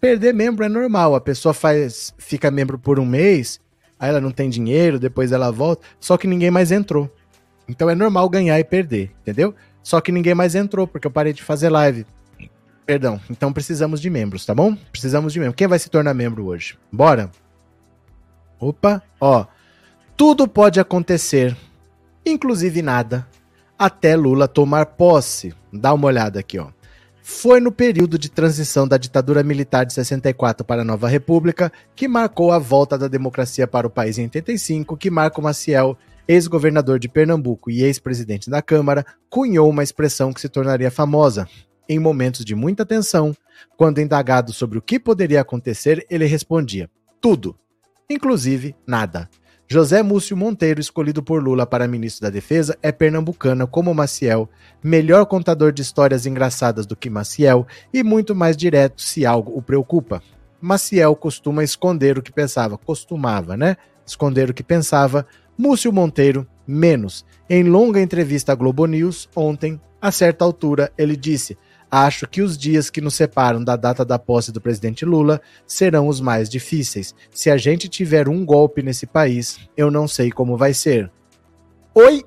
Perder 0.00 0.34
membro 0.34 0.64
é 0.64 0.68
normal, 0.68 1.14
a 1.14 1.20
pessoa 1.20 1.54
faz, 1.54 2.14
fica 2.18 2.50
membro 2.50 2.78
por 2.78 3.00
um 3.00 3.06
mês, 3.06 3.58
aí 3.98 4.10
ela 4.10 4.20
não 4.20 4.30
tem 4.30 4.50
dinheiro, 4.50 4.98
depois 4.98 5.32
ela 5.32 5.50
volta, 5.50 5.84
só 5.98 6.16
que 6.16 6.26
ninguém 6.26 6.50
mais 6.50 6.70
entrou. 6.70 7.10
Então 7.66 7.88
é 7.88 7.94
normal 7.94 8.28
ganhar 8.28 8.58
e 8.60 8.64
perder, 8.64 9.10
entendeu? 9.22 9.54
Só 9.82 10.00
que 10.00 10.12
ninguém 10.12 10.34
mais 10.34 10.54
entrou, 10.54 10.86
porque 10.86 11.06
eu 11.06 11.10
parei 11.10 11.32
de 11.32 11.42
fazer 11.42 11.70
live. 11.70 12.06
Perdão, 12.86 13.18
então 13.30 13.52
precisamos 13.52 14.00
de 14.00 14.10
membros, 14.10 14.44
tá 14.44 14.54
bom? 14.54 14.76
Precisamos 14.92 15.32
de 15.32 15.40
membros. 15.40 15.56
Quem 15.56 15.66
vai 15.66 15.78
se 15.78 15.88
tornar 15.88 16.12
membro 16.12 16.44
hoje? 16.44 16.78
Bora? 16.92 17.30
Opa, 18.60 19.02
ó. 19.18 19.46
Tudo 20.16 20.46
pode 20.46 20.78
acontecer, 20.78 21.56
inclusive 22.24 22.80
nada, 22.82 23.26
até 23.76 24.14
Lula 24.14 24.46
tomar 24.46 24.86
posse. 24.86 25.52
Dá 25.72 25.92
uma 25.92 26.06
olhada 26.06 26.38
aqui, 26.38 26.56
ó. 26.56 26.68
Foi 27.20 27.58
no 27.58 27.72
período 27.72 28.16
de 28.16 28.30
transição 28.30 28.86
da 28.86 28.96
ditadura 28.96 29.42
militar 29.42 29.84
de 29.84 29.92
64 29.92 30.64
para 30.64 30.82
a 30.82 30.84
nova 30.84 31.08
república 31.08 31.72
que 31.96 32.06
marcou 32.06 32.52
a 32.52 32.60
volta 32.60 32.96
da 32.96 33.08
democracia 33.08 33.66
para 33.66 33.88
o 33.88 33.90
país 33.90 34.16
em 34.16 34.24
85 34.24 34.96
que 34.96 35.10
Marco 35.10 35.42
Maciel, 35.42 35.98
ex-governador 36.28 37.00
de 37.00 37.08
Pernambuco 37.08 37.68
e 37.68 37.82
ex-presidente 37.82 38.48
da 38.48 38.62
Câmara, 38.62 39.04
cunhou 39.28 39.68
uma 39.68 39.82
expressão 39.82 40.32
que 40.32 40.40
se 40.40 40.48
tornaria 40.48 40.92
famosa. 40.92 41.48
Em 41.88 41.98
momentos 41.98 42.44
de 42.44 42.54
muita 42.54 42.86
tensão, 42.86 43.34
quando 43.76 44.00
indagado 44.00 44.52
sobre 44.52 44.78
o 44.78 44.82
que 44.82 45.00
poderia 45.00 45.40
acontecer, 45.40 46.06
ele 46.08 46.24
respondia: 46.24 46.88
tudo, 47.20 47.58
inclusive 48.08 48.76
nada. 48.86 49.28
José 49.66 50.02
Múcio 50.02 50.36
Monteiro, 50.36 50.78
escolhido 50.78 51.22
por 51.22 51.42
Lula 51.42 51.66
para 51.66 51.88
ministro 51.88 52.22
da 52.22 52.30
Defesa, 52.30 52.76
é 52.82 52.92
pernambucana 52.92 53.66
como 53.66 53.94
Maciel, 53.94 54.48
melhor 54.82 55.24
contador 55.24 55.72
de 55.72 55.80
histórias 55.80 56.26
engraçadas 56.26 56.84
do 56.84 56.94
que 56.94 57.08
Maciel 57.08 57.66
e 57.92 58.02
muito 58.02 58.34
mais 58.34 58.58
direto 58.58 59.00
se 59.00 59.24
algo 59.24 59.56
o 59.56 59.62
preocupa. 59.62 60.22
Maciel 60.60 61.16
costuma 61.16 61.64
esconder 61.64 62.18
o 62.18 62.22
que 62.22 62.30
pensava, 62.30 62.76
costumava, 62.76 63.56
né? 63.56 63.76
Esconder 64.06 64.50
o 64.50 64.54
que 64.54 64.62
pensava. 64.62 65.26
Múcio 65.56 65.90
Monteiro, 65.92 66.46
menos. 66.66 67.24
Em 67.48 67.64
longa 67.64 68.00
entrevista 68.00 68.52
à 68.52 68.54
Globo 68.54 68.84
News, 68.84 69.28
ontem, 69.34 69.80
a 70.00 70.10
certa 70.10 70.44
altura, 70.44 70.92
ele 70.96 71.16
disse: 71.16 71.56
Acho 71.96 72.26
que 72.26 72.42
os 72.42 72.58
dias 72.58 72.90
que 72.90 73.00
nos 73.00 73.14
separam 73.14 73.62
da 73.62 73.76
data 73.76 74.04
da 74.04 74.18
posse 74.18 74.50
do 74.50 74.60
presidente 74.60 75.04
Lula 75.04 75.40
serão 75.64 76.08
os 76.08 76.20
mais 76.20 76.48
difíceis. 76.48 77.14
Se 77.30 77.48
a 77.48 77.56
gente 77.56 77.88
tiver 77.88 78.28
um 78.28 78.44
golpe 78.44 78.82
nesse 78.82 79.06
país, 79.06 79.60
eu 79.76 79.92
não 79.92 80.08
sei 80.08 80.32
como 80.32 80.56
vai 80.56 80.74
ser. 80.74 81.08
Oi! 81.94 82.24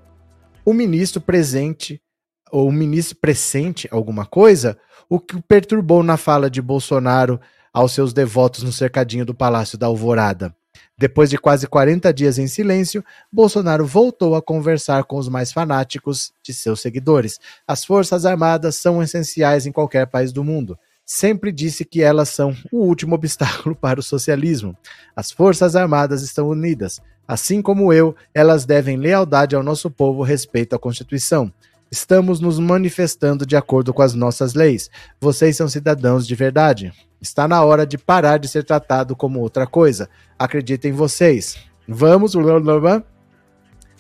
O 0.63 0.71
ministro 0.71 1.19
presente, 1.19 2.01
ou 2.49 2.69
o 2.69 2.71
ministro 2.71 3.17
pressente 3.17 3.89
alguma 3.91 4.25
coisa, 4.25 4.77
o 5.09 5.19
que 5.19 5.41
perturbou 5.41 6.01
na 6.01 6.15
fala 6.15 6.49
de 6.49 6.61
Bolsonaro 6.61 7.37
aos 7.73 7.91
seus 7.91 8.13
devotos 8.13 8.63
no 8.63 8.71
cercadinho 8.71 9.25
do 9.25 9.35
Palácio 9.35 9.77
da 9.77 9.87
Alvorada. 9.87 10.55
Depois 10.99 11.29
de 11.29 11.37
quase 11.37 11.67
40 11.67 12.11
dias 12.11 12.39
em 12.39 12.47
silêncio, 12.47 13.05
Bolsonaro 13.31 13.85
voltou 13.85 14.33
a 14.33 14.41
conversar 14.41 15.03
com 15.03 15.17
os 15.17 15.29
mais 15.29 15.51
fanáticos 15.51 16.33
de 16.41 16.51
seus 16.51 16.81
seguidores. 16.81 17.39
As 17.67 17.85
Forças 17.85 18.25
Armadas 18.25 18.77
são 18.77 19.03
essenciais 19.03 19.67
em 19.67 19.71
qualquer 19.71 20.07
país 20.07 20.33
do 20.33 20.43
mundo. 20.43 20.75
Sempre 21.05 21.51
disse 21.51 21.85
que 21.85 22.01
elas 22.01 22.29
são 22.29 22.51
o 22.71 22.79
último 22.79 23.13
obstáculo 23.15 23.75
para 23.75 23.99
o 23.99 24.03
socialismo. 24.03 24.75
As 25.15 25.31
Forças 25.31 25.75
Armadas 25.75 26.23
estão 26.23 26.49
unidas. 26.49 26.99
Assim 27.27 27.61
como 27.61 27.93
eu, 27.93 28.15
elas 28.33 28.65
devem 28.65 28.97
lealdade 28.97 29.55
ao 29.55 29.61
nosso 29.61 29.91
povo, 29.91 30.23
respeito 30.23 30.75
à 30.75 30.79
Constituição. 30.79 31.53
Estamos 31.89 32.41
nos 32.41 32.59
manifestando 32.59 33.45
de 33.45 33.55
acordo 33.55 33.93
com 33.93 34.01
as 34.01 34.13
nossas 34.13 34.53
leis. 34.53 34.89
Vocês 35.21 35.55
são 35.55 35.69
cidadãos 35.69 36.27
de 36.27 36.35
verdade. 36.35 36.91
Está 37.21 37.47
na 37.47 37.63
hora 37.63 37.85
de 37.85 37.97
parar 37.97 38.37
de 38.37 38.47
ser 38.47 38.65
tratado 38.65 39.15
como 39.15 39.39
outra 39.39 39.65
coisa. 39.65 40.09
Acredito 40.37 40.85
em 40.85 40.91
vocês. 40.91 41.57
Vamos, 41.87 42.33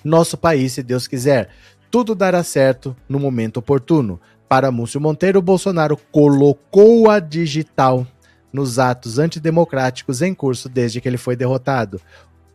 nosso 0.03 0.37
país, 0.37 0.73
se 0.73 0.83
Deus 0.83 1.07
quiser. 1.07 1.49
Tudo 1.89 2.13
dará 2.13 2.43
certo 2.43 2.95
no 3.07 3.19
momento 3.19 3.57
oportuno. 3.57 4.19
Para 4.49 4.71
Múcio 4.71 4.99
Monteiro, 4.99 5.41
Bolsonaro 5.41 5.97
colocou 6.11 7.09
a 7.09 7.19
digital 7.19 8.05
nos 8.51 8.79
atos 8.79 9.17
antidemocráticos 9.17 10.21
em 10.21 10.33
curso 10.33 10.67
desde 10.67 10.99
que 10.99 11.07
ele 11.07 11.17
foi 11.17 11.35
derrotado. 11.35 12.01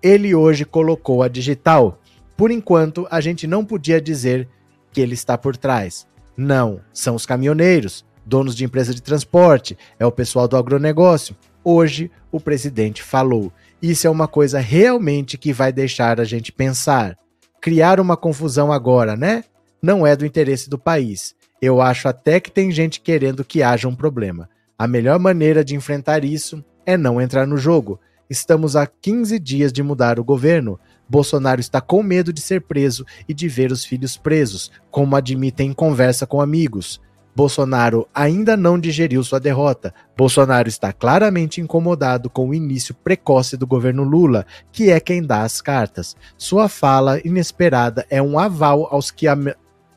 Ele 0.03 0.35
hoje 0.35 0.65
colocou 0.65 1.23
a 1.23 1.29
digital. 1.29 1.99
Por 2.37 2.51
enquanto, 2.51 3.07
a 3.11 3.21
gente 3.21 3.47
não 3.47 3.65
podia 3.65 4.01
dizer 4.01 4.49
que 4.93 5.01
ele 5.01 5.15
está 5.15 5.37
por 5.39 5.57
trás. 5.57 6.07
Não, 6.37 6.81
são 6.93 7.15
os 7.15 7.27
caminhoneiros, 7.27 8.05
donos 8.25 8.55
de 8.55 8.65
empresa 8.65 8.95
de 8.95 9.03
transporte, 9.03 9.77
é 9.99 10.07
o 10.07 10.13
pessoal 10.13 10.47
do 10.47 10.57
agronegócio. 10.57 11.37
Hoje 11.65 12.11
o 12.31 12.41
presidente 12.41 13.03
falou. 13.03 13.53
Isso 13.81 14.07
é 14.07 14.11
uma 14.11 14.29
coisa 14.29 14.59
realmente 14.61 15.37
que 15.37 15.53
vai 15.53 15.73
deixar 15.73 16.21
a 16.21 16.25
gente 16.25 16.53
pensar. 16.53 17.17
Criar 17.61 18.01
uma 18.01 18.17
confusão 18.17 18.73
agora, 18.73 19.17
né? 19.17 19.45
Não 19.81 20.07
é 20.07 20.15
do 20.17 20.27
interesse 20.27 20.69
do 20.69 20.79
país. 20.79 21.35
Eu 21.61 21.81
acho 21.81 22.09
até 22.09 22.41
que 22.41 22.51
tem 22.51 22.73
gente 22.73 23.01
querendo 23.01 23.45
que 23.45 23.63
haja 23.63 23.89
um 23.89 23.95
problema. 23.95 24.49
A 24.79 24.89
melhor 24.89 25.19
maneira 25.19 25.65
de 25.65 25.77
enfrentar 25.77 26.25
isso 26.25 26.65
é 26.85 26.97
não 26.97 27.21
entrar 27.21 27.47
no 27.47 27.57
jogo. 27.57 28.01
Estamos 28.29 28.75
a 28.75 28.87
15 28.87 29.39
dias 29.39 29.73
de 29.73 29.83
mudar 29.83 30.19
o 30.19 30.25
governo. 30.25 30.81
Bolsonaro 31.13 31.61
está 31.61 31.79
com 31.79 32.03
medo 32.03 32.33
de 32.33 32.41
ser 32.41 32.63
preso 32.63 33.05
e 33.29 33.35
de 33.35 33.47
ver 33.47 33.71
os 33.71 33.85
filhos 33.85 34.17
presos, 34.17 34.73
como 34.91 35.15
admitem 35.15 35.69
em 35.69 35.73
conversa 35.75 36.27
com 36.27 36.41
amigos. 36.41 37.03
Bolsonaro 37.37 38.09
ainda 38.15 38.57
não 38.57 38.79
digeriu 38.79 39.23
sua 39.23 39.39
derrota. 39.39 39.93
Bolsonaro 40.17 40.71
está 40.71 40.91
claramente 40.91 41.61
incomodado 41.61 42.31
com 42.31 42.49
o 42.49 42.55
início 42.55 42.95
precoce 42.95 43.59
do 43.59 43.67
governo 43.67 44.05
Lula, 44.05 44.47
que 44.73 44.91
é 44.91 44.99
quem 44.99 45.23
dá 45.23 45.43
as 45.43 45.61
cartas. 45.61 46.17
Sua 46.39 46.67
fala 46.67 47.21
inesperada 47.27 48.07
é 48.09 48.23
um 48.23 48.39
aval 48.39 48.89
aos 48.91 49.11
que 49.11 49.29
am 49.29 49.53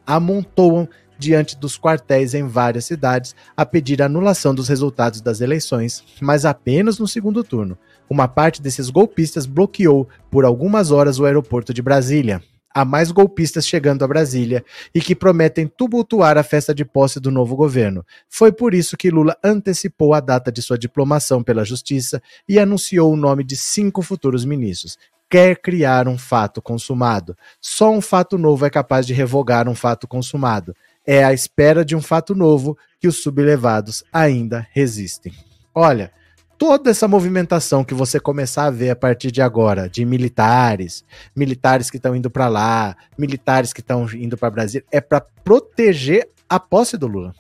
amontoam 0.06 0.88
diante 1.18 1.58
dos 1.58 1.78
quartéis 1.78 2.34
em 2.34 2.48
várias 2.48 2.86
cidades 2.86 3.36
a 3.56 3.66
pedir 3.66 4.02
a 4.02 4.06
anulação 4.06 4.54
dos 4.54 4.68
resultados 4.68 5.22
das 5.22 5.42
eleições, 5.42 6.04
mas 6.22 6.46
apenas 6.46 7.00
no 7.00 7.08
segundo 7.08 7.44
turno. 7.44 7.78
Uma 8.10 8.28
parte 8.28 8.62
desses 8.62 8.90
golpistas 8.90 9.46
bloqueou 9.46 10.08
por 10.30 10.46
algumas 10.46 10.92
horas 10.92 11.20
o 11.20 11.26
aeroporto 11.26 11.74
de 11.74 11.82
Brasília. 11.82 12.42
Há 12.78 12.84
mais 12.84 13.10
golpistas 13.10 13.66
chegando 13.66 14.04
a 14.04 14.08
Brasília 14.08 14.64
e 14.94 15.00
que 15.00 15.16
prometem 15.16 15.66
tumultuar 15.66 16.38
a 16.38 16.44
festa 16.44 16.76
de 16.76 16.84
posse 16.84 17.22
do 17.22 17.32
novo 17.32 17.56
governo. 17.56 18.06
Foi 18.30 18.52
por 18.52 18.74
isso 18.74 18.98
que 18.98 19.10
Lula 19.10 19.38
antecipou 19.42 20.14
a 20.14 20.20
data 20.20 20.52
de 20.52 20.62
sua 20.62 20.78
diplomação 20.78 21.42
pela 21.42 21.64
Justiça 21.64 22.22
e 22.50 22.60
anunciou 22.60 23.14
o 23.14 23.16
nome 23.16 23.46
de 23.46 23.56
cinco 23.56 24.02
futuros 24.02 24.44
ministros. 24.44 24.98
Quer 25.30 25.56
criar 25.56 26.08
um 26.08 26.18
fato 26.18 26.62
consumado. 26.62 27.36
Só 27.62 27.90
um 27.92 28.02
fato 28.02 28.38
novo 28.38 28.66
é 28.66 28.70
capaz 28.70 29.08
de 29.08 29.14
revogar 29.14 29.70
um 29.70 29.74
fato 29.74 30.06
consumado. 30.06 30.76
É 31.06 31.24
à 31.24 31.34
espera 31.34 31.86
de 31.86 31.96
um 31.96 32.02
fato 32.02 32.34
novo 32.34 32.78
que 33.00 33.08
os 33.08 33.22
sublevados 33.22 34.04
ainda 34.12 34.68
resistem. 34.72 35.34
Olha, 35.74 36.12
toda 36.58 36.90
essa 36.90 37.08
movimentação 37.08 37.84
que 37.84 37.94
você 37.94 38.20
começar 38.20 38.66
a 38.66 38.72
ver 38.72 38.90
a 38.90 38.96
partir 38.96 39.32
de 39.32 39.42
agora, 39.42 39.90
de 39.90 40.06
militares, 40.06 41.04
militares 41.36 41.90
que 41.90 41.98
estão 41.98 42.16
indo 42.16 42.30
para 42.30 42.48
lá, 42.48 42.96
militares 43.18 43.74
que 43.74 43.82
estão 43.82 44.08
indo 44.14 44.38
para 44.38 44.50
Brasília, 44.50 44.86
é 44.92 45.02
para 45.02 45.22
proteger 45.22 46.30
a 46.50 46.60
posse 46.60 46.98
do 46.98 47.08
Lula. 47.08 47.34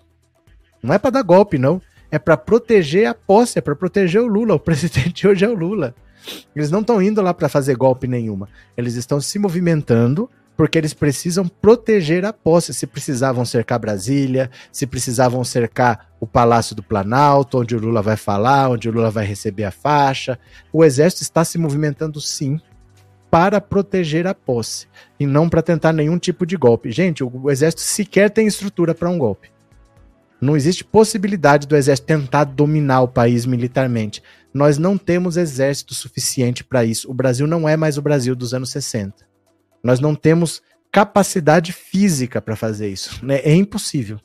Não 0.82 0.93
é 0.93 0.99
para 0.99 1.11
dar 1.11 1.24
golpe, 1.24 1.57
não. 1.57 1.82
É 2.11 2.20
para 2.20 2.38
proteger 2.38 3.07
a 3.07 3.13
posse, 3.13 3.57
é 3.57 3.61
para 3.61 3.76
proteger 3.76 4.22
o 4.22 4.28
Lula. 4.28 4.55
O 4.55 4.59
presidente 4.61 5.28
hoje 5.28 5.43
é 5.45 5.49
o 5.49 5.55
Lula. 5.55 5.95
Eles 6.55 6.72
não 6.72 6.82
estão 6.82 7.01
indo 7.01 7.22
lá 7.22 7.34
para 7.34 7.49
fazer 7.49 7.76
golpe 7.76 8.07
nenhuma. 8.07 8.49
Eles 8.76 8.95
estão 8.95 9.22
se 9.22 9.38
movimentando 9.38 10.30
porque 10.56 10.78
eles 10.78 10.93
precisam 10.93 11.47
proteger 11.47 12.26
a 12.26 12.34
posse. 12.34 12.74
Se 12.74 12.88
precisavam 12.88 13.45
cercar 13.45 13.80
Brasília, 13.80 14.49
se 14.72 14.88
precisavam 14.88 15.43
cercar 15.43 16.10
o 16.20 16.26
Palácio 16.26 16.76
do 16.76 16.84
Planalto, 16.84 17.60
onde 17.60 17.76
o 17.76 17.80
Lula 17.80 18.01
vai 18.01 18.16
falar, 18.16 18.70
onde 18.70 18.89
o 18.89 18.91
Lula 18.91 19.12
vai 19.12 19.26
receber 19.26 19.66
a 19.66 19.72
faixa. 19.72 20.39
O 20.72 20.84
exército 20.84 21.24
está 21.24 21.43
se 21.43 21.58
movimentando 21.58 22.22
sim 22.22 22.60
para 23.30 23.60
proteger 23.60 24.28
a 24.28 24.34
posse 24.34 24.88
e 25.20 25.26
não 25.26 25.49
para 25.49 25.62
tentar 25.62 25.91
nenhum 25.91 26.18
tipo 26.18 26.45
de 26.45 26.56
golpe. 26.56 26.91
Gente, 26.91 27.24
o 27.24 27.51
exército 27.51 27.82
sequer 27.82 28.30
tem 28.30 28.47
estrutura 28.47 28.95
para 28.95 29.10
um 29.10 29.18
golpe. 29.18 29.51
Não 30.39 30.56
existe 30.56 30.84
possibilidade 30.84 31.68
do 31.68 31.76
exército 31.76 32.08
tentar 32.08 32.43
dominar 32.43 33.01
o 33.01 33.08
país 33.08 33.45
militarmente. 33.45 34.22
Nós 34.53 34.78
não 34.78 34.97
temos 34.97 35.38
exército 35.38 35.93
suficiente 35.93 36.64
para 36.64 36.86
isso. 36.86 37.10
O 37.10 37.14
Brasil 37.14 37.45
não 37.45 37.68
é 37.68 37.76
mais 37.76 37.97
o 37.97 38.01
Brasil 38.01 38.36
dos 38.36 38.53
anos 38.53 38.70
60. 38.70 39.35
Nós 39.86 40.00
não 40.00 40.16
temos 40.16 40.64
capacidade 40.92 41.72
física 41.72 42.42
para 42.42 42.56
fazer 42.56 42.90
isso. 42.90 43.24
Né? 43.24 43.36
É 43.44 43.54
impossível. 43.54 44.20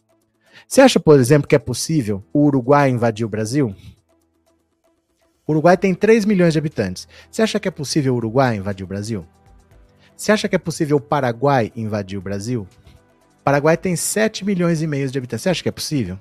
Você 0.66 0.80
acha, 0.80 0.98
por 0.98 1.20
exemplo, 1.20 1.46
que 1.46 1.54
é 1.54 1.58
possível 1.58 2.24
o 2.32 2.46
Uruguai 2.46 2.88
invadir 2.88 3.26
o 3.26 3.28
Brasil? 3.28 3.76
O 5.46 5.52
Uruguai 5.52 5.76
tem 5.76 5.94
3 5.94 6.24
milhões 6.24 6.54
de 6.54 6.58
habitantes. 6.58 7.06
Você 7.30 7.42
acha 7.42 7.60
que 7.60 7.68
é 7.68 7.70
possível 7.70 8.14
o 8.14 8.16
Uruguai 8.16 8.56
invadir 8.56 8.84
o 8.84 8.86
Brasil? 8.86 9.26
Você 10.16 10.32
acha 10.32 10.48
que 10.48 10.56
é 10.56 10.58
possível 10.58 10.96
o 10.96 11.00
Paraguai 11.00 11.70
invadir 11.76 12.18
o 12.18 12.22
Brasil? 12.22 12.66
O 13.40 13.44
Paraguai 13.44 13.76
tem 13.76 13.94
7 13.94 14.46
milhões 14.46 14.80
e 14.80 14.86
meio 14.86 15.10
de 15.10 15.18
habitantes. 15.18 15.42
Você 15.42 15.50
acha 15.50 15.62
que 15.62 15.68
é 15.68 15.72
possível? 15.72 16.18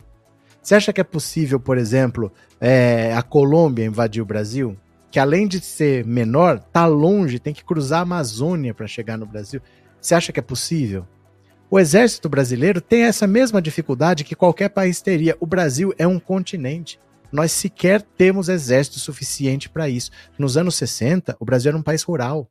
Você 0.62 0.76
acha 0.76 0.92
que 0.92 1.00
é 1.00 1.04
possível, 1.06 1.62
por 1.62 1.78
exemplo, 1.78 2.30
é, 2.60 3.14
a 3.16 3.22
Colômbia 3.22 3.86
invadir 3.86 4.22
o 4.22 4.26
Brasil? 4.26 4.76
Que 5.12 5.20
além 5.20 5.47
de 5.47 5.60
ser 5.60 6.05
menor, 6.05 6.60
tá 6.60 6.86
longe, 6.86 7.39
tem 7.39 7.53
que 7.53 7.64
cruzar 7.64 7.99
a 7.99 8.03
Amazônia 8.03 8.74
para 8.74 8.88
chegar 8.88 9.18
no 9.18 9.26
Brasil. 9.26 9.62
Você 9.99 10.16
acha 10.16 10.32
que 10.32 10.39
é 10.39 10.43
possível? 10.43 11.07
O 11.70 11.80
exército 11.80 12.28
brasileiro 12.28 12.82
tem 12.82 13.03
essa 13.03 13.28
mesma 13.28 13.62
dificuldade 13.62 14.24
que 14.24 14.36
qualquer 14.36 14.70
país 14.70 15.01
teria. 15.01 15.38
O 15.39 15.45
Brasil 15.45 15.93
é 15.97 16.07
um 16.07 16.20
continente. 16.20 16.99
Nós 17.32 17.51
sequer 17.51 18.01
temos 18.01 18.49
exército 18.49 18.99
suficiente 18.99 19.70
para 19.70 19.88
isso. 19.88 20.10
Nos 20.38 20.57
anos 20.57 20.76
60, 20.76 21.38
o 21.39 21.45
Brasil 21.45 21.70
era 21.70 21.78
um 21.78 21.84
país 21.84 22.01
rural. 22.01 22.49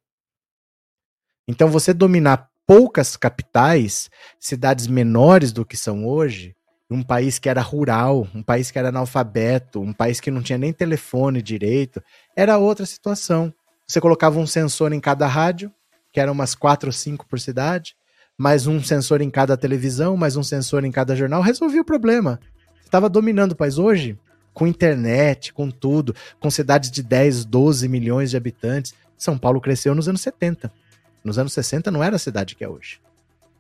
Então, 1.48 1.68
você 1.68 1.92
dominar 1.92 2.48
poucas 2.66 3.16
capitais, 3.16 4.11
cidades 4.38 4.86
menores 4.86 5.50
do 5.52 5.64
que 5.64 5.76
são 5.76 6.06
hoje, 6.06 6.54
um 6.91 7.03
país 7.03 7.39
que 7.39 7.49
era 7.49 7.61
rural, 7.61 8.26
um 8.34 8.43
país 8.43 8.70
que 8.70 8.78
era 8.78 8.89
analfabeto, 8.89 9.80
um 9.80 9.93
país 9.93 10.20
que 10.20 10.30
não 10.30 10.43
tinha 10.43 10.57
nem 10.57 10.72
telefone 10.72 11.43
direito, 11.43 12.03
era 12.34 12.57
outra 12.57 12.86
situação. 12.86 13.53
Você 13.86 14.01
colocava 14.01 14.39
um 14.39 14.47
sensor 14.47 14.93
em 14.93 15.01
cada 15.01 15.26
rádio, 15.26 15.70
que 16.12 16.20
eram 16.20 16.32
umas 16.32 16.55
quatro 16.55 16.89
ou 16.89 16.93
cinco 16.93 17.26
por 17.26 17.39
cidade, 17.39 17.95
mais 18.36 18.66
um 18.66 18.82
sensor 18.82 19.20
em 19.20 19.28
cada 19.28 19.57
televisão, 19.57 20.16
mais 20.16 20.36
um 20.36 20.43
sensor 20.43 20.84
em 20.84 20.91
cada 20.91 21.14
jornal, 21.14 21.43
resolvia 21.43 21.82
o 21.82 21.84
problema. 21.84 22.41
Você 22.80 22.86
estava 22.86 23.09
dominando 23.09 23.53
o 23.53 23.57
país 23.57 23.78
hoje, 23.78 24.18
com 24.55 24.66
internet, 24.66 25.53
com 25.53 25.70
tudo, 25.70 26.14
com 26.41 26.51
cidades 26.51 26.91
de 26.91 27.03
10, 27.03 27.45
12 27.45 27.86
milhões 27.89 28.30
de 28.30 28.36
habitantes. 28.36 28.95
São 29.16 29.36
Paulo 29.36 29.61
cresceu 29.61 29.95
nos 29.95 30.09
anos 30.09 30.22
70. 30.22 30.72
Nos 31.22 31.39
anos 31.39 31.53
60 31.53 31.91
não 31.91 32.03
era 32.03 32.16
a 32.16 32.18
cidade 32.18 32.55
que 32.55 32.64
é 32.64 32.68
hoje 32.68 32.99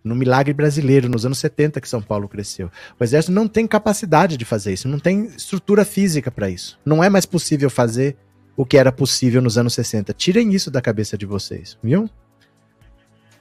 no 0.02 0.14
milagre 0.14 0.52
brasileiro, 0.52 1.08
nos 1.08 1.26
anos 1.26 1.38
70 1.38 1.80
que 1.80 1.88
São 1.88 2.00
Paulo 2.00 2.28
cresceu. 2.28 2.70
O 2.98 3.04
exército 3.04 3.32
não 3.32 3.48
tem 3.48 3.66
capacidade 3.66 4.36
de 4.36 4.44
fazer 4.44 4.72
isso, 4.72 4.88
não 4.88 4.98
tem 4.98 5.26
estrutura 5.26 5.84
física 5.84 6.30
para 6.30 6.48
isso. 6.48 6.78
Não 6.84 7.02
é 7.02 7.10
mais 7.10 7.26
possível 7.26 7.68
fazer 7.68 8.16
o 8.56 8.64
que 8.64 8.76
era 8.76 8.90
possível 8.90 9.40
nos 9.40 9.58
anos 9.58 9.74
60. 9.74 10.12
Tirem 10.12 10.52
isso 10.52 10.70
da 10.70 10.80
cabeça 10.80 11.16
de 11.16 11.26
vocês, 11.26 11.78
viu? 11.82 12.08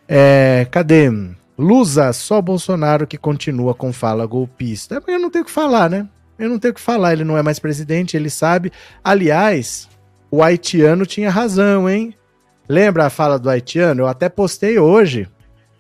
É, 0.08 0.68
cadê? 0.70 1.10
Lusa, 1.58 2.14
só 2.14 2.40
Bolsonaro 2.42 3.08
que 3.08 3.18
continua 3.18 3.74
com 3.74 3.92
fala 3.92 4.26
golpista. 4.26 5.02
Eu 5.08 5.20
não 5.20 5.32
tenho 5.32 5.44
o 5.44 5.46
que 5.46 5.52
falar, 5.52 5.90
né? 5.90 6.08
Eu 6.38 6.50
não 6.50 6.60
tenho 6.60 6.72
o 6.72 6.76
que 6.76 6.82
falar, 6.82 7.14
ele 7.14 7.24
não 7.24 7.36
é 7.38 7.42
mais 7.42 7.58
presidente, 7.58 8.16
ele 8.16 8.30
sabe. 8.30 8.72
Aliás, 9.04 9.90
o 10.30 10.44
haitiano 10.44 11.06
tinha 11.06 11.32
razão, 11.32 11.90
hein? 11.90 12.14
Lembra 12.70 13.06
a 13.06 13.10
fala 13.10 13.40
do 13.40 13.50
haitiano? 13.50 14.02
Eu 14.02 14.08
até 14.08 14.30
postei 14.30 14.78
hoje 14.78 15.28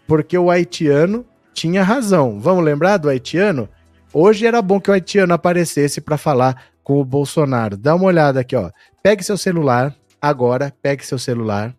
porque 0.07 0.37
o 0.37 0.49
haitiano 0.49 1.25
tinha 1.53 1.83
razão. 1.83 2.39
Vamos 2.39 2.63
lembrar 2.63 2.97
do 2.97 3.09
haitiano? 3.09 3.67
Hoje 4.13 4.45
era 4.45 4.61
bom 4.61 4.79
que 4.79 4.89
o 4.89 4.93
haitiano 4.93 5.33
aparecesse 5.33 5.99
para 5.99 6.17
falar 6.17 6.63
com 6.83 6.99
o 6.99 7.05
Bolsonaro. 7.05 7.75
Dá 7.75 7.93
uma 7.93 8.05
olhada 8.05 8.39
aqui, 8.39 8.55
ó. 8.55 8.71
Pegue 9.03 9.23
seu 9.23 9.37
celular 9.37 9.93
agora, 10.21 10.73
pegue 10.81 11.05
seu 11.05 11.19
celular, 11.19 11.75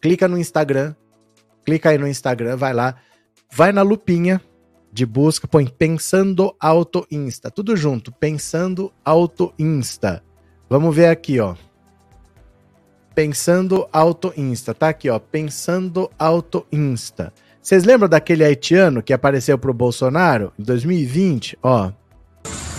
clica 0.00 0.28
no 0.28 0.38
Instagram, 0.38 0.94
clica 1.64 1.90
aí 1.90 1.98
no 1.98 2.08
Instagram, 2.08 2.56
vai 2.56 2.72
lá, 2.72 2.96
vai 3.52 3.72
na 3.72 3.82
lupinha 3.82 4.40
de 4.92 5.04
busca, 5.04 5.48
põe 5.48 5.66
Pensando 5.66 6.54
Auto 6.60 7.06
Insta, 7.10 7.50
tudo 7.50 7.76
junto, 7.76 8.12
Pensando 8.12 8.92
Auto 9.04 9.52
Insta. 9.58 10.22
Vamos 10.70 10.94
ver 10.94 11.06
aqui, 11.06 11.40
ó. 11.40 11.56
Pensando 13.14 13.88
Auto 13.92 14.32
Insta. 14.36 14.74
Tá 14.74 14.88
aqui, 14.88 15.08
ó. 15.08 15.20
Pensando 15.20 16.10
Auto 16.18 16.66
Insta. 16.72 17.32
Vocês 17.62 17.84
lembram 17.84 18.08
daquele 18.08 18.44
haitiano 18.44 19.02
que 19.02 19.12
apareceu 19.12 19.56
pro 19.56 19.72
Bolsonaro 19.72 20.52
em 20.58 20.64
2020? 20.64 21.58
Ó. 21.62 21.92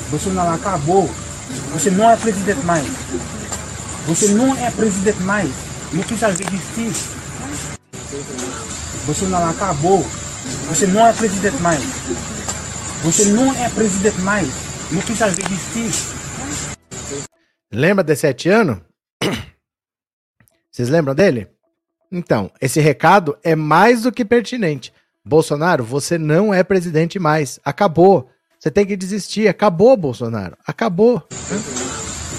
Bolsonaro 0.09 0.53
acabou. 0.53 1.09
Você 1.71 1.89
não 1.89 2.09
é 2.09 2.17
presidente 2.17 2.65
mais. 2.65 2.85
Você 4.07 4.27
não 4.33 4.55
é 4.57 4.69
presidente 4.71 5.23
mais. 5.23 5.49
Não 5.93 6.03
precisa 6.03 6.29
existir. 6.29 6.91
Bolsonaro 9.05 9.49
acabou. 9.49 10.05
Você 10.67 10.85
não 10.87 11.07
é 11.07 11.13
presidente 11.13 11.61
mais. 11.61 11.81
Você 13.03 13.25
não 13.29 13.53
é 13.53 13.69
presidente 13.69 14.19
mais. 14.19 14.49
Não 14.91 15.01
precisa 15.01 15.27
existir. 15.27 15.91
Lembra 17.71 18.03
desse 18.03 18.27
haitiano? 18.27 18.81
Vocês 20.75 20.89
lembram 20.89 21.15
dele? 21.15 21.47
Então, 22.11 22.51
esse 22.59 22.81
recado 22.81 23.37
é 23.41 23.55
mais 23.55 24.01
do 24.01 24.11
que 24.11 24.25
pertinente. 24.25 24.91
Bolsonaro, 25.23 25.85
você 25.85 26.17
não 26.17 26.53
é 26.53 26.65
presidente 26.65 27.17
mais. 27.17 27.61
Acabou. 27.63 28.29
Você 28.59 28.69
tem 28.69 28.85
que 28.85 28.97
desistir. 28.97 29.47
Acabou, 29.47 29.95
Bolsonaro. 29.95 30.57
Acabou. 30.67 31.25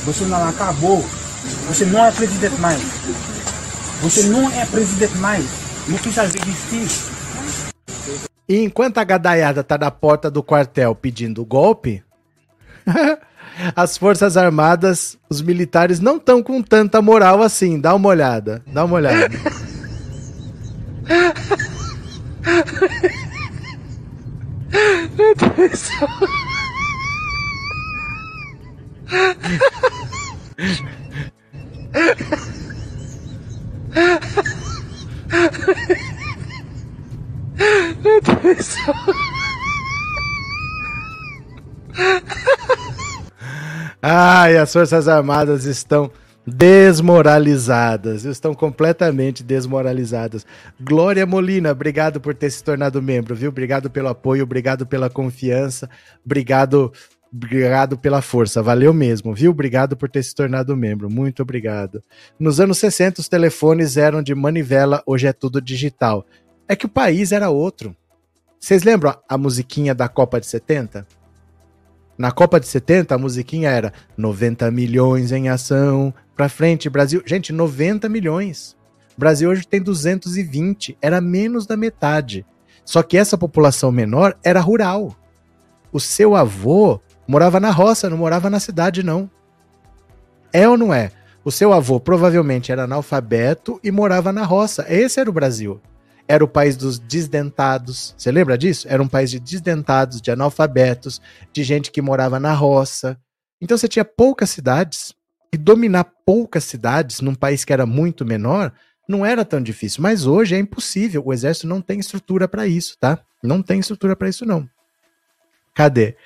Bolsonaro 0.04 0.50
acabou. 0.50 0.98
Você 1.68 1.86
não 1.86 2.04
é 2.04 2.12
presidente 2.12 2.60
mais. 2.60 2.82
Você 4.02 4.24
não 4.24 4.50
é 4.50 4.66
presidente 4.66 5.16
mais. 5.16 5.46
Não 5.88 5.96
precisa 5.96 6.26
desistir. 6.26 7.10
E 8.46 8.60
enquanto 8.60 8.98
a 8.98 9.04
gadaiada 9.04 9.64
tá 9.64 9.78
na 9.78 9.90
porta 9.90 10.30
do 10.30 10.42
quartel 10.42 10.94
pedindo 10.94 11.42
golpe, 11.42 12.04
as 13.74 13.96
Forças 13.96 14.36
Armadas, 14.36 15.16
os 15.28 15.40
militares 15.40 16.00
não 16.00 16.16
estão 16.16 16.42
com 16.42 16.62
tanta 16.62 17.00
moral 17.00 17.42
assim. 17.42 17.80
Dá 17.80 17.94
uma 17.94 18.08
olhada, 18.08 18.62
dá 18.66 18.84
uma 18.84 18.96
olhada. 18.96 19.30
Meu 25.16 25.34
Deus 25.34 25.70
do 25.70 25.76
céu. 25.76 26.08
Meu 38.02 38.20
Deus. 38.20 38.76
Ai, 44.08 44.56
as 44.56 44.72
Forças 44.72 45.08
Armadas 45.08 45.64
estão 45.64 46.12
desmoralizadas, 46.46 48.24
estão 48.24 48.54
completamente 48.54 49.42
desmoralizadas. 49.42 50.46
Glória 50.80 51.26
Molina, 51.26 51.72
obrigado 51.72 52.20
por 52.20 52.32
ter 52.32 52.52
se 52.52 52.62
tornado 52.62 53.02
membro, 53.02 53.34
viu? 53.34 53.48
Obrigado 53.48 53.90
pelo 53.90 54.06
apoio, 54.06 54.44
obrigado 54.44 54.86
pela 54.86 55.10
confiança, 55.10 55.90
obrigado, 56.24 56.92
obrigado 57.34 57.98
pela 57.98 58.22
força, 58.22 58.62
valeu 58.62 58.94
mesmo, 58.94 59.34
viu? 59.34 59.50
Obrigado 59.50 59.96
por 59.96 60.08
ter 60.08 60.22
se 60.22 60.36
tornado 60.36 60.76
membro, 60.76 61.10
muito 61.10 61.42
obrigado. 61.42 62.00
Nos 62.38 62.60
anos 62.60 62.78
60 62.78 63.20
os 63.20 63.28
telefones 63.28 63.96
eram 63.96 64.22
de 64.22 64.36
manivela, 64.36 65.02
hoje 65.04 65.26
é 65.26 65.32
tudo 65.32 65.60
digital. 65.60 66.24
É 66.68 66.76
que 66.76 66.86
o 66.86 66.88
país 66.88 67.32
era 67.32 67.50
outro. 67.50 67.92
Vocês 68.60 68.84
lembram 68.84 69.18
a 69.28 69.36
musiquinha 69.36 69.96
da 69.96 70.08
Copa 70.08 70.38
de 70.38 70.46
70? 70.46 71.04
Na 72.18 72.30
Copa 72.30 72.58
de 72.58 72.66
70, 72.66 73.14
a 73.14 73.18
musiquinha 73.18 73.70
era 73.70 73.92
90 74.16 74.70
milhões 74.70 75.32
em 75.32 75.48
ação, 75.48 76.14
pra 76.34 76.48
frente, 76.48 76.88
Brasil. 76.88 77.22
Gente, 77.26 77.52
90 77.52 78.08
milhões. 78.08 78.76
O 79.16 79.20
Brasil 79.20 79.50
hoje 79.50 79.66
tem 79.66 79.80
220, 79.80 80.96
era 81.00 81.20
menos 81.20 81.66
da 81.66 81.76
metade. 81.76 82.44
Só 82.84 83.02
que 83.02 83.18
essa 83.18 83.36
população 83.36 83.92
menor 83.92 84.36
era 84.42 84.60
rural. 84.60 85.14
O 85.92 86.00
seu 86.00 86.34
avô 86.34 87.00
morava 87.28 87.60
na 87.60 87.70
roça, 87.70 88.08
não 88.08 88.16
morava 88.16 88.48
na 88.48 88.60
cidade, 88.60 89.02
não. 89.02 89.30
É 90.52 90.68
ou 90.68 90.76
não 90.76 90.94
é? 90.94 91.10
O 91.44 91.50
seu 91.50 91.72
avô 91.72 92.00
provavelmente 92.00 92.72
era 92.72 92.84
analfabeto 92.84 93.78
e 93.82 93.90
morava 93.90 94.32
na 94.32 94.44
roça. 94.44 94.86
Esse 94.88 95.20
era 95.20 95.28
o 95.28 95.32
Brasil 95.32 95.80
era 96.28 96.44
o 96.44 96.48
país 96.48 96.76
dos 96.76 96.98
desdentados. 96.98 98.14
Você 98.16 98.30
lembra 98.30 98.58
disso? 98.58 98.86
Era 98.88 99.02
um 99.02 99.08
país 99.08 99.30
de 99.30 99.38
desdentados, 99.38 100.20
de 100.20 100.30
analfabetos, 100.30 101.20
de 101.52 101.62
gente 101.62 101.90
que 101.90 102.02
morava 102.02 102.40
na 102.40 102.52
roça. 102.52 103.18
Então 103.60 103.76
você 103.76 103.88
tinha 103.88 104.04
poucas 104.04 104.50
cidades. 104.50 105.14
E 105.52 105.56
dominar 105.56 106.04
poucas 106.26 106.64
cidades 106.64 107.20
num 107.20 107.34
país 107.34 107.64
que 107.64 107.72
era 107.72 107.86
muito 107.86 108.24
menor 108.26 108.72
não 109.08 109.24
era 109.24 109.44
tão 109.44 109.62
difícil. 109.62 110.02
Mas 110.02 110.26
hoje 110.26 110.56
é 110.56 110.58
impossível. 110.58 111.22
O 111.24 111.32
exército 111.32 111.66
não 111.66 111.80
tem 111.80 112.00
estrutura 112.00 112.48
para 112.48 112.66
isso, 112.66 112.96
tá? 112.98 113.20
Não 113.42 113.62
tem 113.62 113.78
estrutura 113.78 114.16
para 114.16 114.28
isso, 114.28 114.44
não. 114.44 114.68
Cadê? 115.72 116.16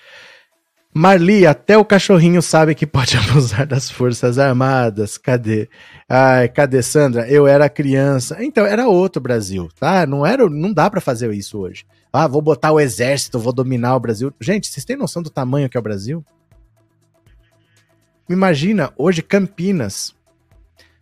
Marli, 0.93 1.47
até 1.47 1.79
o 1.79 1.85
cachorrinho 1.85 2.43
sabe 2.43 2.75
que 2.75 2.87
pode 2.87 3.15
abusar 3.19 3.67
das 3.67 3.89
Forças 3.89 4.39
Armadas. 4.39 5.17
Cadê? 5.17 5.69
Ai, 6.09 6.49
cadê 6.49 6.83
Sandra? 6.83 7.29
Eu 7.29 7.47
era 7.47 7.69
criança. 7.69 8.43
Então, 8.43 8.67
era 8.67 8.89
outro 8.89 9.23
Brasil, 9.23 9.69
tá? 9.79 10.05
Não 10.05 10.27
era, 10.27 10.49
não 10.49 10.73
dá 10.73 10.91
para 10.91 11.01
fazer 11.01 11.33
isso 11.33 11.59
hoje. 11.59 11.87
Ah, 12.13 12.27
vou 12.27 12.43
botar 12.43 12.73
o 12.73 12.81
exército, 12.81 13.39
vou 13.39 13.53
dominar 13.53 13.95
o 13.95 14.01
Brasil. 14.01 14.33
Gente, 14.41 14.67
vocês 14.67 14.85
têm 14.85 14.97
noção 14.97 15.23
do 15.23 15.31
tamanho 15.31 15.69
que 15.69 15.77
é 15.77 15.81
o 15.81 15.83
Brasil? 15.83 16.25
Imagina, 18.29 18.93
hoje 18.97 19.23
Campinas. 19.23 20.15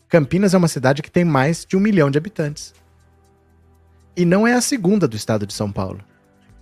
Campinas 0.07 0.53
é 0.53 0.59
uma 0.59 0.69
cidade 0.69 1.03
que 1.03 1.11
tem 1.11 1.25
mais 1.25 1.65
de 1.65 1.77
um 1.77 1.81
milhão 1.81 2.11
de 2.11 2.19
habitantes. 2.19 2.75
E 4.15 4.25
não 4.25 4.47
é 4.47 4.53
a 4.53 4.61
segunda 4.61 5.09
do 5.09 5.17
estado 5.17 5.47
de 5.47 5.55
São 5.55 5.73
Paulo. 5.73 6.01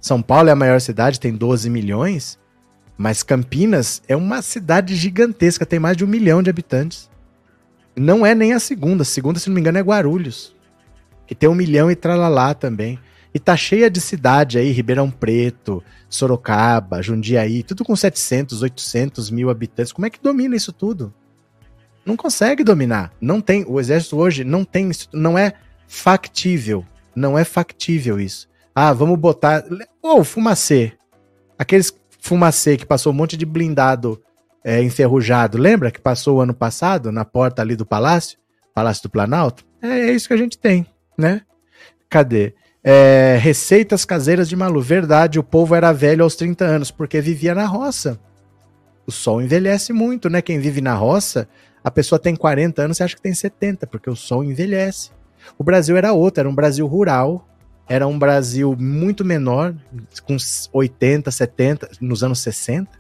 São 0.01 0.22
Paulo 0.22 0.49
é 0.49 0.53
a 0.53 0.57
maior 0.57 0.81
cidade, 0.81 1.18
tem 1.18 1.35
12 1.35 1.68
milhões. 1.70 2.39
Mas 2.97 3.22
Campinas 3.22 4.03
é 4.09 4.16
uma 4.16 4.40
cidade 4.40 4.97
gigantesca, 4.97 5.66
tem 5.66 5.78
mais 5.78 5.97
de 5.97 6.05
um 6.05 6.09
milhão 6.09 6.42
de 6.42 6.49
habitantes. 6.49 7.11
Não 7.94 8.24
é 8.24 8.34
nem 8.34 8.53
a 8.53 8.61
segunda. 8.61 9.03
A 9.03 9.07
segunda, 9.07 9.38
se 9.38 9.49
não 9.49 9.55
me 9.55 9.61
engano, 9.61 9.78
é 9.78 9.82
Guarulhos. 9.82 10.55
Que 11.26 11.34
tem 11.34 11.49
um 11.49 11.55
milhão 11.55 11.90
e 11.90 11.97
tralalá 11.97 12.55
também. 12.55 12.99
E 13.34 13.38
tá 13.38 13.57
cheia 13.57 13.90
de 13.90 14.01
cidade 14.01 14.59
aí, 14.59 14.70
Ribeirão 14.70 15.11
Preto, 15.11 15.82
Sorocaba, 16.09 17.03
Jundiaí, 17.03 17.62
tudo 17.62 17.84
com 17.84 17.94
700, 17.94 18.62
800 18.62 19.30
mil 19.30 19.51
habitantes. 19.51 19.92
Como 19.92 20.07
é 20.07 20.11
que 20.11 20.22
domina 20.22 20.57
isso 20.57 20.72
tudo? 20.72 21.12
Não 22.05 22.16
consegue 22.16 22.64
dominar. 22.64 23.12
Não 23.20 23.40
tem. 23.40 23.64
O 23.66 23.80
exército 23.80 24.16
hoje 24.16 24.44
não 24.44 24.64
tem. 24.64 24.90
Não 25.12 25.36
é 25.36 25.53
factível. 25.86 26.84
Não 27.14 27.38
é 27.38 27.44
factível 27.44 28.20
isso. 28.20 28.49
Ah, 28.74 28.92
vamos 28.92 29.18
botar. 29.18 29.64
Ô, 30.03 30.20
oh, 30.20 30.24
Fumacê. 30.24 30.92
Aqueles 31.59 31.90
Fumacê, 32.27 32.77
que 32.77 32.85
passou 32.85 33.12
um 33.12 33.16
monte 33.16 33.37
de 33.37 33.47
blindado 33.47 34.20
é, 34.64 34.83
enferrujado, 34.83 35.57
lembra 35.57 35.93
que 35.93 36.01
passou 36.01 36.39
o 36.39 36.41
ano 36.41 36.53
passado 36.53 37.12
na 37.12 37.24
porta 37.24 37.62
ali 37.62 37.77
do 37.77 37.87
palácio, 37.87 38.37
Palácio 38.74 39.05
do 39.05 39.11
Planalto? 39.11 39.64
É, 39.81 40.11
é 40.11 40.12
isso 40.12 40.29
que 40.29 40.35
a 40.35 40.37
gente 40.37 40.59
tem, 40.59 40.85
né? 41.16 41.41
Cadê? 42.11 42.53
É, 42.85 43.39
receitas 43.41 44.05
caseiras 44.05 44.49
de 44.49 44.57
Malu. 44.57 44.83
Verdade, 44.83 45.39
o 45.39 45.43
povo 45.43 45.74
era 45.74 45.93
velho 45.93 46.22
aos 46.22 46.37
30 46.37 46.64
anos, 46.64 46.91
porque 46.91 47.20
vivia 47.20 47.55
na 47.55 47.64
roça. 47.64 48.20
O 49.07 49.12
sol 49.12 49.41
envelhece 49.41 49.93
muito, 49.93 50.29
né? 50.29 50.43
Quem 50.43 50.59
vive 50.59 50.81
na 50.81 50.95
roça, 50.95 51.49
a 51.83 51.91
pessoa 51.91 52.18
tem 52.18 52.37
40 52.37 52.83
anos, 52.83 52.97
você 52.97 53.05
acha 53.05 53.16
que 53.16 53.22
tem 53.22 53.33
70, 53.33 53.87
porque 53.87 54.11
o 54.11 54.16
sol 54.16 54.45
envelhece. 54.45 55.11
O 55.57 55.64
Brasil 55.64 55.97
era 55.97 56.12
outro, 56.12 56.41
era 56.41 56.49
um 56.49 56.55
Brasil 56.55 56.87
rural, 56.87 57.49
era 57.89 58.07
um 58.07 58.18
Brasil 58.18 58.76
muito 58.78 59.24
menor, 59.24 59.74
com 60.24 60.37
80, 60.72 61.30
70, 61.30 61.91
nos 62.01 62.24
anos 62.24 62.41
60. 62.41 62.91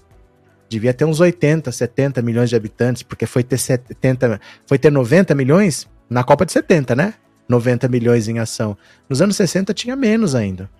Devia 0.68 0.94
ter 0.94 1.04
uns 1.04 1.20
80, 1.20 1.70
70 1.70 2.22
milhões 2.22 2.50
de 2.50 2.56
habitantes, 2.56 3.02
porque 3.02 3.26
foi 3.26 3.42
ter 3.42 3.58
70, 3.58 4.40
foi 4.66 4.78
ter 4.78 4.90
90 4.90 5.34
milhões 5.34 5.88
na 6.08 6.22
Copa 6.22 6.46
de 6.46 6.52
70, 6.52 6.94
né? 6.94 7.14
90 7.48 7.88
milhões 7.88 8.28
em 8.28 8.38
ação. 8.38 8.76
Nos 9.08 9.22
anos 9.22 9.36
60 9.36 9.72
tinha 9.74 9.94
menos 9.94 10.34
ainda. 10.34 10.70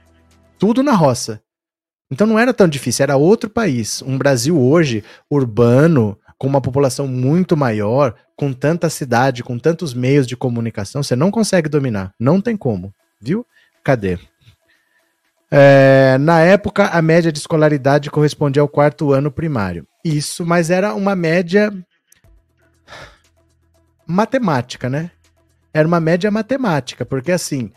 Tudo 0.58 0.82
na 0.82 0.92
roça. 0.92 1.40
Então 2.10 2.26
não 2.26 2.38
era 2.38 2.54
tão 2.54 2.68
difícil, 2.68 3.02
era 3.02 3.16
outro 3.16 3.50
país. 3.50 4.02
Um 4.02 4.16
Brasil 4.16 4.60
hoje 4.60 5.02
urbano, 5.30 6.18
com 6.38 6.46
uma 6.46 6.60
população 6.60 7.08
muito 7.08 7.56
maior, 7.56 8.14
com 8.36 8.52
tanta 8.52 8.90
cidade, 8.90 9.42
com 9.42 9.58
tantos 9.58 9.94
meios 9.94 10.26
de 10.26 10.36
comunicação, 10.36 11.02
você 11.02 11.16
não 11.16 11.30
consegue 11.30 11.68
dominar. 11.68 12.12
Não 12.18 12.40
tem 12.40 12.56
como, 12.56 12.92
viu? 13.20 13.44
Cadê? 13.86 14.18
É, 15.48 16.18
na 16.18 16.40
época, 16.40 16.86
a 16.86 17.00
média 17.00 17.30
de 17.30 17.38
escolaridade 17.38 18.10
correspondia 18.10 18.60
ao 18.60 18.66
quarto 18.66 19.12
ano 19.12 19.30
primário. 19.30 19.86
Isso, 20.04 20.44
mas 20.44 20.70
era 20.70 20.92
uma 20.92 21.14
média 21.14 21.72
matemática, 24.04 24.90
né? 24.90 25.12
Era 25.72 25.86
uma 25.86 26.00
média 26.00 26.28
matemática, 26.32 27.06
porque 27.06 27.30
assim, 27.30 27.70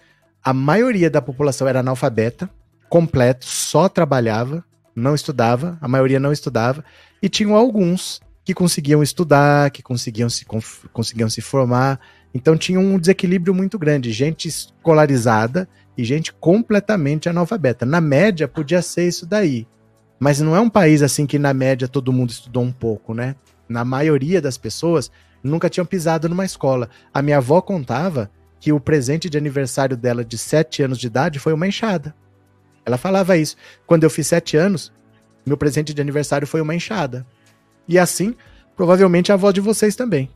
a 0.44 0.52
maioria 0.52 1.12
da 1.12 1.22
população 1.22 1.68
era 1.68 1.82
analfabeta, 1.82 2.50
completo, 2.90 3.46
só 3.46 3.88
trabalhava, 3.88 4.66
não 4.96 5.14
estudava, 5.14 5.78
a 5.80 5.88
maioria 5.88 6.20
não 6.20 6.32
estudava, 6.32 6.84
e 7.22 7.30
tinham 7.30 7.56
alguns 7.56 8.20
que 8.44 8.56
conseguiam 8.56 9.04
estudar, 9.04 9.70
que 9.70 9.84
conseguiam 9.84 10.28
se, 10.28 10.44
conseguiam 10.92 11.30
se 11.30 11.40
formar. 11.40 12.00
Então 12.34 12.58
tinha 12.58 12.80
um 12.80 12.98
desequilíbrio 12.98 13.54
muito 13.54 13.78
grande, 13.78 14.12
gente 14.12 14.48
escolarizada 14.48 15.70
e 16.00 16.06
gente 16.06 16.32
completamente 16.32 17.28
analfabeta. 17.28 17.86
Na 17.86 18.00
média, 18.00 18.48
podia 18.48 18.82
ser 18.82 19.06
isso 19.06 19.26
daí. 19.26 19.68
Mas 20.18 20.40
não 20.40 20.56
é 20.56 20.60
um 20.62 20.70
país 20.70 21.02
assim 21.02 21.26
que, 21.26 21.38
na 21.38 21.54
média, 21.54 21.90
todo 21.90 22.14
mundo 22.14 22.30
estudou 22.30 22.64
um 22.64 22.72
pouco, 22.72 23.14
né? 23.14 23.36
Na 23.68 23.84
maioria 23.84 24.42
das 24.42 24.58
pessoas 24.58 25.12
nunca 25.44 25.70
tinham 25.70 25.86
pisado 25.86 26.30
numa 26.30 26.46
escola. 26.46 26.90
A 27.14 27.22
minha 27.22 27.36
avó 27.36 27.60
contava 27.60 28.32
que 28.62 28.72
o 28.72 28.80
presente 28.80 29.30
de 29.30 29.38
aniversário 29.38 29.98
dela 29.98 30.24
de 30.24 30.38
7 30.38 30.84
anos 30.84 30.98
de 30.98 31.08
idade 31.08 31.38
foi 31.38 31.52
uma 31.52 31.68
enxada. 31.68 32.16
Ela 32.86 32.98
falava 32.98 33.36
isso. 33.36 33.58
Quando 33.86 34.06
eu 34.06 34.10
fiz 34.10 34.26
7 34.28 34.56
anos, 34.56 34.94
meu 35.46 35.58
presente 35.58 35.94
de 35.94 36.02
aniversário 36.02 36.48
foi 36.48 36.62
uma 36.62 36.76
enxada. 36.76 37.28
E 37.86 38.00
assim, 38.00 38.34
provavelmente 38.74 39.34
a 39.34 39.36
avó 39.36 39.52
de 39.52 39.60
vocês 39.60 39.98
também. 39.98 40.30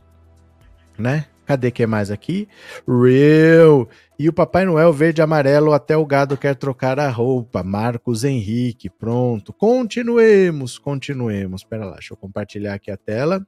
Né? 0.98 1.24
Cadê 1.46 1.70
que 1.70 1.82
é 1.82 1.86
mais 1.86 2.10
aqui? 2.10 2.48
Real. 2.86 3.88
E 4.18 4.28
o 4.28 4.32
Papai 4.32 4.64
Noel 4.64 4.92
verde 4.92 5.20
e 5.20 5.22
amarelo 5.22 5.72
até 5.72 5.96
o 5.96 6.06
gado 6.06 6.36
quer 6.36 6.54
trocar 6.54 6.98
a 6.98 7.08
roupa. 7.10 7.62
Marcos 7.62 8.24
Henrique, 8.24 8.88
pronto. 8.88 9.52
Continuemos, 9.52 10.78
continuemos. 10.78 11.62
Espera 11.62 11.84
lá, 11.84 11.94
deixa 11.94 12.14
eu 12.14 12.16
compartilhar 12.16 12.74
aqui 12.74 12.90
a 12.90 12.96
tela. 12.96 13.46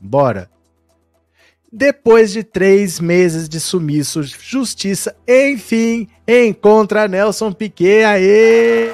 Bora. 0.00 0.50
Depois 1.72 2.32
de 2.32 2.44
três 2.44 3.00
meses 3.00 3.48
de 3.48 3.58
sumiço, 3.58 4.22
justiça, 4.22 5.16
enfim, 5.26 6.06
encontra 6.28 7.08
Nelson 7.08 7.50
Piquet. 7.50 8.04
Aê! 8.04 8.90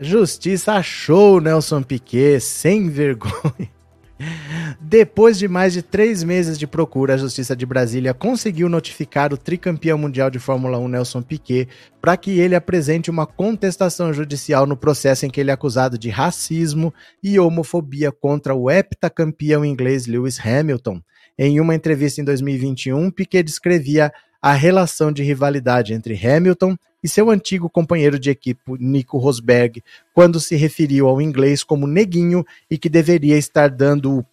Justiça 0.00 0.74
achou 0.74 1.40
Nelson 1.40 1.82
Piquet 1.82 2.40
sem 2.40 2.88
vergonha. 2.88 3.68
Depois 4.80 5.38
de 5.38 5.48
mais 5.48 5.72
de 5.72 5.82
três 5.82 6.22
meses 6.22 6.58
de 6.58 6.66
procura, 6.66 7.14
a 7.14 7.16
Justiça 7.16 7.54
de 7.56 7.66
Brasília 7.66 8.14
conseguiu 8.14 8.68
notificar 8.68 9.32
o 9.32 9.36
tricampeão 9.36 9.98
mundial 9.98 10.30
de 10.30 10.38
Fórmula 10.38 10.78
1 10.78 10.88
Nelson 10.88 11.22
Piquet 11.22 11.68
para 12.00 12.16
que 12.16 12.38
ele 12.38 12.54
apresente 12.54 13.10
uma 13.10 13.26
contestação 13.26 14.12
judicial 14.12 14.66
no 14.66 14.76
processo 14.76 15.26
em 15.26 15.30
que 15.30 15.40
ele 15.40 15.50
é 15.50 15.54
acusado 15.54 15.98
de 15.98 16.10
racismo 16.10 16.94
e 17.22 17.38
homofobia 17.38 18.12
contra 18.12 18.54
o 18.54 18.70
heptacampeão 18.70 19.64
inglês 19.64 20.06
Lewis 20.06 20.38
Hamilton. 20.44 21.00
Em 21.36 21.60
uma 21.60 21.74
entrevista 21.74 22.20
em 22.20 22.24
2021, 22.24 23.10
Piquet 23.10 23.42
descrevia 23.42 24.12
a 24.40 24.52
relação 24.52 25.10
de 25.10 25.22
rivalidade 25.22 25.92
entre 25.92 26.14
Hamilton 26.14 26.76
e 27.02 27.08
seu 27.08 27.30
antigo 27.30 27.68
companheiro 27.68 28.18
de 28.18 28.30
equipe, 28.30 28.60
Nico 28.78 29.18
Rosberg, 29.18 29.82
quando 30.12 30.40
se 30.40 30.56
referiu 30.56 31.08
ao 31.08 31.20
inglês 31.20 31.62
como 31.62 31.86
neguinho 31.86 32.44
e 32.70 32.76
que 32.76 32.88
deveria 32.88 33.36
estar 33.36 33.70
dando 33.70 34.18
o. 34.18 34.24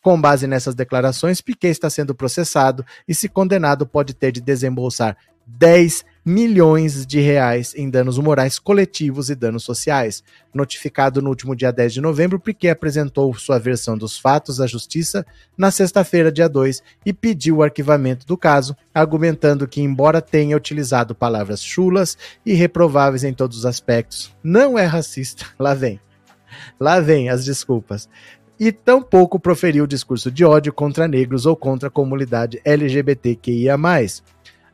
Com 0.00 0.18
base 0.18 0.46
nessas 0.46 0.74
declarações, 0.74 1.40
Piquet 1.40 1.70
está 1.70 1.90
sendo 1.90 2.14
processado 2.14 2.86
e, 3.06 3.14
se 3.14 3.28
condenado, 3.28 3.86
pode 3.86 4.14
ter 4.14 4.30
de 4.30 4.40
desembolsar 4.40 5.16
10 5.46 6.04
milhões 6.28 7.06
de 7.06 7.20
reais 7.20 7.72
em 7.74 7.88
danos 7.88 8.18
morais 8.18 8.58
coletivos 8.58 9.30
e 9.30 9.34
danos 9.34 9.64
sociais. 9.64 10.22
Notificado 10.52 11.22
no 11.22 11.30
último 11.30 11.56
dia 11.56 11.72
10 11.72 11.94
de 11.94 12.00
novembro, 12.02 12.38
Piquet 12.38 12.68
apresentou 12.68 13.32
sua 13.32 13.58
versão 13.58 13.96
dos 13.96 14.18
fatos 14.18 14.60
à 14.60 14.66
justiça 14.66 15.24
na 15.56 15.70
sexta-feira, 15.70 16.30
dia 16.30 16.46
2, 16.46 16.82
e 17.06 17.14
pediu 17.14 17.56
o 17.56 17.62
arquivamento 17.62 18.26
do 18.26 18.36
caso, 18.36 18.76
argumentando 18.92 19.66
que, 19.66 19.80
embora 19.80 20.20
tenha 20.20 20.54
utilizado 20.54 21.14
palavras 21.14 21.62
chulas 21.62 22.18
e 22.44 22.52
reprováveis 22.52 23.24
em 23.24 23.32
todos 23.32 23.56
os 23.56 23.66
aspectos, 23.66 24.30
não 24.44 24.78
é 24.78 24.84
racista. 24.84 25.46
Lá 25.58 25.72
vem. 25.72 25.98
Lá 26.78 27.00
vem 27.00 27.30
as 27.30 27.42
desculpas 27.42 28.06
e 28.60 28.72
tampouco 28.72 29.38
proferiu 29.38 29.86
discurso 29.86 30.30
de 30.30 30.44
ódio 30.44 30.72
contra 30.72 31.06
negros 31.06 31.46
ou 31.46 31.56
contra 31.56 31.88
a 31.88 31.90
comunidade 31.90 32.60
LGBTQIA. 32.64 33.76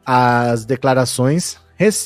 As 0.06 0.64
declarações 0.64 1.58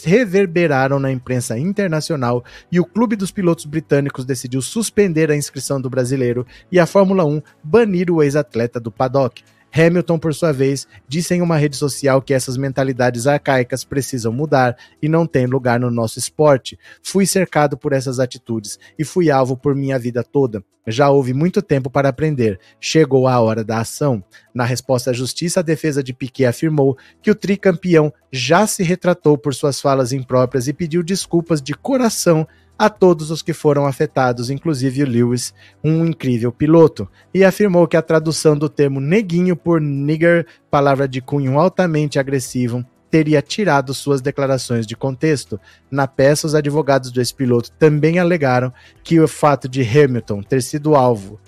reverberaram 0.05 0.99
na 0.99 1.13
imprensa 1.13 1.59
internacional 1.59 2.45
e 2.71 2.81
o 2.81 2.85
Clube 2.85 3.17
dos 3.17 3.31
Pilotos 3.31 3.65
Britânicos 3.65 4.25
decidiu 4.25 4.63
suspender 4.63 5.31
a 5.31 5.37
inscrição 5.37 5.81
do 5.81 5.91
brasileiro 5.91 6.47
e 6.73 6.79
a 6.79 6.87
Fórmula 6.87 7.25
1 7.25 7.43
banir 7.63 8.11
o 8.11 8.23
ex-atleta 8.23 8.81
do 8.81 8.91
paddock. 8.91 9.43
Hamilton, 9.73 10.19
por 10.19 10.35
sua 10.35 10.53
vez, 10.53 10.87
disse 11.07 11.35
em 11.35 11.43
uma 11.43 11.57
rede 11.57 11.77
social 11.77 12.23
que 12.23 12.35
essas 12.35 12.57
mentalidades 12.57 13.27
arcaicas 13.27 13.85
precisam 13.85 14.33
mudar 14.33 14.77
e 15.01 15.09
não 15.09 15.27
têm 15.27 15.47
lugar 15.47 15.79
no 15.79 15.91
nosso 15.91 16.19
esporte. 16.19 16.79
Fui 17.03 17.27
cercado 17.27 17.77
por 17.77 17.93
essas 17.93 18.19
atitudes 18.19 18.79
e 18.99 19.05
fui 19.05 19.31
alvo 19.31 19.57
por 19.57 19.75
minha 19.75 19.99
vida 19.99 20.25
toda. 20.25 20.63
Já 20.87 21.11
houve 21.11 21.35
muito 21.35 21.61
tempo 21.61 21.91
para 21.91 22.09
aprender. 22.09 22.59
Chegou 22.81 23.29
a 23.29 23.39
hora 23.39 23.63
da 23.63 23.81
ação. 23.81 24.25
Na 24.55 24.65
resposta 24.65 25.11
à 25.11 25.13
justiça, 25.13 25.61
a 25.61 25.63
defesa 25.63 26.03
de 26.03 26.15
Piquet 26.15 26.47
afirmou 26.47 26.97
que 27.21 27.31
o 27.31 27.35
tricampeão 27.35 28.11
já 28.33 28.67
se 28.67 28.83
retratou 28.83 29.37
por 29.37 29.55
suas 29.55 29.81
falas 29.81 30.13
impróprias 30.13 30.67
e 30.67 30.73
pediu 30.73 31.03
desculpas 31.03 31.61
de 31.61 31.75
coração 31.75 32.49
a 32.79 32.89
todos 32.89 33.31
os 33.33 33.43
que 33.43 33.53
foram 33.53 33.87
afetados, 33.87 34.51
inclusive 34.51 35.03
o 35.03 35.07
Lewis, 35.07 35.53
um 35.83 36.07
incrível 36.07 36.53
piloto, 36.53 37.09
e 37.35 37.45
afirmou 37.45 37.89
que 37.89 37.97
a 37.97 38.03
tradução 38.03 38.57
do 38.57 38.69
termo 38.69 39.01
neguinho 39.01 39.57
por 39.57 39.81
nigger, 39.81 40.47
palavra 40.71 41.09
de 41.09 41.21
cunho 41.21 41.59
altamente 41.59 42.19
agressivo, 42.19 42.85
teria 43.11 43.43
tirado 43.43 43.93
suas 43.95 44.21
declarações 44.21 44.87
de 44.87 44.95
contexto. 44.95 45.59
Na 45.91 46.07
peça, 46.07 46.47
os 46.47 46.55
advogados 46.55 47.11
do 47.11 47.21
ex-piloto 47.21 47.73
também 47.73 48.19
alegaram 48.19 48.73
que 49.03 49.19
o 49.19 49.27
fato 49.27 49.69
de 49.69 49.83
Hamilton 49.83 50.43
ter 50.43 50.63
sido 50.63 50.95
alvo 50.95 51.41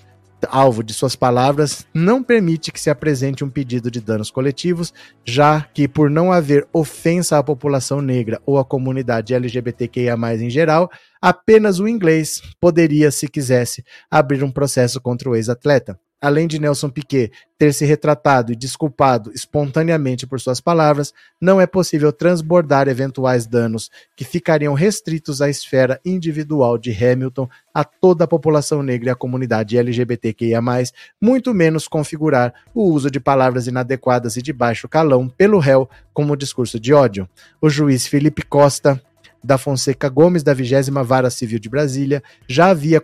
alvo 0.49 0.83
de 0.83 0.93
suas 0.93 1.15
palavras, 1.15 1.85
não 1.93 2.23
permite 2.23 2.71
que 2.71 2.79
se 2.79 2.89
apresente 2.89 3.43
um 3.43 3.49
pedido 3.49 3.91
de 3.91 4.01
danos 4.01 4.31
coletivos, 4.31 4.93
já 5.25 5.61
que, 5.61 5.87
por 5.87 6.09
não 6.09 6.31
haver 6.31 6.67
ofensa 6.73 7.37
à 7.37 7.43
população 7.43 8.01
negra 8.01 8.41
ou 8.45 8.57
à 8.57 8.65
comunidade 8.65 9.33
LGBTQIA, 9.33 10.15
em 10.39 10.49
geral, 10.49 10.89
apenas 11.21 11.79
o 11.79 11.87
inglês 11.87 12.41
poderia, 12.59 13.11
se 13.11 13.27
quisesse, 13.27 13.83
abrir 14.09 14.43
um 14.43 14.51
processo 14.51 14.99
contra 14.99 15.29
o 15.29 15.35
ex-atleta 15.35 15.99
além 16.21 16.47
de 16.47 16.59
Nelson 16.59 16.89
Piquet 16.89 17.31
ter 17.57 17.73
se 17.73 17.83
retratado 17.83 18.53
e 18.53 18.55
desculpado 18.55 19.31
espontaneamente 19.33 20.27
por 20.27 20.39
suas 20.39 20.61
palavras, 20.61 21.13
não 21.39 21.59
é 21.59 21.65
possível 21.65 22.13
transbordar 22.13 22.87
eventuais 22.87 23.47
danos 23.47 23.89
que 24.15 24.23
ficariam 24.23 24.73
restritos 24.73 25.41
à 25.41 25.49
esfera 25.49 25.99
individual 26.05 26.77
de 26.77 26.91
Hamilton 26.91 27.49
a 27.73 27.83
toda 27.83 28.23
a 28.25 28.27
população 28.27 28.83
negra 28.83 29.09
e 29.09 29.11
a 29.11 29.15
comunidade 29.15 29.77
LGBTQIA, 29.77 30.61
muito 31.19 31.53
menos 31.53 31.87
configurar 31.87 32.53
o 32.73 32.83
uso 32.83 33.09
de 33.09 33.19
palavras 33.19 33.65
inadequadas 33.65 34.37
e 34.37 34.41
de 34.41 34.53
baixo 34.53 34.87
calão 34.87 35.27
pelo 35.27 35.57
réu 35.57 35.89
como 36.13 36.37
discurso 36.37 36.79
de 36.79 36.93
ódio. 36.93 37.27
O 37.59 37.69
juiz 37.69 38.05
Felipe 38.05 38.43
Costa 38.43 39.01
da 39.43 39.57
Fonseca 39.57 40.07
Gomes, 40.07 40.43
da 40.43 40.53
20 40.53 40.91
Vara 41.03 41.29
Civil 41.29 41.59
de 41.59 41.69
Brasília, 41.69 42.21
já 42.47 42.67
havia 42.67 43.01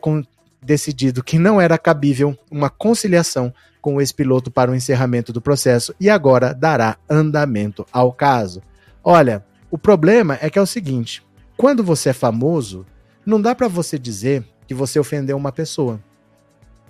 decidido 0.62 1.24
que 1.24 1.39
não 1.39 1.62
era 1.62 1.78
cabível 1.78 2.38
uma 2.51 2.70
conciliação 2.70 3.53
com 3.82 3.95
o 3.95 4.01
ex-piloto 4.01 4.51
para 4.51 4.72
o 4.72 4.76
encerramento 4.76 5.32
do 5.32 5.41
processo 5.41 5.95
e 5.99 6.10
agora 6.10 6.53
dará 6.53 6.97
andamento 7.10 7.86
ao 7.91 8.12
caso. 8.12 8.62
Olha, 9.03 9.45
o 9.72 9.78
problema 9.78 10.38
é 10.41 10.49
que 10.49 10.60
é 10.60 10.62
o 10.62 10.66
seguinte: 10.66 11.26
quando 11.55 11.84
você 11.84 12.10
é 12.10 12.14
famoso, 12.14 12.86
não 13.26 13.41
dá 13.41 13.55
para 13.55 13.68
você 13.68 13.97
dizer 13.97 14.43
que 14.68 14.74
você 14.74 14.99
ofendeu 14.99 15.38
uma 15.38 15.51
pessoa, 15.51 15.99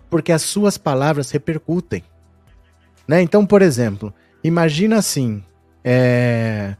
porque 0.09 0.31
as 0.31 0.41
suas 0.41 0.77
palavras 0.77 1.31
repercutem. 1.31 2.03
Né? 3.07 3.21
Então, 3.21 3.45
por 3.45 3.61
exemplo, 3.61 4.13
imagina 4.43 4.97
assim: 4.97 5.43
é... 5.83 6.75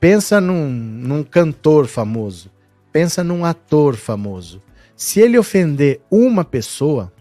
pensa 0.00 0.40
num, 0.40 0.68
num 0.70 1.22
cantor 1.22 1.86
famoso, 1.86 2.50
pensa 2.92 3.22
num 3.22 3.44
ator 3.44 3.96
famoso. 3.96 4.62
Se 4.98 5.20
ele 5.20 5.38
ofender 5.38 6.00
uma 6.10 6.44
pessoa, 6.44 7.12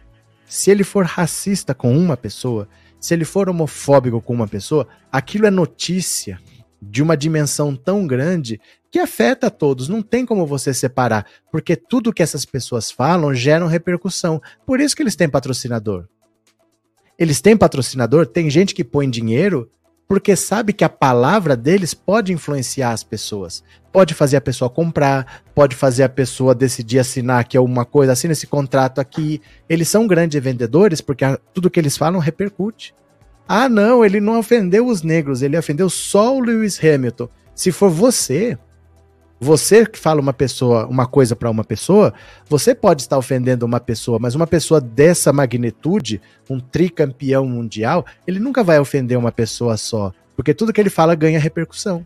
se 0.47 0.71
ele 0.71 0.83
for 0.83 1.05
racista 1.05 1.75
com 1.75 1.95
uma 1.95 2.17
pessoa, 2.17 2.67
se 2.99 3.13
ele 3.13 3.23
for 3.23 3.47
homofóbico 3.47 4.19
com 4.19 4.33
uma 4.33 4.47
pessoa, 4.47 4.87
aquilo 5.11 5.45
é 5.45 5.51
notícia 5.51 6.39
de 6.81 7.03
uma 7.03 7.15
dimensão 7.15 7.75
tão 7.75 8.07
grande 8.07 8.59
que 8.89 8.97
afeta 8.97 9.45
a 9.45 9.51
todos. 9.51 9.87
Não 9.87 10.01
tem 10.01 10.25
como 10.25 10.47
você 10.47 10.73
separar, 10.73 11.27
porque 11.51 11.75
tudo 11.75 12.11
que 12.11 12.23
essas 12.23 12.45
pessoas 12.45 12.89
falam 12.89 13.31
gera 13.31 13.67
repercussão. 13.67 14.41
Por 14.65 14.79
isso 14.79 14.95
que 14.95 15.03
eles 15.03 15.15
têm 15.15 15.29
patrocinador. 15.29 16.07
Eles 17.15 17.41
têm 17.41 17.55
patrocinador, 17.55 18.25
tem 18.25 18.49
gente 18.49 18.73
que 18.73 18.83
põe 18.83 19.07
dinheiro 19.07 19.69
porque 20.07 20.35
sabe 20.35 20.71
que 20.71 20.83
a 20.83 20.89
palavra 20.89 21.55
deles 21.55 21.93
pode 21.93 22.31
influenciar 22.31 22.91
as 22.91 23.03
pessoas. 23.03 23.63
Pode 23.91 24.13
fazer 24.13 24.37
a 24.37 24.41
pessoa 24.41 24.69
comprar, 24.69 25.43
pode 25.53 25.75
fazer 25.75 26.03
a 26.03 26.09
pessoa 26.09 26.55
decidir 26.55 26.99
assinar 26.99 27.45
que 27.45 27.57
é 27.57 27.59
uma 27.59 27.83
coisa, 27.83 28.13
assina 28.13 28.31
esse 28.31 28.47
contrato 28.47 28.99
aqui. 28.99 29.41
Eles 29.67 29.89
são 29.89 30.07
grandes 30.07 30.41
vendedores 30.41 31.01
porque 31.01 31.25
tudo 31.53 31.69
que 31.69 31.79
eles 31.79 31.97
falam 31.97 32.19
repercute. 32.19 32.95
Ah, 33.47 33.67
não, 33.67 34.03
ele 34.03 34.19
não 34.19 34.39
ofendeu 34.39 34.87
os 34.87 35.01
negros, 35.01 35.41
ele 35.41 35.57
ofendeu 35.57 35.89
só 35.89 36.35
o 36.35 36.39
Lewis 36.39 36.81
Hamilton. 36.83 37.29
Se 37.55 37.71
for 37.71 37.89
você, 37.89 38.57
você 39.39 39.85
que 39.85 39.99
fala 39.99 40.19
uma 40.19 40.33
pessoa, 40.33 40.87
uma 40.87 41.05
coisa 41.05 41.35
para 41.35 41.49
uma 41.49 41.63
pessoa, 41.63 42.13
você 42.49 42.73
pode 42.73 43.03
estar 43.03 43.17
ofendendo 43.17 43.65
uma 43.65 43.79
pessoa, 43.79 44.17
mas 44.19 44.35
uma 44.35 44.47
pessoa 44.47 44.81
dessa 44.81 45.31
magnitude, 45.31 46.21
um 46.49 46.59
tricampeão 46.59 47.45
mundial, 47.45 48.05
ele 48.25 48.39
nunca 48.39 48.63
vai 48.63 48.79
ofender 48.79 49.17
uma 49.17 49.31
pessoa 49.31 49.77
só, 49.77 50.11
porque 50.35 50.53
tudo 50.53 50.73
que 50.73 50.81
ele 50.81 50.89
fala 50.89 51.15
ganha 51.15 51.39
repercussão. 51.39 52.05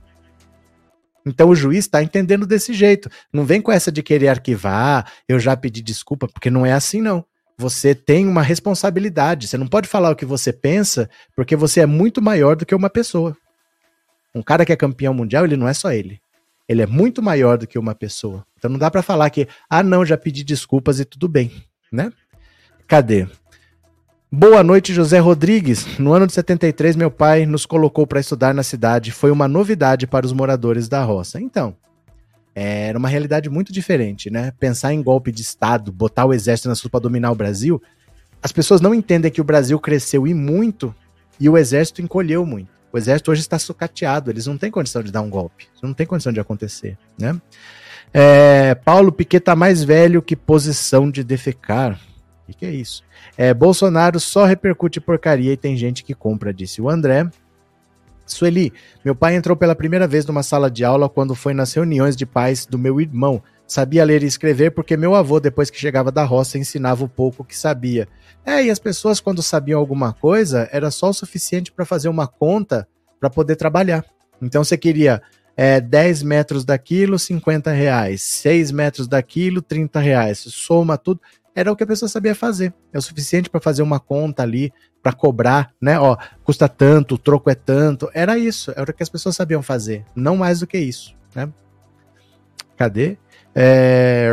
Então 1.26 1.50
o 1.50 1.56
juiz 1.56 1.86
está 1.86 2.02
entendendo 2.02 2.48
desse 2.48 2.74
jeito. 2.74 3.10
Não 3.32 3.46
vem 3.46 3.62
com 3.62 3.72
essa 3.72 3.92
de 3.92 4.02
querer 4.02 4.28
arquivar, 4.28 5.10
eu 5.28 5.40
já 5.40 5.56
pedi 5.56 5.82
desculpa, 5.82 6.28
porque 6.28 6.50
não 6.50 6.66
é 6.66 6.74
assim 6.74 7.00
não. 7.00 7.24
Você 7.58 7.94
tem 7.94 8.28
uma 8.28 8.42
responsabilidade. 8.42 9.48
Você 9.48 9.56
não 9.56 9.68
pode 9.68 9.88
falar 9.88 10.10
o 10.10 10.16
que 10.16 10.26
você 10.26 10.52
pensa, 10.52 11.08
porque 11.36 11.56
você 11.56 11.82
é 11.82 11.86
muito 11.86 12.20
maior 12.20 12.56
do 12.56 12.66
que 12.66 12.74
uma 12.74 12.90
pessoa. 12.90 13.38
Um 14.34 14.42
cara 14.42 14.66
que 14.66 14.72
é 14.72 14.76
campeão 14.76 15.14
mundial, 15.14 15.46
ele 15.46 15.56
não 15.56 15.68
é 15.68 15.74
só 15.74 15.92
ele. 15.92 16.20
Ele 16.72 16.82
é 16.82 16.88
muito 16.88 17.22
maior 17.22 17.58
do 17.58 17.68
que 17.68 17.78
uma 17.78 17.94
pessoa. 17.94 18.46
Então 18.58 18.72
não 18.72 18.80
dá 18.80 18.90
para 18.90 19.02
falar 19.02 19.30
que, 19.30 19.46
ah, 19.70 19.84
não, 19.84 20.06
já 20.06 20.16
pedi 20.16 20.42
desculpas 20.42 21.02
e 21.02 21.06
tudo 21.06 21.28
bem, 21.28 21.52
né? 21.92 22.14
Cadê? 22.88 23.28
Boa 24.32 24.64
noite, 24.64 24.94
José 24.94 25.20
Rodrigues. 25.20 26.00
No 26.00 26.14
ano 26.14 26.26
de 26.26 26.32
73, 26.32 26.96
meu 26.96 27.12
pai 27.12 27.46
nos 27.46 27.66
colocou 27.66 28.08
para 28.08 28.22
estudar 28.22 28.54
na 28.54 28.64
cidade. 28.64 29.12
Foi 29.12 29.32
uma 29.32 29.50
novidade 29.50 30.08
para 30.08 30.26
os 30.26 30.32
moradores 30.32 30.88
da 30.88 31.04
roça. 31.04 31.42
Então, 31.42 31.76
era 32.56 32.98
uma 32.98 33.10
realidade 33.10 33.50
muito 33.50 33.74
diferente, 33.74 34.30
né? 34.30 34.54
Pensar 34.58 34.94
em 34.94 35.04
golpe 35.04 35.30
de 35.30 35.42
Estado, 35.42 35.92
botar 35.92 36.24
o 36.24 36.34
exército 36.34 36.70
na 36.70 36.90
para 36.90 37.02
dominar 37.02 37.32
o 37.32 37.36
Brasil. 37.36 37.82
As 38.42 38.54
pessoas 38.54 38.80
não 38.80 38.96
entendem 38.96 39.30
que 39.30 39.42
o 39.42 39.46
Brasil 39.46 39.78
cresceu 39.78 40.26
e 40.26 40.34
muito 40.34 40.96
e 41.38 41.50
o 41.50 41.58
exército 41.58 42.02
encolheu 42.02 42.46
muito. 42.46 42.81
O 42.92 42.98
exército 42.98 43.32
hoje 43.32 43.42
está 43.42 43.58
sucateado, 43.58 44.30
eles 44.30 44.46
não 44.48 44.58
têm 44.58 44.70
condição 44.70 45.02
de 45.02 45.12
dar 45.12 45.22
um 45.22 45.30
golpe. 45.30 45.68
Não 45.82 45.94
tem 45.94 46.06
condição 46.06 46.34
de 46.34 46.40
acontecer, 46.40 46.98
né? 47.18 47.40
É, 48.14 48.76
Paulo 48.76 49.12
Piquet 49.12 49.40
tá 49.40 49.56
mais 49.56 49.84
velho 49.84 50.22
que 50.22 50.36
posição 50.36 51.10
de 51.10 51.24
defecar. 51.24 51.98
que, 52.48 52.54
que 52.54 52.66
é 52.66 52.72
isso? 52.72 53.04
É, 53.38 53.54
Bolsonaro 53.54 54.20
só 54.20 54.46
repercute 54.46 55.00
porcaria 55.00 55.54
e 55.54 55.58
tem 55.58 55.78
gente 55.78 56.04
que 56.04 56.14
compra, 56.14 56.54
disse 56.54 56.82
o 56.82 56.90
André. 56.90 57.30
Sueli, 58.26 58.72
meu 59.04 59.16
pai 59.16 59.36
entrou 59.36 59.56
pela 59.58 59.76
primeira 59.76 60.08
vez 60.08 60.26
numa 60.26 60.44
sala 60.44 60.70
de 60.70 60.84
aula 60.84 61.10
quando 61.10 61.36
foi 61.36 61.54
nas 61.54 61.74
reuniões 61.74 62.16
de 62.16 62.26
pais 62.26 62.66
do 62.66 62.78
meu 62.78 63.00
irmão. 63.00 63.42
Sabia 63.72 64.04
ler 64.04 64.22
e 64.22 64.26
escrever 64.26 64.72
porque 64.72 64.98
meu 64.98 65.16
avô, 65.16 65.40
depois 65.40 65.70
que 65.70 65.80
chegava 65.80 66.12
da 66.12 66.26
roça, 66.26 66.58
ensinava 66.58 67.06
o 67.06 67.08
pouco 67.08 67.42
que 67.42 67.58
sabia. 67.58 68.06
É, 68.46 68.66
e 68.66 68.70
as 68.70 68.80
pessoas, 68.80 69.22
quando 69.22 69.42
sabiam 69.42 69.80
alguma 69.80 70.12
coisa, 70.12 70.68
era 70.74 70.92
só 70.92 71.08
o 71.08 71.14
suficiente 71.14 71.72
para 71.72 71.86
fazer 71.86 72.10
uma 72.10 72.28
conta 72.28 72.86
para 73.18 73.30
poder 73.30 73.56
trabalhar. 73.56 74.04
Então 74.42 74.62
você 74.62 74.78
queria 74.78 75.22
é, 75.56 75.80
10 75.80 76.22
metros 76.22 76.66
daquilo, 76.66 77.18
50 77.18 77.72
reais. 77.72 78.22
6 78.24 78.74
metros 78.74 79.08
daquilo, 79.08 79.62
30 79.62 80.02
reais. 80.02 80.40
Soma 80.40 80.98
tudo. 80.98 81.22
Era 81.56 81.72
o 81.72 81.76
que 81.78 81.86
a 81.86 81.88
pessoa 81.88 82.10
sabia 82.10 82.36
fazer. 82.36 82.74
É 82.92 82.98
o 82.98 83.02
suficiente 83.02 83.50
para 83.50 83.62
fazer 83.62 83.84
uma 83.84 84.02
conta 84.02 84.44
ali, 84.44 84.74
para 85.02 85.14
cobrar, 85.14 85.72
né? 85.80 85.98
Ó, 85.98 86.18
custa 86.44 86.68
tanto, 86.68 87.16
o 87.16 87.18
troco 87.18 87.50
é 87.50 87.56
tanto. 87.56 88.10
Era 88.14 88.38
isso. 88.38 88.74
Era 88.76 88.92
o 88.92 88.94
que 88.94 89.02
as 89.02 89.08
pessoas 89.08 89.38
sabiam 89.38 89.64
fazer. 89.64 90.04
Não 90.14 90.36
mais 90.36 90.60
do 90.60 90.68
que 90.68 90.78
isso, 90.78 91.16
né? 91.34 91.50
Cadê? 92.76 93.18
É... 93.56 94.30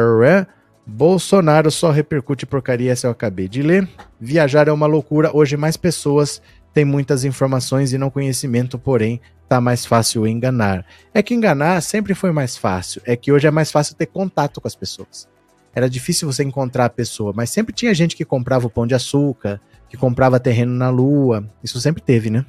Bolsonaro 0.86 1.70
só 1.70 1.90
repercute 1.90 2.46
porcaria, 2.46 2.90
essa 2.90 3.06
eu 3.06 3.10
acabei 3.10 3.46
de 3.46 3.60
ler. 3.60 3.86
Viajar 4.18 4.68
é 4.68 4.72
uma 4.72 4.86
loucura. 4.86 5.30
Hoje 5.34 5.54
mais 5.54 5.76
pessoas 5.76 6.40
têm 6.72 6.84
muitas 6.84 7.24
informações 7.24 7.92
e 7.92 7.98
não 7.98 8.08
conhecimento, 8.08 8.78
porém 8.78 9.20
tá 9.46 9.60
mais 9.60 9.84
fácil 9.84 10.26
enganar. 10.26 10.86
É 11.12 11.22
que 11.22 11.34
enganar 11.34 11.82
sempre 11.82 12.14
foi 12.14 12.32
mais 12.32 12.56
fácil. 12.56 13.02
É 13.04 13.16
que 13.16 13.30
hoje 13.30 13.46
é 13.46 13.50
mais 13.50 13.70
fácil 13.70 13.96
ter 13.96 14.06
contato 14.06 14.60
com 14.60 14.68
as 14.68 14.74
pessoas. 14.74 15.28
Era 15.74 15.90
difícil 15.90 16.30
você 16.30 16.42
encontrar 16.42 16.86
a 16.86 16.90
pessoa, 16.90 17.32
mas 17.36 17.50
sempre 17.50 17.74
tinha 17.74 17.94
gente 17.94 18.16
que 18.16 18.24
comprava 18.24 18.66
o 18.66 18.70
pão 18.70 18.86
de 18.86 18.94
açúcar, 18.94 19.60
que 19.88 19.96
comprava 19.96 20.40
terreno 20.40 20.72
na 20.72 20.88
lua. 20.88 21.46
Isso 21.62 21.80
sempre 21.80 22.02
teve, 22.02 22.30
né? 22.30 22.46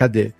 Cadê? 0.00 0.32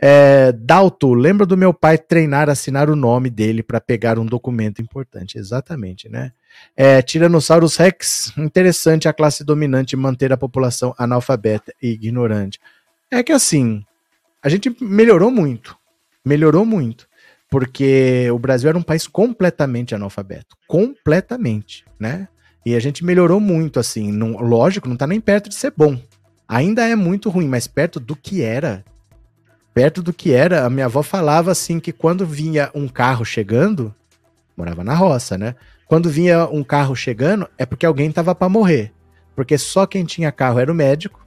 É, 0.00 0.52
Dalto, 0.52 1.12
lembra 1.12 1.44
do 1.44 1.56
meu 1.56 1.74
pai 1.74 1.98
treinar, 1.98 2.48
assinar 2.48 2.88
o 2.88 2.94
nome 2.94 3.28
dele 3.28 3.64
para 3.64 3.80
pegar 3.80 4.16
um 4.16 4.24
documento 4.24 4.80
importante? 4.80 5.36
Exatamente, 5.36 6.08
né? 6.08 6.30
É, 6.76 7.02
Tiranossauros 7.02 7.74
Rex, 7.74 8.32
interessante 8.38 9.08
a 9.08 9.12
classe 9.12 9.42
dominante 9.42 9.96
manter 9.96 10.32
a 10.32 10.36
população 10.36 10.94
analfabeta 10.96 11.74
e 11.82 11.88
ignorante. 11.88 12.60
É 13.10 13.20
que 13.24 13.32
assim, 13.32 13.84
a 14.40 14.48
gente 14.48 14.72
melhorou 14.80 15.32
muito. 15.32 15.76
Melhorou 16.24 16.64
muito. 16.64 17.08
Porque 17.50 18.30
o 18.30 18.38
Brasil 18.38 18.68
era 18.68 18.78
um 18.78 18.82
país 18.82 19.08
completamente 19.08 19.96
analfabeto. 19.96 20.56
Completamente, 20.68 21.84
né? 21.98 22.28
E 22.64 22.76
a 22.76 22.78
gente 22.78 23.04
melhorou 23.04 23.40
muito, 23.40 23.80
assim. 23.80 24.12
Não, 24.12 24.36
lógico, 24.36 24.88
não 24.88 24.96
tá 24.96 25.08
nem 25.08 25.20
perto 25.20 25.48
de 25.48 25.56
ser 25.56 25.72
bom. 25.76 26.00
Ainda 26.46 26.86
é 26.88 26.94
muito 26.94 27.28
ruim, 27.30 27.48
mas 27.48 27.66
perto 27.66 27.98
do 27.98 28.14
que 28.14 28.42
era. 28.42 28.84
Perto 29.74 30.02
do 30.02 30.12
que 30.12 30.32
era, 30.32 30.64
a 30.64 30.70
minha 30.70 30.86
avó 30.86 31.02
falava 31.02 31.52
assim 31.52 31.78
que 31.78 31.92
quando 31.92 32.26
vinha 32.26 32.70
um 32.74 32.88
carro 32.88 33.24
chegando, 33.24 33.94
morava 34.56 34.82
na 34.82 34.94
roça, 34.94 35.38
né? 35.38 35.54
Quando 35.86 36.10
vinha 36.10 36.46
um 36.46 36.64
carro 36.64 36.94
chegando, 36.94 37.48
é 37.56 37.64
porque 37.64 37.86
alguém 37.86 38.10
tava 38.10 38.34
para 38.34 38.48
morrer. 38.48 38.92
Porque 39.36 39.56
só 39.56 39.86
quem 39.86 40.04
tinha 40.04 40.32
carro 40.32 40.58
era 40.58 40.70
o 40.70 40.74
médico 40.74 41.24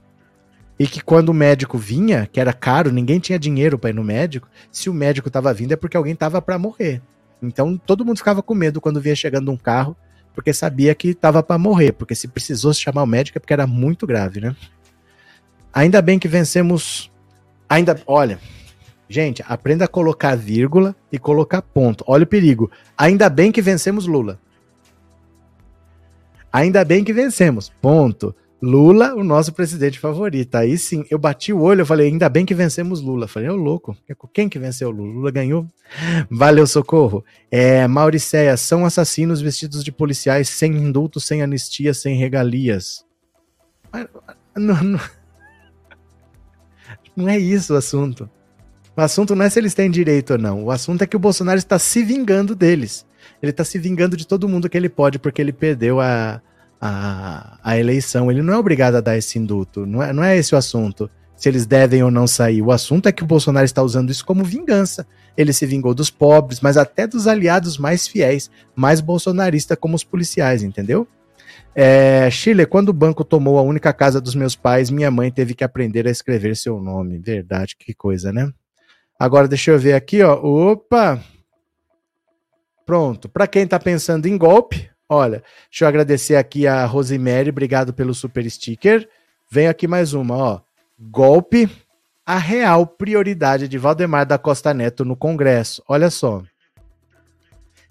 e 0.78 0.86
que 0.86 1.00
quando 1.00 1.28
o 1.30 1.34
médico 1.34 1.78
vinha, 1.78 2.28
que 2.30 2.40
era 2.40 2.52
caro, 2.52 2.90
ninguém 2.90 3.18
tinha 3.18 3.38
dinheiro 3.38 3.78
para 3.78 3.90
ir 3.90 3.94
no 3.94 4.04
médico, 4.04 4.48
se 4.70 4.90
o 4.90 4.94
médico 4.94 5.28
estava 5.28 5.52
vindo 5.54 5.72
é 5.72 5.76
porque 5.76 5.96
alguém 5.96 6.12
estava 6.12 6.42
para 6.42 6.58
morrer. 6.58 7.00
Então 7.42 7.76
todo 7.76 8.04
mundo 8.04 8.18
ficava 8.18 8.42
com 8.42 8.54
medo 8.54 8.80
quando 8.80 9.00
via 9.00 9.16
chegando 9.16 9.50
um 9.50 9.56
carro, 9.56 9.96
porque 10.34 10.52
sabia 10.52 10.94
que 10.94 11.08
estava 11.08 11.42
para 11.42 11.58
morrer, 11.58 11.92
porque 11.92 12.14
se 12.14 12.28
precisou 12.28 12.72
chamar 12.72 13.02
o 13.02 13.06
médico 13.06 13.38
é 13.38 13.40
porque 13.40 13.52
era 13.52 13.66
muito 13.66 14.06
grave, 14.06 14.40
né? 14.40 14.56
Ainda 15.72 16.02
bem 16.02 16.18
que 16.18 16.28
vencemos. 16.28 17.10
Ainda, 17.72 17.98
olha, 18.06 18.38
gente, 19.08 19.42
aprenda 19.48 19.86
a 19.86 19.88
colocar 19.88 20.36
vírgula 20.36 20.94
e 21.10 21.18
colocar 21.18 21.62
ponto. 21.62 22.04
Olha 22.06 22.24
o 22.24 22.26
perigo. 22.26 22.70
Ainda 22.98 23.30
bem 23.30 23.50
que 23.50 23.62
vencemos 23.62 24.06
Lula. 24.06 24.38
Ainda 26.52 26.84
bem 26.84 27.02
que 27.02 27.14
vencemos. 27.14 27.72
Ponto. 27.80 28.36
Lula, 28.60 29.14
o 29.14 29.24
nosso 29.24 29.54
presidente 29.54 29.98
favorito. 29.98 30.54
Aí 30.54 30.76
sim, 30.76 31.06
eu 31.10 31.18
bati 31.18 31.50
o 31.50 31.62
olho, 31.62 31.80
eu 31.80 31.86
falei, 31.86 32.08
ainda 32.08 32.28
bem 32.28 32.44
que 32.44 32.54
vencemos 32.54 33.00
Lula. 33.00 33.26
Falei, 33.26 33.48
ô 33.48 33.56
louco, 33.56 33.96
quem 34.34 34.50
que 34.50 34.58
venceu 34.58 34.90
Lula? 34.90 35.10
Lula 35.10 35.30
ganhou? 35.30 35.66
Valeu, 36.30 36.66
socorro. 36.66 37.24
É, 37.50 37.88
Mauricéia, 37.88 38.54
são 38.58 38.84
assassinos 38.84 39.40
vestidos 39.40 39.82
de 39.82 39.90
policiais 39.90 40.50
sem 40.50 40.76
indulto, 40.76 41.18
sem 41.18 41.40
anistia, 41.40 41.94
sem 41.94 42.16
regalias. 42.16 43.02
Não, 44.54 44.82
não, 44.82 45.00
não 47.16 47.28
é 47.28 47.38
isso 47.38 47.74
o 47.74 47.76
assunto. 47.76 48.28
O 48.96 49.00
assunto 49.00 49.34
não 49.34 49.44
é 49.44 49.50
se 49.50 49.58
eles 49.58 49.74
têm 49.74 49.90
direito 49.90 50.34
ou 50.34 50.38
não. 50.38 50.64
O 50.64 50.70
assunto 50.70 51.02
é 51.02 51.06
que 51.06 51.16
o 51.16 51.20
Bolsonaro 51.20 51.58
está 51.58 51.78
se 51.78 52.02
vingando 52.02 52.54
deles. 52.54 53.06
Ele 53.42 53.50
está 53.50 53.64
se 53.64 53.78
vingando 53.78 54.16
de 54.16 54.26
todo 54.26 54.48
mundo 54.48 54.68
que 54.68 54.76
ele 54.76 54.88
pode, 54.88 55.18
porque 55.18 55.40
ele 55.40 55.52
perdeu 55.52 56.00
a, 56.00 56.42
a, 56.80 57.58
a 57.62 57.78
eleição. 57.78 58.30
Ele 58.30 58.42
não 58.42 58.52
é 58.52 58.58
obrigado 58.58 58.96
a 58.96 59.00
dar 59.00 59.16
esse 59.16 59.38
indulto. 59.38 59.86
Não 59.86 60.02
é, 60.02 60.12
não 60.12 60.22
é 60.22 60.36
esse 60.36 60.54
o 60.54 60.58
assunto. 60.58 61.10
Se 61.34 61.48
eles 61.48 61.64
devem 61.64 62.02
ou 62.02 62.10
não 62.10 62.26
sair. 62.26 62.60
O 62.60 62.70
assunto 62.70 63.08
é 63.08 63.12
que 63.12 63.22
o 63.22 63.26
Bolsonaro 63.26 63.64
está 63.64 63.82
usando 63.82 64.10
isso 64.10 64.24
como 64.24 64.44
vingança. 64.44 65.06
Ele 65.36 65.52
se 65.52 65.64
vingou 65.64 65.94
dos 65.94 66.10
pobres, 66.10 66.60
mas 66.60 66.76
até 66.76 67.06
dos 67.06 67.26
aliados 67.26 67.78
mais 67.78 68.06
fiéis, 68.06 68.50
mais 68.76 69.00
bolsonaristas, 69.00 69.78
como 69.80 69.96
os 69.96 70.04
policiais, 70.04 70.62
entendeu? 70.62 71.08
É, 71.74 72.30
Chile, 72.30 72.66
quando 72.66 72.90
o 72.90 72.92
banco 72.92 73.24
tomou 73.24 73.58
a 73.58 73.62
única 73.62 73.92
casa 73.92 74.20
dos 74.20 74.34
meus 74.34 74.54
pais, 74.54 74.90
minha 74.90 75.10
mãe 75.10 75.30
teve 75.30 75.54
que 75.54 75.64
aprender 75.64 76.06
a 76.06 76.10
escrever 76.10 76.56
seu 76.56 76.80
nome. 76.80 77.18
Verdade, 77.18 77.76
que 77.76 77.94
coisa, 77.94 78.32
né? 78.32 78.52
Agora 79.18 79.48
deixa 79.48 79.70
eu 79.70 79.78
ver 79.78 79.94
aqui, 79.94 80.22
ó. 80.22 80.34
Opa! 80.34 81.22
Pronto. 82.84 83.28
Para 83.28 83.46
quem 83.46 83.66
tá 83.66 83.78
pensando 83.78 84.26
em 84.26 84.36
golpe, 84.36 84.92
Olha, 85.14 85.42
deixa 85.68 85.84
eu 85.84 85.88
agradecer 85.88 86.36
aqui 86.36 86.66
a 86.66 86.86
Rosemary, 86.86 87.50
obrigado 87.50 87.92
pelo 87.92 88.14
super 88.14 88.50
sticker. 88.50 89.06
Vem 89.50 89.68
aqui 89.68 89.86
mais 89.86 90.14
uma, 90.14 90.34
ó. 90.34 90.60
Golpe, 90.98 91.68
a 92.24 92.38
real 92.38 92.86
prioridade 92.86 93.68
de 93.68 93.76
Valdemar 93.76 94.24
da 94.24 94.38
Costa 94.38 94.72
Neto 94.72 95.04
no 95.04 95.14
Congresso. 95.14 95.82
Olha 95.86 96.08
só. 96.08 96.42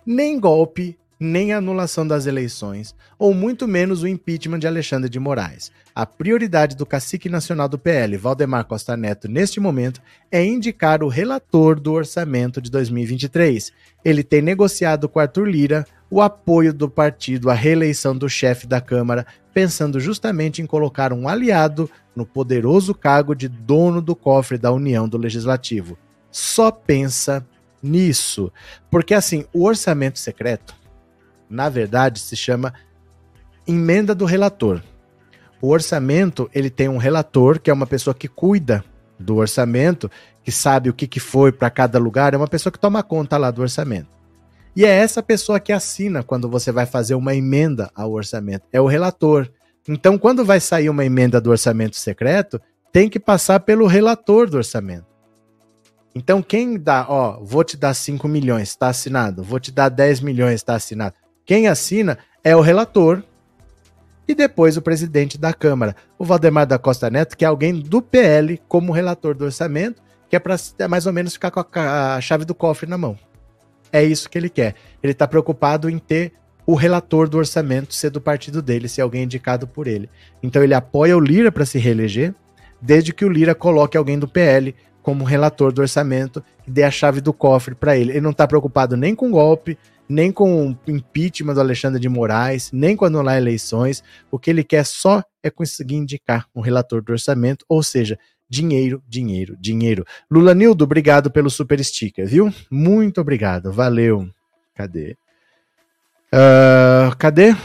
Nem 0.03 0.39
golpe, 0.39 0.97
nem 1.24 1.53
anulação 1.53 2.07
das 2.07 2.26
eleições, 2.26 2.95
ou 3.19 3.32
muito 3.32 3.67
menos 3.67 4.01
o 4.01 4.07
impeachment 4.07 4.57
de 4.57 4.65
Alexandre 4.65 5.07
de 5.07 5.19
Moraes. 5.19 5.72
A 5.93 6.03
prioridade 6.03 6.76
do 6.76 6.84
cacique 6.84 7.30
nacional 7.30 7.69
do 7.69 7.78
PL, 7.78 8.17
Valdemar 8.17 8.65
Costa 8.65 8.97
Neto, 8.97 9.28
neste 9.28 9.59
momento, 9.59 10.01
é 10.32 10.43
indicar 10.43 11.03
o 11.03 11.07
relator 11.07 11.80
do 11.80 11.93
orçamento 11.93 12.59
de 12.59 12.72
2023. 12.72 13.72
Ele 14.03 14.24
tem 14.24 14.41
negociado 14.41 15.07
com 15.07 15.19
Arthur 15.19 15.47
Lira 15.47 15.86
o 16.09 16.24
apoio 16.24 16.74
do 16.74 16.89
partido 16.89 17.51
à 17.51 17.53
reeleição 17.53 18.17
do 18.17 18.28
chefe 18.28 18.65
da 18.65 18.82
Câmara, 18.82 19.28
pensando 19.53 19.99
justamente 19.99 20.59
em 20.59 20.65
colocar 20.65 21.13
um 21.13 21.28
aliado 21.28 21.88
no 22.15 22.26
poderoso 22.26 22.95
cargo 22.95 23.36
de 23.36 23.47
dono 23.47 24.01
do 24.01 24.15
cofre 24.15 24.57
da 24.57 24.72
União 24.72 25.07
do 25.07 25.19
Legislativo. 25.19 25.99
Só 26.32 26.72
pensa 26.72 27.45
nisso. 27.82 28.51
Porque 28.89 29.13
assim, 29.13 29.45
o 29.53 29.65
orçamento 29.65 30.17
secreto, 30.17 30.80
na 31.52 31.70
verdade, 31.70 32.20
se 32.20 32.36
chama 32.36 32.74
emenda 33.68 34.16
do 34.16 34.26
relator. 34.26 34.82
O 35.62 35.68
orçamento, 35.70 36.49
ele 36.54 36.70
tem 36.70 36.89
um 36.89 36.97
relator, 36.97 37.60
que 37.60 37.70
é 37.70 37.74
uma 37.74 37.86
pessoa 37.86 38.14
que 38.16 38.28
cuida 38.28 38.84
do 39.20 39.36
orçamento, 39.36 40.10
que 40.43 40.52
sabe 40.52 40.89
o 40.89 40.93
que, 40.93 41.06
que 41.06 41.20
foi 41.20 41.52
para 41.52 41.70
cada 41.70 41.99
lugar, 41.99 42.34
é 42.34 42.38
uma 42.38 42.47
pessoa 42.47 42.72
que 42.72 42.80
toma 42.80 43.04
conta 43.04 43.38
lá 43.38 43.52
do 43.52 43.62
orçamento. 43.62 44.10
E 44.76 44.86
é 44.86 44.89
essa 44.89 45.22
pessoa 45.22 45.60
que 45.60 45.72
assina 45.72 46.24
quando 46.24 46.49
você 46.49 46.72
vai 46.72 46.86
fazer 46.86 47.14
uma 47.14 47.36
emenda 47.36 47.91
ao 47.93 48.12
orçamento, 48.12 48.66
é 48.72 48.80
o 48.80 48.88
relator. 48.88 49.47
Então, 49.88 50.18
quando 50.18 50.45
vai 50.45 50.60
sair 50.60 50.89
uma 50.89 51.06
emenda 51.06 51.41
do 51.41 51.52
orçamento 51.52 51.97
secreto, 51.97 52.60
tem 52.91 53.10
que 53.10 53.20
passar 53.20 53.60
pelo 53.60 53.86
relator 53.86 54.49
do 54.49 54.58
orçamento. 54.58 55.06
Então, 56.14 56.41
quem 56.41 56.78
dá, 56.78 57.06
ó, 57.08 57.39
vou 57.41 57.64
te 57.64 57.78
dar 57.78 57.93
5 57.93 58.28
milhões, 58.28 58.70
está 58.70 58.89
assinado, 58.89 59.43
vou 59.43 59.60
te 59.60 59.72
dar 59.72 59.89
10 59.89 60.22
milhões, 60.22 60.56
está 60.56 60.76
assinado. 60.76 61.16
Quem 61.52 61.68
assina 61.68 62.18
é 62.45 62.56
o 62.56 62.62
relator 62.62 63.22
e 64.26 64.34
depois 64.34 64.78
o 64.78 64.82
presidente 64.82 65.38
da 65.38 65.52
Câmara, 65.52 65.97
o 66.18 66.24
Valdemar 66.24 66.66
da 66.66 66.80
Costa 66.80 67.10
Neto, 67.10 67.36
que 67.36 67.43
é 67.43 67.47
alguém 67.49 67.78
do 67.78 68.02
PL 68.02 68.58
como 68.70 68.93
relator 68.93 69.36
do 69.36 69.43
orçamento, 69.43 70.02
que 70.30 70.36
é 70.38 70.39
para 70.39 70.56
mais 70.88 71.06
ou 71.06 71.12
menos 71.12 71.34
ficar 71.34 71.52
com 71.52 71.60
a, 71.60 72.16
a 72.16 72.22
chave 72.22 72.45
do 72.45 72.56
cofre 72.56 72.89
na 72.89 72.97
mão. 72.97 73.20
É 73.91 74.02
isso 74.02 74.30
que 74.30 74.38
ele 74.38 74.47
quer. 74.47 74.76
Ele 75.04 75.12
está 75.12 75.28
preocupado 75.28 75.89
em 75.89 75.99
ter 75.99 76.32
o 76.66 76.74
relator 76.74 77.28
do 77.28 77.38
orçamento 77.38 77.93
ser 77.93 78.12
do 78.12 78.22
partido 78.22 78.62
dele, 78.62 78.88
ser 78.88 79.02
alguém 79.02 79.24
indicado 79.24 79.68
por 79.68 79.88
ele. 79.88 80.10
Então 80.41 80.64
ele 80.64 80.74
apoia 80.74 81.18
o 81.18 81.20
Lira 81.20 81.52
para 81.52 81.66
se 81.66 81.78
reeleger, 81.78 82.34
desde 82.82 83.12
que 83.12 83.26
o 83.26 83.30
Lira 83.30 83.54
coloque 83.54 83.97
alguém 83.97 84.18
do 84.18 84.26
PL 84.26 84.74
como 85.04 85.26
relator 85.26 85.74
do 85.74 85.82
orçamento 85.82 86.41
e 86.66 86.72
dê 86.72 86.84
a 86.84 86.91
chave 86.91 87.20
do 87.20 87.34
cofre 87.34 87.76
para 87.76 87.97
ele. 87.97 88.12
Ele 88.12 88.22
não 88.22 88.32
está 88.32 88.47
preocupado 88.47 88.95
nem 88.95 89.14
com 89.14 89.30
golpe, 89.32 89.78
nem 90.12 90.32
com 90.32 90.68
o 90.68 90.78
impeachment 90.88 91.53
do 91.53 91.62
Alexandre 91.62 91.99
de 91.99 92.09
Moraes, 92.09 92.70
nem 92.72 92.95
quando 92.95 93.18
anular 93.18 93.38
eleições. 93.38 94.03
O 94.30 94.38
que 94.38 94.49
ele 94.49 94.64
quer 94.64 94.86
só 94.86 95.24
é 95.41 95.49
conseguir 95.49 95.95
indicar 95.95 96.47
um 96.53 96.62
relator 96.62 97.01
do 97.01 97.14
orçamento, 97.14 97.66
ou 97.68 97.82
seja, 97.82 98.20
dinheiro, 98.49 99.01
dinheiro, 99.07 99.55
dinheiro. 99.59 100.05
Lula 100.30 100.53
Nildo, 100.53 100.84
obrigado 100.84 101.32
pelo 101.32 101.49
super 101.49 101.84
sticker, 101.84 102.28
viu? 102.28 102.53
Muito 102.70 103.22
obrigado, 103.22 103.72
valeu. 103.72 104.30
Cadê? 104.76 105.16
Uh, 106.34 107.16
cadê? 107.18 107.55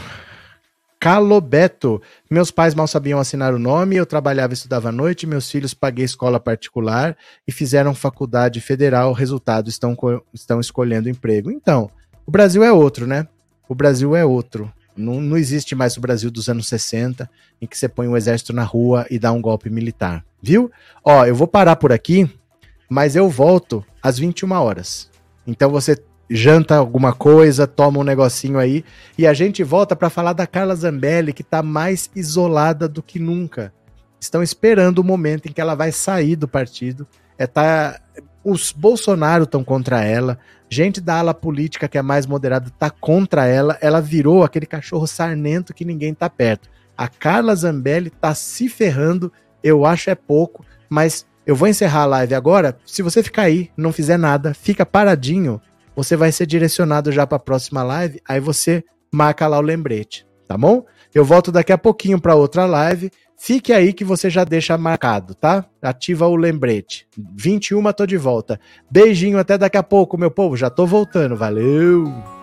Calobeto. 0.99 2.01
Meus 2.31 2.49
pais 2.49 2.73
mal 2.73 2.87
sabiam 2.87 3.19
assinar 3.19 3.53
o 3.53 3.59
nome, 3.59 3.97
eu 3.97 4.05
trabalhava 4.05 4.53
e 4.53 4.55
estudava 4.55 4.89
à 4.89 4.91
noite, 4.91 5.27
meus 5.27 5.51
filhos 5.51 5.73
paguei 5.73 6.05
escola 6.05 6.39
particular 6.39 7.15
e 7.45 7.51
fizeram 7.51 7.93
faculdade 7.93 8.61
federal, 8.61 9.11
resultado, 9.11 9.69
estão, 9.69 9.95
estão 10.33 10.59
escolhendo 10.59 11.09
emprego. 11.09 11.51
Então, 11.51 11.91
o 12.27 12.31
Brasil 12.31 12.61
é 12.61 12.71
outro, 12.73 13.07
né? 13.07 13.25
O 13.69 13.73
Brasil 13.73 14.13
é 14.13 14.25
outro. 14.25 14.71
Não, 14.97 15.21
não 15.21 15.37
existe 15.37 15.73
mais 15.73 15.95
o 15.95 16.01
Brasil 16.01 16.29
dos 16.29 16.49
anos 16.49 16.67
60, 16.67 17.29
em 17.61 17.65
que 17.65 17.77
você 17.77 17.87
põe 17.87 18.05
um 18.05 18.17
exército 18.17 18.51
na 18.51 18.63
rua 18.63 19.07
e 19.09 19.17
dá 19.17 19.31
um 19.31 19.41
golpe 19.41 19.69
militar. 19.69 20.25
Viu? 20.41 20.69
Ó, 21.05 21.25
eu 21.25 21.33
vou 21.33 21.47
parar 21.47 21.77
por 21.77 21.93
aqui, 21.93 22.29
mas 22.89 23.15
eu 23.15 23.29
volto 23.29 23.83
às 24.03 24.19
21 24.19 24.51
horas. 24.51 25.09
Então 25.47 25.69
você 25.69 26.03
janta 26.29 26.75
alguma 26.75 27.13
coisa, 27.13 27.65
toma 27.65 27.99
um 27.99 28.03
negocinho 28.03 28.59
aí 28.59 28.83
e 29.17 29.25
a 29.25 29.33
gente 29.33 29.63
volta 29.63 29.95
para 29.95 30.09
falar 30.09 30.33
da 30.33 30.45
Carla 30.45 30.75
Zambelli, 30.75 31.31
que 31.31 31.43
tá 31.43 31.63
mais 31.63 32.09
isolada 32.13 32.89
do 32.89 33.01
que 33.01 33.19
nunca. 33.19 33.73
Estão 34.19 34.43
esperando 34.43 34.99
o 34.99 35.03
momento 35.03 35.47
em 35.47 35.53
que 35.53 35.61
ela 35.61 35.75
vai 35.75 35.93
sair 35.93 36.35
do 36.35 36.47
partido. 36.47 37.07
É 37.37 37.47
tá 37.47 38.01
os 38.43 38.71
Bolsonaro 38.71 39.43
estão 39.43 39.61
contra 39.61 40.03
ela, 40.03 40.39
gente 40.69 40.99
da 40.99 41.19
ala 41.19 41.33
política 41.33 41.87
que 41.87 41.97
é 41.97 42.01
mais 42.01 42.25
moderada 42.25 42.71
tá 42.77 42.89
contra 42.89 43.45
ela, 43.45 43.77
ela 43.81 44.01
virou 44.01 44.43
aquele 44.43 44.65
cachorro 44.65 45.07
sarnento 45.07 45.73
que 45.73 45.85
ninguém 45.85 46.13
tá 46.13 46.29
perto. 46.29 46.69
A 46.97 47.07
Carla 47.07 47.55
Zambelli 47.55 48.09
tá 48.09 48.33
se 48.33 48.67
ferrando, 48.67 49.31
eu 49.63 49.85
acho 49.85 50.09
é 50.09 50.15
pouco, 50.15 50.65
mas 50.89 51.25
eu 51.45 51.55
vou 51.55 51.67
encerrar 51.67 52.01
a 52.01 52.05
live 52.05 52.35
agora. 52.35 52.77
Se 52.85 53.01
você 53.01 53.23
ficar 53.23 53.43
aí, 53.43 53.69
não 53.77 53.93
fizer 53.93 54.17
nada, 54.17 54.53
fica 54.53 54.85
paradinho 54.85 55.61
você 55.97 56.15
vai 56.15 56.31
ser 56.31 56.45
direcionado 56.45 57.11
já 57.11 57.25
para 57.25 57.37
a 57.37 57.39
próxima 57.39 57.81
live, 57.81 58.21
aí 58.29 58.39
você 58.39 58.83
marca 59.11 59.47
lá 59.47 59.57
o 59.57 59.61
lembrete, 59.61 60.27
tá 60.47 60.55
bom? 60.55 60.85
Eu 61.17 61.25
volto 61.25 61.51
daqui 61.51 61.71
a 61.71 61.79
pouquinho 61.79 62.21
para 62.21 62.35
outra 62.35 62.67
live. 62.67 63.09
Fique 63.35 63.73
aí 63.73 63.91
que 63.91 64.05
você 64.05 64.29
já 64.29 64.43
deixa 64.43 64.77
marcado, 64.77 65.33
tá? 65.33 65.65
Ativa 65.81 66.27
o 66.27 66.35
lembrete. 66.35 67.07
21 67.35 67.91
tô 67.91 68.05
de 68.05 68.17
volta. 68.17 68.59
Beijinho 68.91 69.39
até 69.39 69.57
daqui 69.57 69.77
a 69.77 69.83
pouco, 69.83 70.15
meu 70.15 70.29
povo. 70.29 70.55
Já 70.55 70.69
tô 70.69 70.85
voltando. 70.85 71.35
Valeu! 71.35 72.36